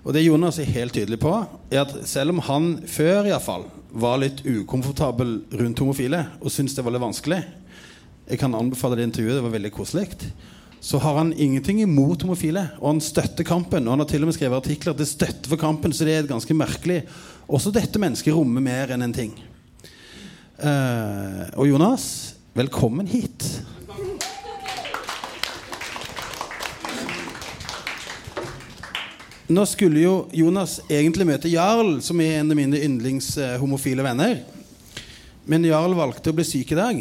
Og 0.05 0.13
det 0.15 0.27
Jonas 0.27 0.61
er 0.61 0.71
helt 0.71 0.95
tydelig 0.95 1.19
på, 1.23 1.33
er 1.73 1.83
at 1.87 1.95
selv 2.07 2.37
om 2.37 2.43
han 2.47 2.69
før 2.87 3.31
i 3.31 3.35
fall 3.43 3.67
var 3.89 4.21
litt 4.21 4.45
ukomfortabel 4.45 5.39
rundt 5.59 5.81
homofile 5.83 6.27
og 6.39 6.53
syntes 6.53 6.77
det 6.77 6.85
var 6.85 6.93
litt 6.93 7.03
vanskelig 7.03 7.39
Jeg 8.29 8.39
kan 8.43 8.55
anbefale 8.55 8.99
det 8.99 9.07
intervjuet, 9.09 9.39
det 9.39 9.45
var 9.47 9.55
veldig 9.55 9.73
koselig. 9.73 10.11
Så 10.81 10.99
har 10.99 11.17
han 11.19 11.33
ingenting 11.35 11.83
imot 11.83 12.23
homofile, 12.23 12.69
og 12.79 12.93
han 12.93 13.01
støtter 13.03 13.47
kampen. 13.47 13.87
Og 13.87 13.97
han 13.97 14.03
har 14.05 14.11
til 14.11 14.23
og 14.23 14.31
med 14.31 14.37
skrevet 14.37 14.63
artikler 14.63 14.95
til 14.99 15.09
støtte 15.11 15.51
for 15.51 15.61
kampen, 15.61 15.93
så 15.93 16.07
det 16.07 16.15
er 16.15 16.31
ganske 16.31 16.55
merkelig. 16.55 17.03
Også 17.49 17.73
dette 17.75 17.99
mennesket 18.01 18.37
rommer 18.37 18.63
mer 18.63 18.95
enn 18.95 19.03
en 19.07 19.17
ting. 19.17 19.35
Uh, 20.59 21.47
og 21.59 21.69
Jonas, 21.71 22.05
velkommen 22.55 23.07
hit. 23.11 23.47
Nå 29.49 29.65
skulle 29.65 30.03
jo 30.03 30.15
Jonas 30.37 30.77
egentlig 30.93 31.25
møte 31.25 31.49
Jarl, 31.49 32.03
som 32.05 32.21
er 32.21 32.43
en 32.43 32.53
av 32.53 32.59
mine 32.59 32.83
yndlings 32.85 33.31
eh, 33.41 33.63
venner. 34.05 34.43
Men 35.49 35.65
Jarl 35.65 35.95
valgte 35.97 36.31
å 36.31 36.37
bli 36.37 36.45
syk 36.45 36.75
i 36.75 36.77
dag. 36.77 37.01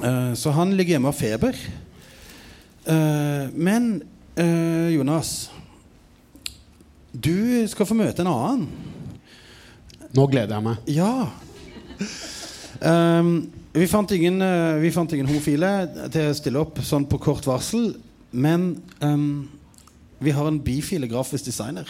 Uh, 0.00 0.32
så 0.32 0.54
han 0.56 0.72
ligger 0.72 0.96
hjemme 0.96 1.12
av 1.12 1.18
feber. 1.18 1.58
Eh, 2.84 3.48
men 3.54 4.02
eh, 4.34 4.88
Jonas 4.96 5.50
Du 7.12 7.62
skal 7.70 7.86
få 7.86 7.94
møte 7.94 8.24
en 8.24 8.30
annen. 8.32 8.64
Nå 10.12 10.26
gleder 10.28 10.56
jeg 10.56 10.64
meg. 10.66 10.88
Ja. 10.92 11.12
Ehm, 12.82 13.30
vi, 13.72 13.86
fant 13.88 14.10
ingen, 14.12 14.42
eh, 14.44 14.80
vi 14.82 14.90
fant 14.92 15.12
ingen 15.14 15.28
homofile 15.30 15.70
til 16.12 16.28
å 16.28 16.36
stille 16.36 16.60
opp 16.60 16.82
sånn 16.84 17.06
på 17.08 17.20
kort 17.22 17.46
varsel. 17.48 17.94
Men 18.32 18.74
um, 19.04 19.46
vi 20.24 20.32
har 20.32 20.48
en 20.48 20.60
bifile 20.64 21.08
grafisk 21.08 21.48
designer. 21.48 21.88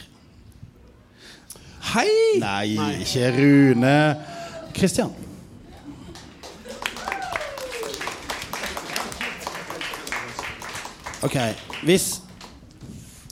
Hei! 1.93 2.39
Nei, 2.43 2.67
ikke 3.03 3.31
Rune. 3.39 3.97
Christian. 4.75 5.11
Ok, 11.23 11.37
hvis 11.87 12.21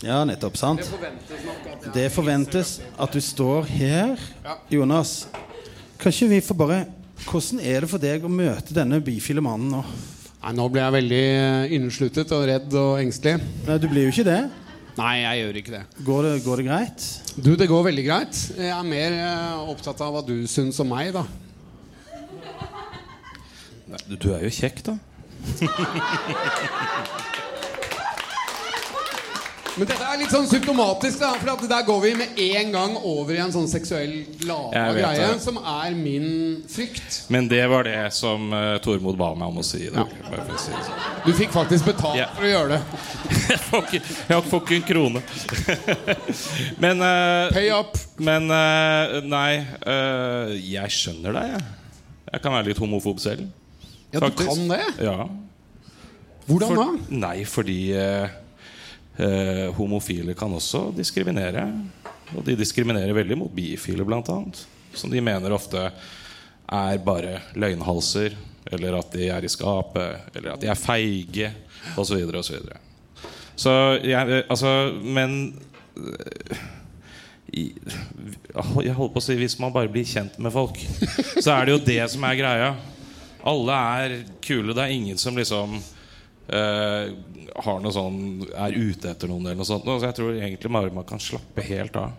Ja, 0.01 0.23
nettopp, 0.25 0.57
sant? 0.57 0.87
Det 1.93 2.07
forventes 2.15 2.79
at 2.97 3.13
du 3.13 3.21
står 3.21 3.67
her. 3.69 4.21
Jonas, 4.73 5.27
Kanskje 6.01 6.29
vi 6.31 6.39
får 6.41 6.57
bare 6.57 6.79
Hvordan 7.27 7.61
er 7.61 7.85
det 7.85 7.91
for 7.91 8.01
deg 8.01 8.23
å 8.25 8.31
møte 8.33 8.73
denne 8.73 8.97
bifile 9.05 9.43
mannen 9.45 9.75
nå? 9.75 9.83
Nei, 10.41 10.53
Nå 10.57 10.69
ble 10.73 10.81
jeg 10.81 10.95
veldig 10.95 11.19
eh, 11.21 11.75
innesluttet 11.77 12.31
og 12.33 12.47
redd 12.49 12.73
og 12.81 12.95
engstelig. 13.03 13.43
Nei, 13.67 13.77
Du 13.77 13.85
blir 13.91 14.07
jo 14.07 14.15
ikke 14.15 14.25
det. 14.25 14.39
Nei, 14.97 15.13
jeg 15.21 15.43
gjør 15.43 15.59
ikke 15.61 15.75
det. 15.75 15.83
Går 16.07 16.25
det, 16.27 16.33
går 16.47 16.63
det 16.63 16.67
greit? 16.71 17.05
Du, 17.37 17.51
Det 17.61 17.69
går 17.69 17.85
veldig 17.91 18.07
greit. 18.07 18.41
Jeg 18.57 18.73
er 18.73 18.89
mer 18.89 19.19
eh, 19.19 19.69
opptatt 19.75 20.01
av 20.07 20.17
hva 20.17 20.25
du 20.25 20.47
syns 20.49 20.81
om 20.81 20.89
meg, 20.95 21.13
da. 21.13 21.27
Du, 24.09 24.17
du 24.17 24.31
er 24.33 24.47
jo 24.47 24.55
kjekk, 24.55 24.81
da. 24.89 24.97
Men 29.79 29.87
dette 29.87 30.07
er 30.07 30.19
litt 30.19 30.33
sånn 30.33 30.49
symptomatisk, 30.51 31.21
da, 31.23 31.31
for 31.39 31.53
at 31.53 31.63
der 31.71 31.85
går 31.87 32.01
vi 32.03 32.11
med 32.19 32.41
en 32.43 32.73
gang 32.75 32.97
over 32.99 33.37
i 33.37 33.41
en 33.43 33.53
sånn 33.55 33.69
seksuell 33.71 34.13
lava 34.49 34.89
greie, 34.97 35.29
det. 35.31 35.43
som 35.45 35.61
er 35.61 35.95
min 35.99 36.29
frykt. 36.71 37.21
Men 37.33 37.49
det 37.51 37.63
var 37.71 37.87
det 37.87 37.99
som 38.17 38.51
uh, 38.55 38.79
Tormod 38.83 39.19
ba 39.21 39.31
meg 39.39 39.53
om 39.53 39.61
å 39.63 39.67
si. 39.67 39.85
For 39.93 40.43
å 40.43 40.59
si 40.59 40.75
sånn. 40.75 41.05
Du 41.27 41.31
fikk 41.39 41.55
faktisk 41.55 41.91
betalt 41.93 42.19
yeah. 42.19 42.33
for 42.37 42.49
å 42.49 42.51
gjøre 42.51 42.77
det. 42.77 43.03
jeg 43.53 43.61
får 43.69 43.87
ikke, 43.87 44.03
jeg 44.33 44.47
får 44.51 44.65
ikke 44.65 44.79
en 44.79 44.89
krone. 44.91 45.25
men 46.87 47.05
uh, 47.07 47.53
Pay 47.55 47.71
up. 47.77 48.01
Men 48.19 48.51
uh, 48.51 49.21
nei, 49.27 49.63
uh, 49.87 50.57
jeg 50.57 50.97
skjønner 50.99 51.39
deg, 51.39 51.55
jeg. 51.55 51.69
Jeg 52.31 52.43
kan 52.45 52.55
være 52.55 52.71
litt 52.71 52.83
homofob 52.83 53.23
selv. 53.23 53.47
Ja, 54.11 54.21
du 54.23 54.31
kan 54.35 54.67
det? 54.71 54.83
Ja. 55.03 55.17
Hvordan 56.51 56.69
For- 56.69 56.83
da? 56.83 57.17
Nei, 57.27 57.37
fordi 57.47 57.79
eh, 57.95 58.39
eh, 59.19 59.67
homofile 59.77 60.35
kan 60.35 60.53
også 60.55 60.91
diskriminere. 60.97 61.67
Og 62.37 62.45
de 62.47 62.57
diskriminerer 62.59 63.15
veldig 63.17 63.39
mot 63.39 63.53
bifile, 63.53 64.05
annet. 64.05 64.67
Som 64.95 65.11
de 65.11 65.21
mener 65.23 65.53
ofte 65.55 65.91
er 66.71 67.03
bare 67.03 67.41
løgnhalser, 67.59 68.37
eller 68.71 68.99
at 69.01 69.13
de 69.13 69.29
er 69.33 69.45
i 69.45 69.51
skapet, 69.51 70.35
eller 70.35 70.55
at 70.55 70.63
de 70.63 70.71
er 70.71 70.79
feige, 70.79 71.53
osv. 71.97 72.15
osv. 72.23 72.43
Så, 72.43 72.59
videre. 72.59 72.79
så 73.57 73.73
jeg 74.05 74.45
Altså, 74.49 74.93
men 75.03 75.59
eh, 75.97 76.67
jeg 77.51 78.95
holder 78.95 79.13
på 79.15 79.19
å 79.19 79.25
si 79.25 79.35
Hvis 79.35 79.57
man 79.59 79.73
bare 79.75 79.91
blir 79.91 80.07
kjent 80.07 80.37
med 80.39 80.53
folk, 80.55 80.79
så 81.43 81.57
er 81.57 81.67
det 81.67 81.75
jo 81.75 81.85
det 81.87 82.03
som 82.13 82.25
er 82.29 82.39
greia. 82.39 82.75
Alle 83.51 83.81
er 83.97 84.15
kule. 84.45 84.75
Det 84.77 84.85
er 84.85 84.95
ingen 84.95 85.19
som 85.19 85.39
liksom 85.39 85.79
eh, 85.81 86.00
har 86.51 87.81
noe 87.83 87.93
sånn 87.95 88.19
er 88.49 88.75
ute 88.75 89.11
etter 89.13 89.31
noen, 89.31 89.47
eller 89.47 89.61
noe 89.61 89.69
sånt. 89.69 89.87
Så 89.87 90.09
jeg 90.09 90.17
tror 90.19 90.35
egentlig 90.35 90.73
man 90.73 91.07
kan 91.09 91.23
slappe 91.23 91.65
helt 91.67 91.97
av. 92.01 92.15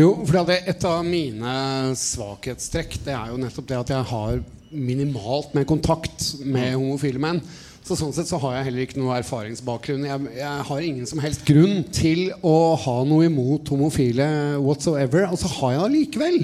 Jo, 0.00 0.12
for 0.26 0.52
et 0.52 0.86
av 0.88 1.00
mine 1.06 1.54
svakhetstrekk 1.98 3.00
Det 3.04 3.12
er 3.14 3.32
jo 3.32 3.40
nettopp 3.40 3.68
det 3.68 3.78
at 3.78 3.92
jeg 3.94 4.08
har 4.12 4.38
minimalt 4.70 5.54
med 5.56 5.66
kontakt 5.68 6.30
med 6.44 6.76
homofile 6.76 7.20
menn. 7.22 7.42
Så 7.86 7.96
sånn 7.98 8.12
sett 8.14 8.28
så 8.28 8.38
har 8.42 8.58
jeg 8.58 8.68
heller 8.68 8.84
ikke 8.84 9.00
noe 9.00 9.16
erfaringsbakgrunn. 9.18 10.04
Jeg, 10.06 10.32
jeg 10.36 10.64
har 10.68 10.84
ingen 10.86 11.08
som 11.08 11.22
helst 11.22 11.42
grunn 11.48 11.80
til 11.94 12.28
å 12.46 12.76
ha 12.78 12.96
noe 13.08 13.26
imot 13.26 13.72
homofile 13.72 14.28
whatsoever. 14.60 15.26
Og 15.32 15.40
så 15.40 15.50
har 15.56 15.74
jeg 15.74 15.82
det 15.82 15.96
likevel. 15.96 16.38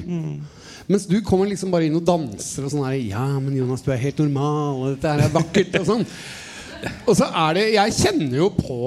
Mens 0.86 1.06
du 1.10 1.18
kommer 1.26 1.50
liksom 1.50 1.70
bare 1.74 1.86
inn 1.86 1.98
og 1.98 2.06
danser 2.06 2.66
og 2.66 2.72
sånn 2.72 2.86
her 2.86 2.96
Ja, 2.98 3.26
men 3.42 3.54
Jonas, 3.58 3.84
du 3.84 3.92
er 3.94 4.00
helt 4.00 4.20
normal, 4.22 4.80
og 4.80 4.90
dette 4.96 5.12
er 5.12 5.32
vakkert, 5.34 5.78
og 5.82 5.88
sånn. 5.92 6.08
Og 7.06 7.14
så 7.18 7.28
er 7.28 7.56
det 7.56 7.66
Jeg 7.74 7.94
kjenner 8.00 8.38
jo 8.40 8.48
på 8.54 8.78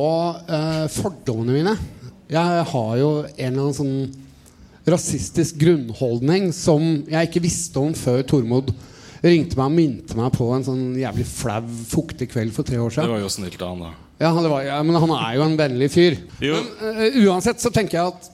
eh, 0.50 0.86
fordommene 0.94 1.56
mine. 1.56 1.76
Jeg 2.30 2.66
har 2.72 2.92
jo 3.00 3.12
en 3.24 3.46
eller 3.48 3.64
annen 3.64 3.78
sånn 3.78 4.90
rasistisk 4.90 5.58
grunnholdning 5.62 6.50
som 6.56 6.84
jeg 7.10 7.30
ikke 7.30 7.44
visste 7.44 7.82
om 7.82 7.94
før 7.98 8.24
Tormod 8.28 8.72
ringte 9.20 9.58
meg 9.60 9.66
og 9.66 9.76
minte 9.76 10.18
meg 10.18 10.32
på 10.34 10.48
en 10.56 10.66
sånn 10.66 10.84
jævlig 10.98 11.26
flau, 11.28 11.62
fuktig 11.92 12.30
kveld 12.32 12.54
for 12.56 12.68
tre 12.68 12.80
år 12.80 12.94
siden. 12.94 13.10
Det 13.10 13.16
var 13.18 13.24
jo 13.26 13.32
snilt 13.34 13.62
av 13.62 13.74
han, 13.74 13.84
da. 13.90 13.92
Ja, 14.20 14.32
det 14.36 14.52
var, 14.52 14.64
ja, 14.68 14.80
Men 14.84 15.00
han 15.00 15.14
er 15.16 15.36
jo 15.38 15.46
en 15.46 15.60
vennlig 15.60 15.90
fyr. 15.94 16.18
Men 16.42 16.68
uh, 16.82 17.06
uansett 17.26 17.62
så 17.64 17.72
tenker 17.72 18.00
jeg 18.00 18.14
at 18.14 18.28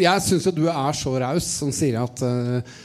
Jeg 0.00 0.24
syns 0.24 0.46
jo 0.48 0.54
du 0.56 0.64
er 0.72 0.96
så 0.96 1.12
raus 1.20 1.48
som 1.60 1.72
sier 1.74 1.98
at 2.00 2.22
uh, 2.24 2.78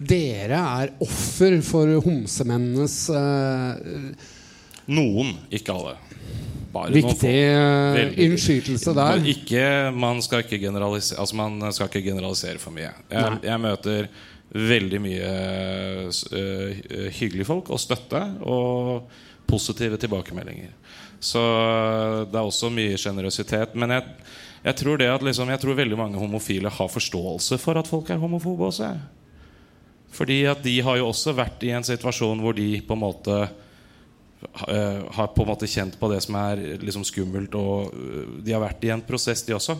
dere 0.00 0.58
er 0.58 0.94
offer 1.04 1.58
for 1.62 1.90
homsemennenes 2.02 2.96
eh, 3.14 4.30
Noen, 4.90 5.34
ikke 5.54 5.74
alle. 5.74 5.96
Bare 6.74 6.90
viktig 6.90 7.34
uh, 7.54 7.94
Veldig. 7.94 8.24
innskytelse 8.26 8.94
der. 8.96 9.18
Man, 9.18 9.26
Ikke, 9.30 9.66
man 9.94 10.22
skal 10.24 10.42
ikke 10.42 10.58
generalisere 10.58 11.20
Altså 11.22 11.36
man 11.38 11.72
skal 11.72 11.90
ikke 11.90 12.02
generalisere 12.08 12.58
for 12.58 12.74
mye. 12.74 12.90
Jeg, 13.12 13.38
jeg 13.46 13.62
møter 13.62 14.08
veldig 14.54 15.00
mye 15.02 15.30
uh, 16.10 17.08
hyggelige 17.14 17.46
folk 17.48 17.70
og 17.74 17.80
støtte 17.82 18.20
og 18.42 19.06
positive 19.46 19.98
tilbakemeldinger. 20.00 20.72
Så 21.24 21.40
det 22.28 22.36
er 22.36 22.44
også 22.44 22.70
mye 22.74 22.98
sjenerøsitet. 23.00 23.74
Men 23.78 23.94
jeg, 23.96 24.04
jeg 24.66 24.76
tror 24.80 25.00
det 25.00 25.08
at 25.08 25.22
liksom, 25.24 25.48
Jeg 25.48 25.60
tror 25.62 25.78
veldig 25.78 25.98
mange 25.98 26.20
homofile 26.20 26.72
har 26.72 26.88
forståelse 26.88 27.58
for 27.62 27.80
at 27.80 27.88
folk 27.88 28.10
er 28.10 28.20
homofobe 28.20 28.68
også. 28.68 28.90
Fordi 30.14 30.44
at 30.46 30.62
de 30.62 30.78
har 30.84 30.98
jo 31.00 31.08
også 31.08 31.34
vært 31.34 31.62
i 31.66 31.72
en 31.74 31.86
situasjon 31.86 32.42
hvor 32.42 32.54
de 32.56 32.80
på 32.86 32.94
en 32.94 33.02
måte 33.02 33.38
eh, 33.48 33.60
har 34.52 35.32
på 35.34 35.42
en 35.42 35.48
måte 35.48 35.68
kjent 35.70 35.96
på 35.98 36.08
det 36.12 36.20
som 36.24 36.36
er 36.38 36.60
liksom 36.82 37.04
skummelt, 37.06 37.54
og 37.58 37.94
eh, 37.94 38.30
de 38.44 38.54
har 38.54 38.62
vært 38.62 38.84
i 38.86 38.92
en 38.94 39.02
prosess, 39.04 39.42
de 39.46 39.56
også. 39.56 39.76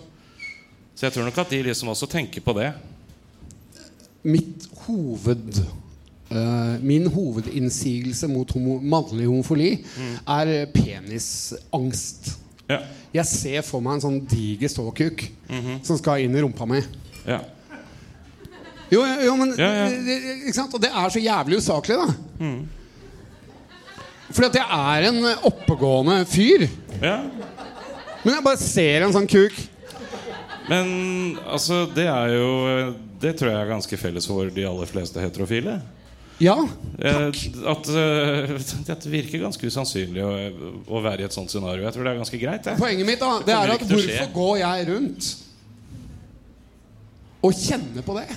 Så 0.95 1.07
jeg 1.07 1.15
tror 1.15 1.27
nok 1.29 1.39
at 1.43 1.51
de 1.51 1.63
liksom 1.67 1.91
også 1.93 2.09
tenker 2.11 2.45
på 2.45 2.55
det. 2.59 2.73
Mitt 4.25 4.69
hoved 4.87 5.59
uh, 6.31 6.77
Min 6.81 7.11
hovedinnsigelse 7.13 8.29
mot 8.31 8.51
homo, 8.55 8.79
mannlig 8.81 9.27
homofili 9.29 9.73
er 10.25 10.53
penisangst. 10.73 12.31
Ja. 12.71 12.79
Jeg 13.13 13.27
ser 13.29 13.67
for 13.67 13.85
meg 13.85 13.99
en 13.99 14.05
sånn 14.07 14.23
diger 14.31 14.71
ståkuk 14.73 15.27
som 15.85 15.99
skal 16.01 16.25
inn 16.25 16.39
i 16.39 16.41
rumpa 16.41 16.65
mi. 16.71 16.81
Ja. 17.27 17.43
Jo, 18.95 19.03
jo, 19.05 19.35
men 19.37 19.53
Ja, 19.59 19.69
ja. 19.83 19.91
det-? 19.91 20.65
Og 20.73 20.81
det 20.81 20.91
er 20.95 21.13
så 21.13 21.21
jævlig 21.21 21.59
usaklig, 21.61 21.99
da. 22.01 22.09
Fordi 24.35 24.51
at 24.51 24.59
jeg 24.59 24.67
er 24.99 25.09
en 25.11 25.21
oppegående 25.47 26.23
fyr. 26.29 26.67
ja. 27.01 27.19
Men 28.25 28.39
jeg 28.39 28.45
bare 28.47 28.57
ser 28.61 29.05
en 29.05 29.13
sånn 29.13 29.27
kuk. 29.29 29.57
Men 30.71 30.87
altså, 31.45 31.83
det 31.93 32.07
er 32.09 32.31
jo 32.33 32.47
Det 33.21 33.35
tror 33.37 33.51
jeg 33.51 33.59
er 33.61 33.69
ganske 33.69 33.99
felles 34.01 34.25
for 34.29 34.49
de 34.53 34.65
aller 34.65 34.89
fleste 34.89 35.21
heterofile. 35.21 35.75
Ja. 36.43 36.57
takk. 36.99 37.39
At 37.71 37.89
eh, 37.89 38.55
det 38.89 38.97
virker 39.13 39.45
ganske 39.45 39.69
usannsynlig 39.71 40.25
å, 40.25 40.33
å 40.89 41.03
være 41.05 41.25
i 41.25 41.29
et 41.29 41.37
sånt 41.37 41.53
scenario. 41.53 41.85
Jeg 41.87 41.95
tror 41.95 42.05
det 42.05 42.13
er 42.13 42.21
ganske 42.21 42.41
greit. 42.41 42.67
jeg. 42.69 42.81
Poenget 42.81 43.09
mitt 43.09 43.23
da 43.23 43.31
Det 43.45 43.55
er 43.55 43.75
at 43.77 43.87
hvorfor 43.87 44.33
går 44.35 44.57
jeg 44.65 44.89
rundt 44.91 45.31
og 47.45 47.57
kjenner 47.61 48.05
på 48.05 48.17
det. 48.17 48.29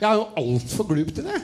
Jeg 0.00 0.08
er 0.10 0.18
jo 0.20 0.26
altfor 0.36 0.88
glup 0.90 1.12
til 1.16 1.24
det. 1.26 1.40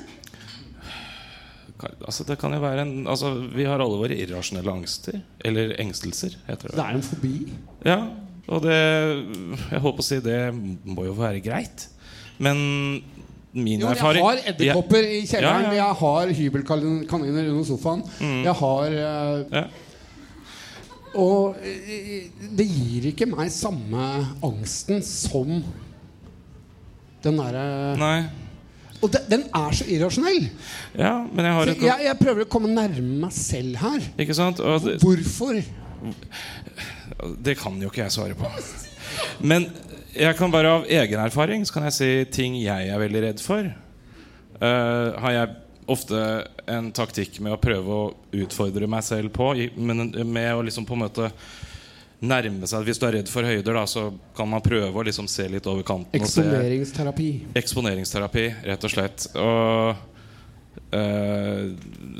Altså, 1.88 2.26
det 2.28 2.36
kan 2.40 2.52
jo 2.54 2.60
være 2.62 2.84
en 2.86 3.06
altså, 3.10 3.32
Vi 3.54 3.64
har 3.68 3.80
alle 3.80 4.00
våre 4.00 4.16
irrasjonelle 4.16 4.72
angster. 4.72 5.20
Eller 5.44 5.74
engstelser, 5.80 6.36
heter 6.48 6.70
det. 6.70 6.76
Det 6.76 6.84
er 6.84 6.98
en 6.98 7.06
fobi. 7.06 7.34
Ja, 7.86 8.00
og 8.50 8.62
det 8.66 8.76
Jeg 8.76 9.80
holdt 9.80 10.00
på 10.00 10.04
å 10.04 10.08
si 10.10 10.20
det 10.24 10.40
må 10.54 11.06
jo 11.08 11.16
være 11.18 11.42
greit. 11.44 11.88
Men 12.40 12.58
min 13.52 13.82
Jo, 13.82 13.90
erfaring 13.90 14.22
jeg 14.22 14.26
har 14.28 14.50
edderkopper 14.52 15.06
i 15.06 15.20
kjelleren. 15.26 15.68
Ja, 15.68 15.70
ja. 15.70 15.78
Jeg 15.80 16.00
har 16.00 16.34
hybelkaniner 16.38 17.48
under 17.50 17.64
sofaen. 17.66 18.04
Mm. 18.20 18.42
Jeg 18.46 18.58
har 18.62 18.98
uh, 18.98 19.56
Ja. 19.60 19.68
Og 21.18 21.56
eh, 21.66 22.28
det 22.54 22.66
gir 22.70 23.08
ikke 23.10 23.26
meg 23.26 23.48
samme 23.50 24.04
angsten 24.46 25.00
som 25.02 25.56
den 27.24 27.40
derre 27.40 27.64
Nei. 27.98 28.18
Og 29.00 29.12
de, 29.12 29.20
den 29.30 29.46
er 29.56 29.76
så 29.76 29.86
irrasjonell. 29.88 30.48
Ja, 30.98 31.14
men 31.24 31.46
jeg 31.46 31.56
har 31.56 31.72
et 31.72 31.84
jeg, 31.86 32.06
jeg 32.06 32.18
prøver 32.20 32.44
å 32.44 32.50
komme 32.52 32.72
nærme 32.72 33.20
meg 33.24 33.32
selv 33.36 33.78
her. 33.80 34.04
Ikke 34.20 34.36
sant? 34.36 34.60
Og 34.60 34.84
det, 34.84 34.98
Hvorfor? 35.00 35.60
det 37.48 37.56
kan 37.60 37.80
jo 37.80 37.88
ikke 37.90 38.04
jeg 38.04 38.14
svare 38.16 38.36
på. 38.36 38.50
Men 39.40 39.68
jeg 40.14 40.36
kan 40.36 40.52
bare 40.52 40.74
av 40.78 40.84
egen 40.90 41.20
erfaring 41.22 41.62
Så 41.66 41.74
kan 41.74 41.84
jeg 41.86 41.94
si 41.96 42.08
ting 42.34 42.56
jeg 42.60 42.90
er 42.90 43.00
veldig 43.00 43.24
redd 43.24 43.42
for. 43.44 43.66
Uh, 44.60 45.16
har 45.22 45.36
jeg 45.36 45.56
ofte 45.90 46.18
en 46.70 46.90
taktikk 46.94 47.40
med 47.42 47.56
å 47.56 47.60
prøve 47.60 47.96
å 47.96 48.10
utfordre 48.42 48.88
meg 48.90 49.04
selv 49.06 49.32
på. 49.34 49.52
Men 49.76 50.12
med 50.28 50.52
å 50.54 50.64
liksom 50.66 50.86
på 50.86 50.98
en 50.98 51.04
måte 51.06 51.30
nærme 52.20 52.68
seg 52.68 52.84
Hvis 52.84 53.00
du 53.00 53.06
er 53.08 53.18
redd 53.18 53.32
for 53.32 53.46
høyder, 53.46 53.74
da, 53.76 53.86
så 53.88 54.10
kan 54.36 54.48
man 54.50 54.62
prøve 54.64 54.92
å 54.92 55.06
liksom 55.06 55.28
se 55.30 55.46
litt 55.50 55.66
over 55.70 55.84
kanten. 55.86 56.12
Eksponeringsterapi. 56.20 57.30
Eksponeringsterapi, 57.58 58.46
rett 58.68 58.86
og 58.86 58.92
slett. 58.92 59.26
Og 59.40 59.94
uh, 60.94 61.64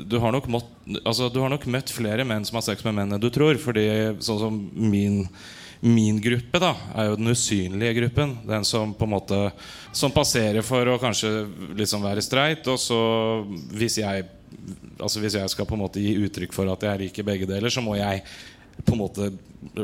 du, 0.01 0.17
har 0.23 0.33
nok 0.33 0.49
mått, 0.51 0.69
altså, 1.03 1.29
du 1.29 1.41
har 1.43 1.53
nok 1.53 1.67
møtt 1.71 1.93
flere 1.93 2.25
menn 2.27 2.45
som 2.47 2.59
har 2.59 2.65
sex 2.71 2.85
med 2.87 2.97
menn 2.97 3.15
enn 3.15 3.21
du 3.21 3.29
tror. 3.33 3.59
Fordi 3.61 3.85
sånn 4.25 4.41
som 4.41 4.59
min, 4.73 5.21
min 5.85 6.19
gruppe 6.23 6.61
da 6.61 6.73
er 6.95 7.11
jo 7.11 7.21
den 7.21 7.33
usynlige 7.35 7.99
gruppen. 8.01 8.39
Den 8.49 8.65
som 8.67 8.95
på 8.97 9.05
en 9.07 9.15
måte 9.17 9.41
Som 9.93 10.13
passerer 10.15 10.65
for 10.65 10.87
å 10.87 10.99
kanskje 11.01 11.45
liksom 11.77 12.05
være 12.05 12.25
streit. 12.25 12.65
Og 12.71 12.81
så 12.81 13.01
hvis 13.73 14.01
jeg 14.01 14.29
Altså 15.01 15.21
hvis 15.23 15.33
jeg 15.33 15.49
skal 15.49 15.65
på 15.65 15.73
en 15.73 15.79
måte 15.81 16.01
gi 16.03 16.11
uttrykk 16.21 16.51
for 16.53 16.69
at 16.69 16.83
jeg 16.85 16.99
liker 16.99 17.25
begge 17.25 17.47
deler, 17.49 17.71
så 17.73 17.81
må 17.81 17.95
jeg 17.97 18.19
på 18.85 18.93
en 18.93 18.99
måte 18.99 19.29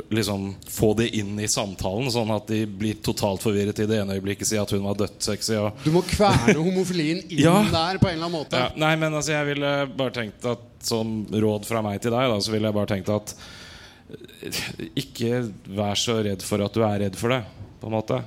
liksom 0.10 0.56
få 0.74 0.94
det 0.98 1.10
inn 1.20 1.36
i 1.40 1.48
samtalen, 1.48 2.10
sånn 2.12 2.32
at 2.34 2.48
de 2.50 2.64
blir 2.66 2.98
totalt 3.06 3.44
forvirret 3.46 3.78
i 3.84 3.86
det 3.90 4.00
ene 4.02 4.16
øyeblikket. 4.18 4.50
Si 4.50 4.58
at 4.58 4.72
hun 4.74 4.82
var 4.88 4.98
dødssexy. 4.98 5.54
Og 5.62 5.84
Du 5.86 5.92
må 5.94 6.02
kverne 6.08 6.56
homofilien 6.58 7.22
inn 7.30 7.44
Ja. 7.46 7.60
der 7.72 8.00
på 8.02 8.10
en 8.10 8.16
eller 8.18 8.26
annen 8.30 8.40
måte. 8.40 8.58
ja, 8.64 8.72
nei, 8.76 8.96
men 8.98 9.14
altså, 9.14 9.36
jeg 9.38 9.52
ville 9.54 9.74
bare 10.00 10.16
tenkt 10.18 10.46
at 10.50 10.66
som 10.88 11.20
råd 11.30 11.66
fra 11.70 11.82
meg 11.86 12.02
til 12.02 12.14
deg, 12.16 12.30
da, 12.32 12.40
så 12.42 12.54
ville 12.54 12.70
jeg 12.72 12.78
bare 12.78 12.92
tenkt 12.94 13.10
at 13.14 13.36
eh, 14.10 14.60
ikke 15.04 15.44
vær 15.78 15.98
så 16.00 16.20
redd 16.26 16.42
for 16.46 16.64
at 16.66 16.74
du 16.78 16.82
er 16.88 17.00
redd 17.06 17.18
for 17.20 17.34
det, 17.36 17.44
på 17.82 17.90
en 17.92 17.96
måte. 18.00 18.22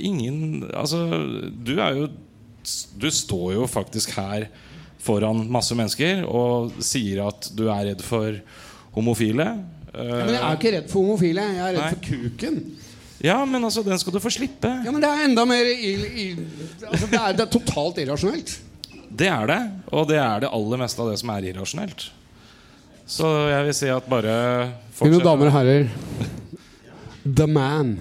Ingen 0.00 0.62
Altså, 0.72 1.02
du 1.52 1.74
er 1.76 1.92
jo 1.98 2.06
Du 2.96 3.04
står 3.12 3.52
jo 3.58 3.66
faktisk 3.68 4.14
her 4.16 4.46
foran 5.04 5.42
masse 5.52 5.76
mennesker 5.76 6.22
og 6.26 6.72
sier 6.84 7.20
at 7.26 7.50
du 7.56 7.66
er 7.70 7.84
redd 7.90 8.00
for 8.04 8.34
homofile. 8.96 9.44
Ja, 9.98 10.18
men 10.24 10.34
jeg 10.34 10.42
er 10.42 10.58
ikke 10.58 10.74
redd 10.76 10.92
for 10.92 11.02
homofile. 11.02 11.46
Jeg 11.56 11.64
er 11.64 11.74
redd 11.74 11.82
Nei. 11.82 11.90
for 11.90 12.04
kuken. 12.06 12.60
Ja, 13.24 13.38
men 13.50 13.64
altså, 13.66 13.82
den 13.82 13.98
skal 13.98 14.14
du 14.14 14.20
få 14.22 14.30
slippe. 14.30 14.70
Ja, 14.84 14.92
men 14.94 15.02
det 15.02 15.10
er 15.10 15.24
enda 15.26 15.44
mer 15.48 15.66
ill, 15.72 16.04
ill, 16.06 16.44
altså, 16.86 17.08
det, 17.10 17.18
er, 17.18 17.34
det 17.34 17.44
er 17.44 17.50
totalt 17.50 17.98
irrasjonelt. 18.04 18.54
Det 19.08 19.26
er 19.32 19.50
det, 19.50 19.58
og 19.90 20.06
det 20.10 20.20
er 20.22 20.44
det 20.44 20.52
aller 20.54 20.82
meste 20.84 21.02
av 21.02 21.10
det 21.10 21.18
som 21.18 21.32
er 21.34 21.48
irrasjonelt. 21.50 22.06
Så 23.08 23.26
jeg 23.48 23.66
vil 23.66 23.74
si 23.74 23.88
at 23.90 24.06
bare 24.10 24.32
Mine 25.00 25.20
damer 25.24 25.48
og 25.48 25.54
herrer, 25.56 25.90
The 27.24 27.46
Man. 27.50 27.96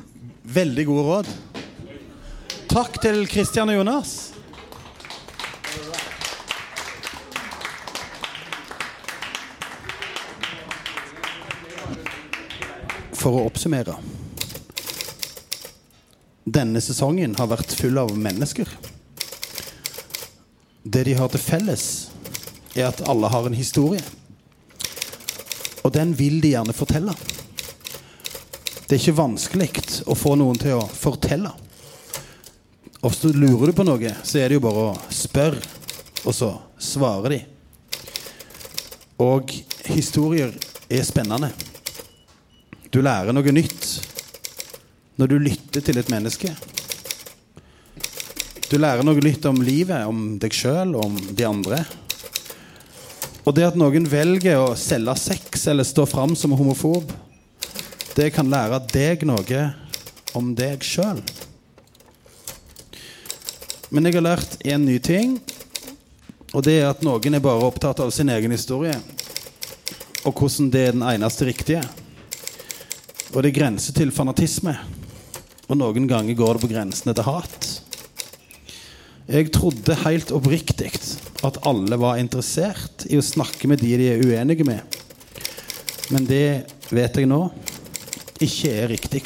Veldig 0.47 0.85
gode 0.87 1.05
råd. 1.07 1.29
Takk 2.71 2.99
til 3.01 3.23
Kristian 3.31 3.71
og 3.71 3.79
Jonas. 3.79 4.36
For 13.17 13.33
å 13.33 13.47
oppsummere 13.49 13.97
Denne 16.47 16.79
sesongen 16.79 17.33
har 17.35 17.49
vært 17.51 17.73
full 17.75 17.97
av 17.99 18.13
mennesker. 18.15 18.69
Det 20.87 21.01
de 21.03 21.15
har 21.19 21.27
til 21.33 21.41
felles, 21.43 21.83
er 22.71 22.87
at 22.87 23.01
alle 23.11 23.27
har 23.27 23.49
en 23.49 23.57
historie. 23.57 23.99
Og 25.83 25.91
den 25.91 26.13
vil 26.15 26.39
de 26.39 26.53
gjerne 26.53 26.75
fortelle. 26.77 27.11
Det 28.87 28.95
er 28.95 29.01
ikke 29.01 29.17
vanskelig 29.19 29.67
å 30.07 30.15
få 30.15 30.37
noen 30.39 30.55
til 30.61 30.77
å 30.77 30.87
fortelle. 30.87 31.51
Du 33.03 33.27
lurer 33.35 33.73
du 33.73 33.75
på 33.75 33.83
noe, 33.83 34.13
så 34.23 34.39
er 34.39 34.47
det 34.47 34.61
jo 34.61 34.63
bare 34.63 34.85
å 34.87 34.97
spørre, 35.11 35.59
og 36.23 36.31
så 36.35 36.53
svarer 36.79 37.35
de. 37.35 37.41
Og 39.23 39.51
historier 39.91 40.55
er 40.87 41.03
spennende. 41.03 41.51
Du 42.91 43.01
lærer 43.03 43.35
noe 43.35 43.51
nytt 43.51 43.87
når 45.17 45.31
du 45.31 45.37
lytter 45.41 45.83
til 45.83 45.97
et 45.99 46.11
menneske. 46.13 46.51
Du 48.67 48.77
lærer 48.79 49.03
noe 49.03 49.19
nytt 49.23 49.45
om 49.49 49.59
livet, 49.63 50.05
om 50.07 50.37
deg 50.39 50.55
sjøl 50.55 50.93
om 50.99 51.17
de 51.35 51.47
andre. 51.47 51.81
Og 53.47 53.55
det 53.55 53.65
at 53.67 53.79
noen 53.79 54.07
velger 54.11 54.59
å 54.59 54.75
selge 54.79 55.15
sex 55.19 55.67
eller 55.71 55.87
stå 55.87 56.05
fram 56.07 56.35
som 56.35 56.55
homofob, 56.55 57.11
det 58.15 58.31
kan 58.35 58.49
lære 58.51 58.81
deg 58.91 59.27
noe 59.27 59.61
om 60.35 60.53
deg 60.57 60.83
sjøl. 60.83 61.21
Men 63.87 64.07
jeg 64.07 64.17
har 64.17 64.25
lært 64.25 64.57
én 64.67 64.83
ny 64.83 64.97
ting, 64.99 65.37
og 66.51 66.63
det 66.67 66.81
er 66.81 66.89
at 66.89 67.03
noen 67.07 67.35
er 67.35 67.43
bare 67.43 67.67
opptatt 67.67 67.99
av 68.03 68.11
sin 68.15 68.31
egen 68.31 68.51
historie. 68.51 68.95
Og 70.27 70.35
hvordan 70.35 70.71
det 70.71 70.83
er 70.89 70.95
den 70.95 71.07
eneste 71.07 71.47
riktige. 71.47 71.83
Og 73.33 73.43
det 73.43 73.51
er 73.51 73.57
grenser 73.59 73.95
til 73.97 74.13
fanatisme. 74.15 74.73
Og 75.67 75.75
noen 75.79 76.07
ganger 76.07 76.37
går 76.37 76.55
det 76.55 76.63
på 76.63 76.71
grensene 76.71 77.15
til 77.15 77.27
hat. 77.27 77.67
Jeg 79.27 79.51
trodde 79.51 79.97
helt 80.05 80.31
oppriktig 80.31 80.93
at 81.43 81.59
alle 81.67 81.97
var 81.99 82.21
interessert 82.21 83.03
i 83.11 83.19
å 83.19 83.25
snakke 83.25 83.67
med 83.67 83.81
de 83.83 83.97
de 83.99 84.07
er 84.13 84.23
uenige 84.23 84.63
med. 84.67 84.97
Men 86.15 86.27
det 86.29 86.69
vet 86.95 87.19
jeg 87.19 87.27
nå 87.27 87.41
ikke 88.39 88.71
er 88.71 88.91
riktig. 88.93 89.23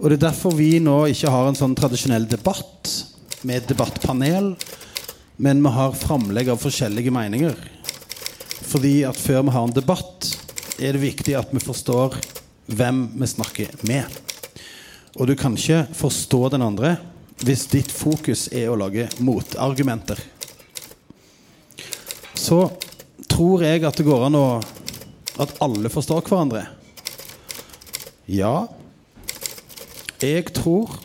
Og 0.00 0.08
det 0.08 0.16
er 0.16 0.28
derfor 0.30 0.56
vi 0.56 0.78
nå 0.80 1.02
ikke 1.12 1.32
har 1.32 1.50
en 1.50 1.58
sånn 1.58 1.76
tradisjonell 1.76 2.24
debatt 2.30 2.94
med 3.44 3.66
debattpanel, 3.68 4.54
men 5.36 5.60
vi 5.64 5.72
har 5.74 5.96
framlegg 5.96 6.48
av 6.52 6.60
forskjellige 6.62 7.12
meninger. 7.12 7.56
Fordi 8.70 9.02
at 9.08 9.18
før 9.20 9.44
vi 9.44 9.54
har 9.54 9.66
en 9.66 9.76
debatt, 9.76 10.19
er 10.80 10.96
det 10.96 11.02
viktig 11.02 11.36
at 11.36 11.52
vi 11.52 11.60
forstår 11.62 12.16
hvem 12.70 13.04
vi 13.20 13.28
snakker 13.28 13.72
med. 13.88 14.08
Og 15.18 15.28
du 15.28 15.34
kan 15.36 15.56
ikke 15.58 15.84
forstå 15.96 16.48
den 16.54 16.64
andre 16.64 16.96
hvis 17.44 17.66
ditt 17.72 17.92
fokus 17.92 18.48
er 18.52 18.68
å 18.70 18.78
lage 18.80 19.08
motargumenter. 19.24 20.18
Så 22.36 22.62
tror 23.30 23.64
jeg 23.64 23.84
at 23.84 23.96
det 23.96 24.08
går 24.08 24.28
an 24.28 24.38
å 24.40 24.50
At 25.40 25.54
alle 25.64 25.88
forstår 25.88 26.20
hverandre. 26.26 26.66
Ja. 28.28 28.66
Jeg 30.20 30.50
tror 30.52 30.98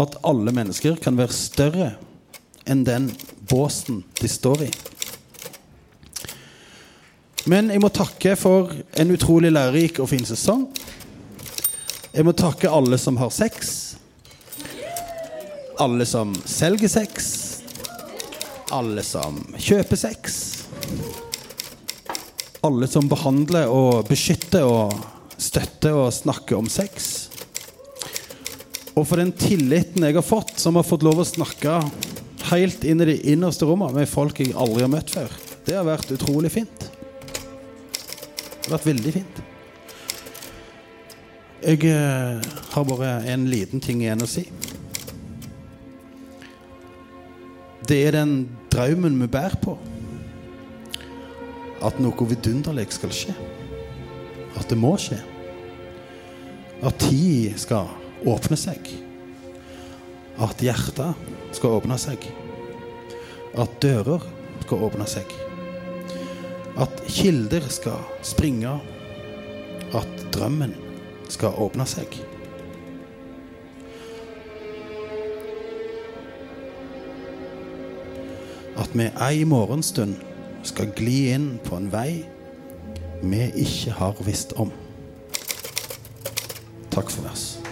at 0.00 0.16
alle 0.24 0.54
mennesker 0.54 0.96
kan 0.96 1.18
være 1.18 1.36
større 1.36 1.88
enn 2.64 2.86
den 2.88 3.10
båsen 3.50 4.00
de 4.16 4.30
står 4.32 4.64
i. 4.64 4.70
Men 7.46 7.70
jeg 7.70 7.78
må 7.78 7.92
takke 7.94 8.32
for 8.34 8.72
en 8.98 9.12
utrolig 9.14 9.52
lærerik 9.54 10.00
og 10.02 10.08
fin 10.10 10.24
sesong. 10.26 10.64
Jeg 12.10 12.26
må 12.26 12.32
takke 12.34 12.70
alle 12.72 12.98
som 12.98 13.18
har 13.20 13.30
sex. 13.30 13.74
Alle 15.78 16.06
som 16.08 16.32
selger 16.48 16.90
sex. 16.90 17.28
Alle 18.74 19.04
som 19.06 19.38
kjøper 19.62 20.00
sex. 20.00 20.40
Alle 22.66 22.88
som 22.90 23.06
behandler 23.06 23.70
og 23.70 24.08
beskytter 24.10 24.66
og 24.66 24.96
støtter 25.38 25.94
og 25.94 26.10
snakker 26.16 26.58
om 26.58 26.66
sex. 26.72 27.28
Og 28.96 29.04
for 29.06 29.20
den 29.20 29.30
tilliten 29.38 30.02
jeg 30.08 30.18
har 30.18 30.26
fått, 30.26 30.56
som 30.58 30.80
har 30.80 30.88
fått 30.88 31.06
lov 31.06 31.22
å 31.22 31.28
snakke 31.28 31.78
helt 32.50 32.82
inn 32.88 33.04
i 33.04 33.10
de 33.12 33.20
innerste 33.36 33.68
rommene 33.68 34.00
med 34.00 34.10
folk 34.10 34.42
jeg 34.42 34.56
aldri 34.56 34.82
har 34.82 34.94
møtt 34.96 35.14
før. 35.14 35.40
Det 35.68 35.78
har 35.78 35.86
vært 35.86 36.10
utrolig 36.16 36.56
fint. 36.58 36.90
Vært 38.66 38.86
veldig 38.88 39.12
fint. 39.14 39.42
Jeg 41.66 41.82
eh, 41.88 42.46
har 42.72 42.86
bare 42.86 43.10
en 43.32 43.46
liten 43.50 43.82
ting 43.82 44.02
igjen 44.02 44.22
å 44.22 44.28
si. 44.30 44.44
Det 47.86 48.00
er 48.08 48.16
den 48.18 48.34
drømmen 48.72 49.20
vi 49.22 49.30
bærer 49.30 49.56
på. 49.62 49.76
At 51.86 52.00
noe 52.02 52.28
vidunderlig 52.28 52.88
skal 52.96 53.14
skje. 53.14 53.36
At 54.58 54.66
det 54.72 54.78
må 54.80 54.96
skje. 54.98 55.20
At 56.82 56.98
tid 57.06 57.54
skal 57.62 57.92
åpne 58.26 58.58
seg. 58.58 58.90
At 60.42 60.60
hjertet 60.60 61.54
skal 61.56 61.78
åpne 61.78 61.98
seg. 62.00 62.26
At 63.56 63.78
dører 63.80 64.26
skal 64.66 64.88
åpne 64.90 65.06
seg. 65.08 65.45
At 66.76 67.02
kilder 67.08 67.68
skal 67.68 68.00
springe. 68.22 68.76
At 69.94 70.26
drømmen 70.34 70.74
skal 71.28 71.56
åpne 71.56 71.86
seg. 71.88 72.18
At 78.76 78.92
vi 78.92 79.08
ei 79.08 79.44
morgenstund 79.48 80.18
skal 80.66 80.92
gli 80.98 81.30
inn 81.32 81.54
på 81.64 81.78
en 81.78 81.88
vei 81.92 82.10
vi 83.22 83.46
ikke 83.56 83.90
har 83.96 84.18
visst 84.26 84.52
om. 84.60 84.72
Takk 86.92 87.10
for 87.10 87.24
vers. 87.24 87.65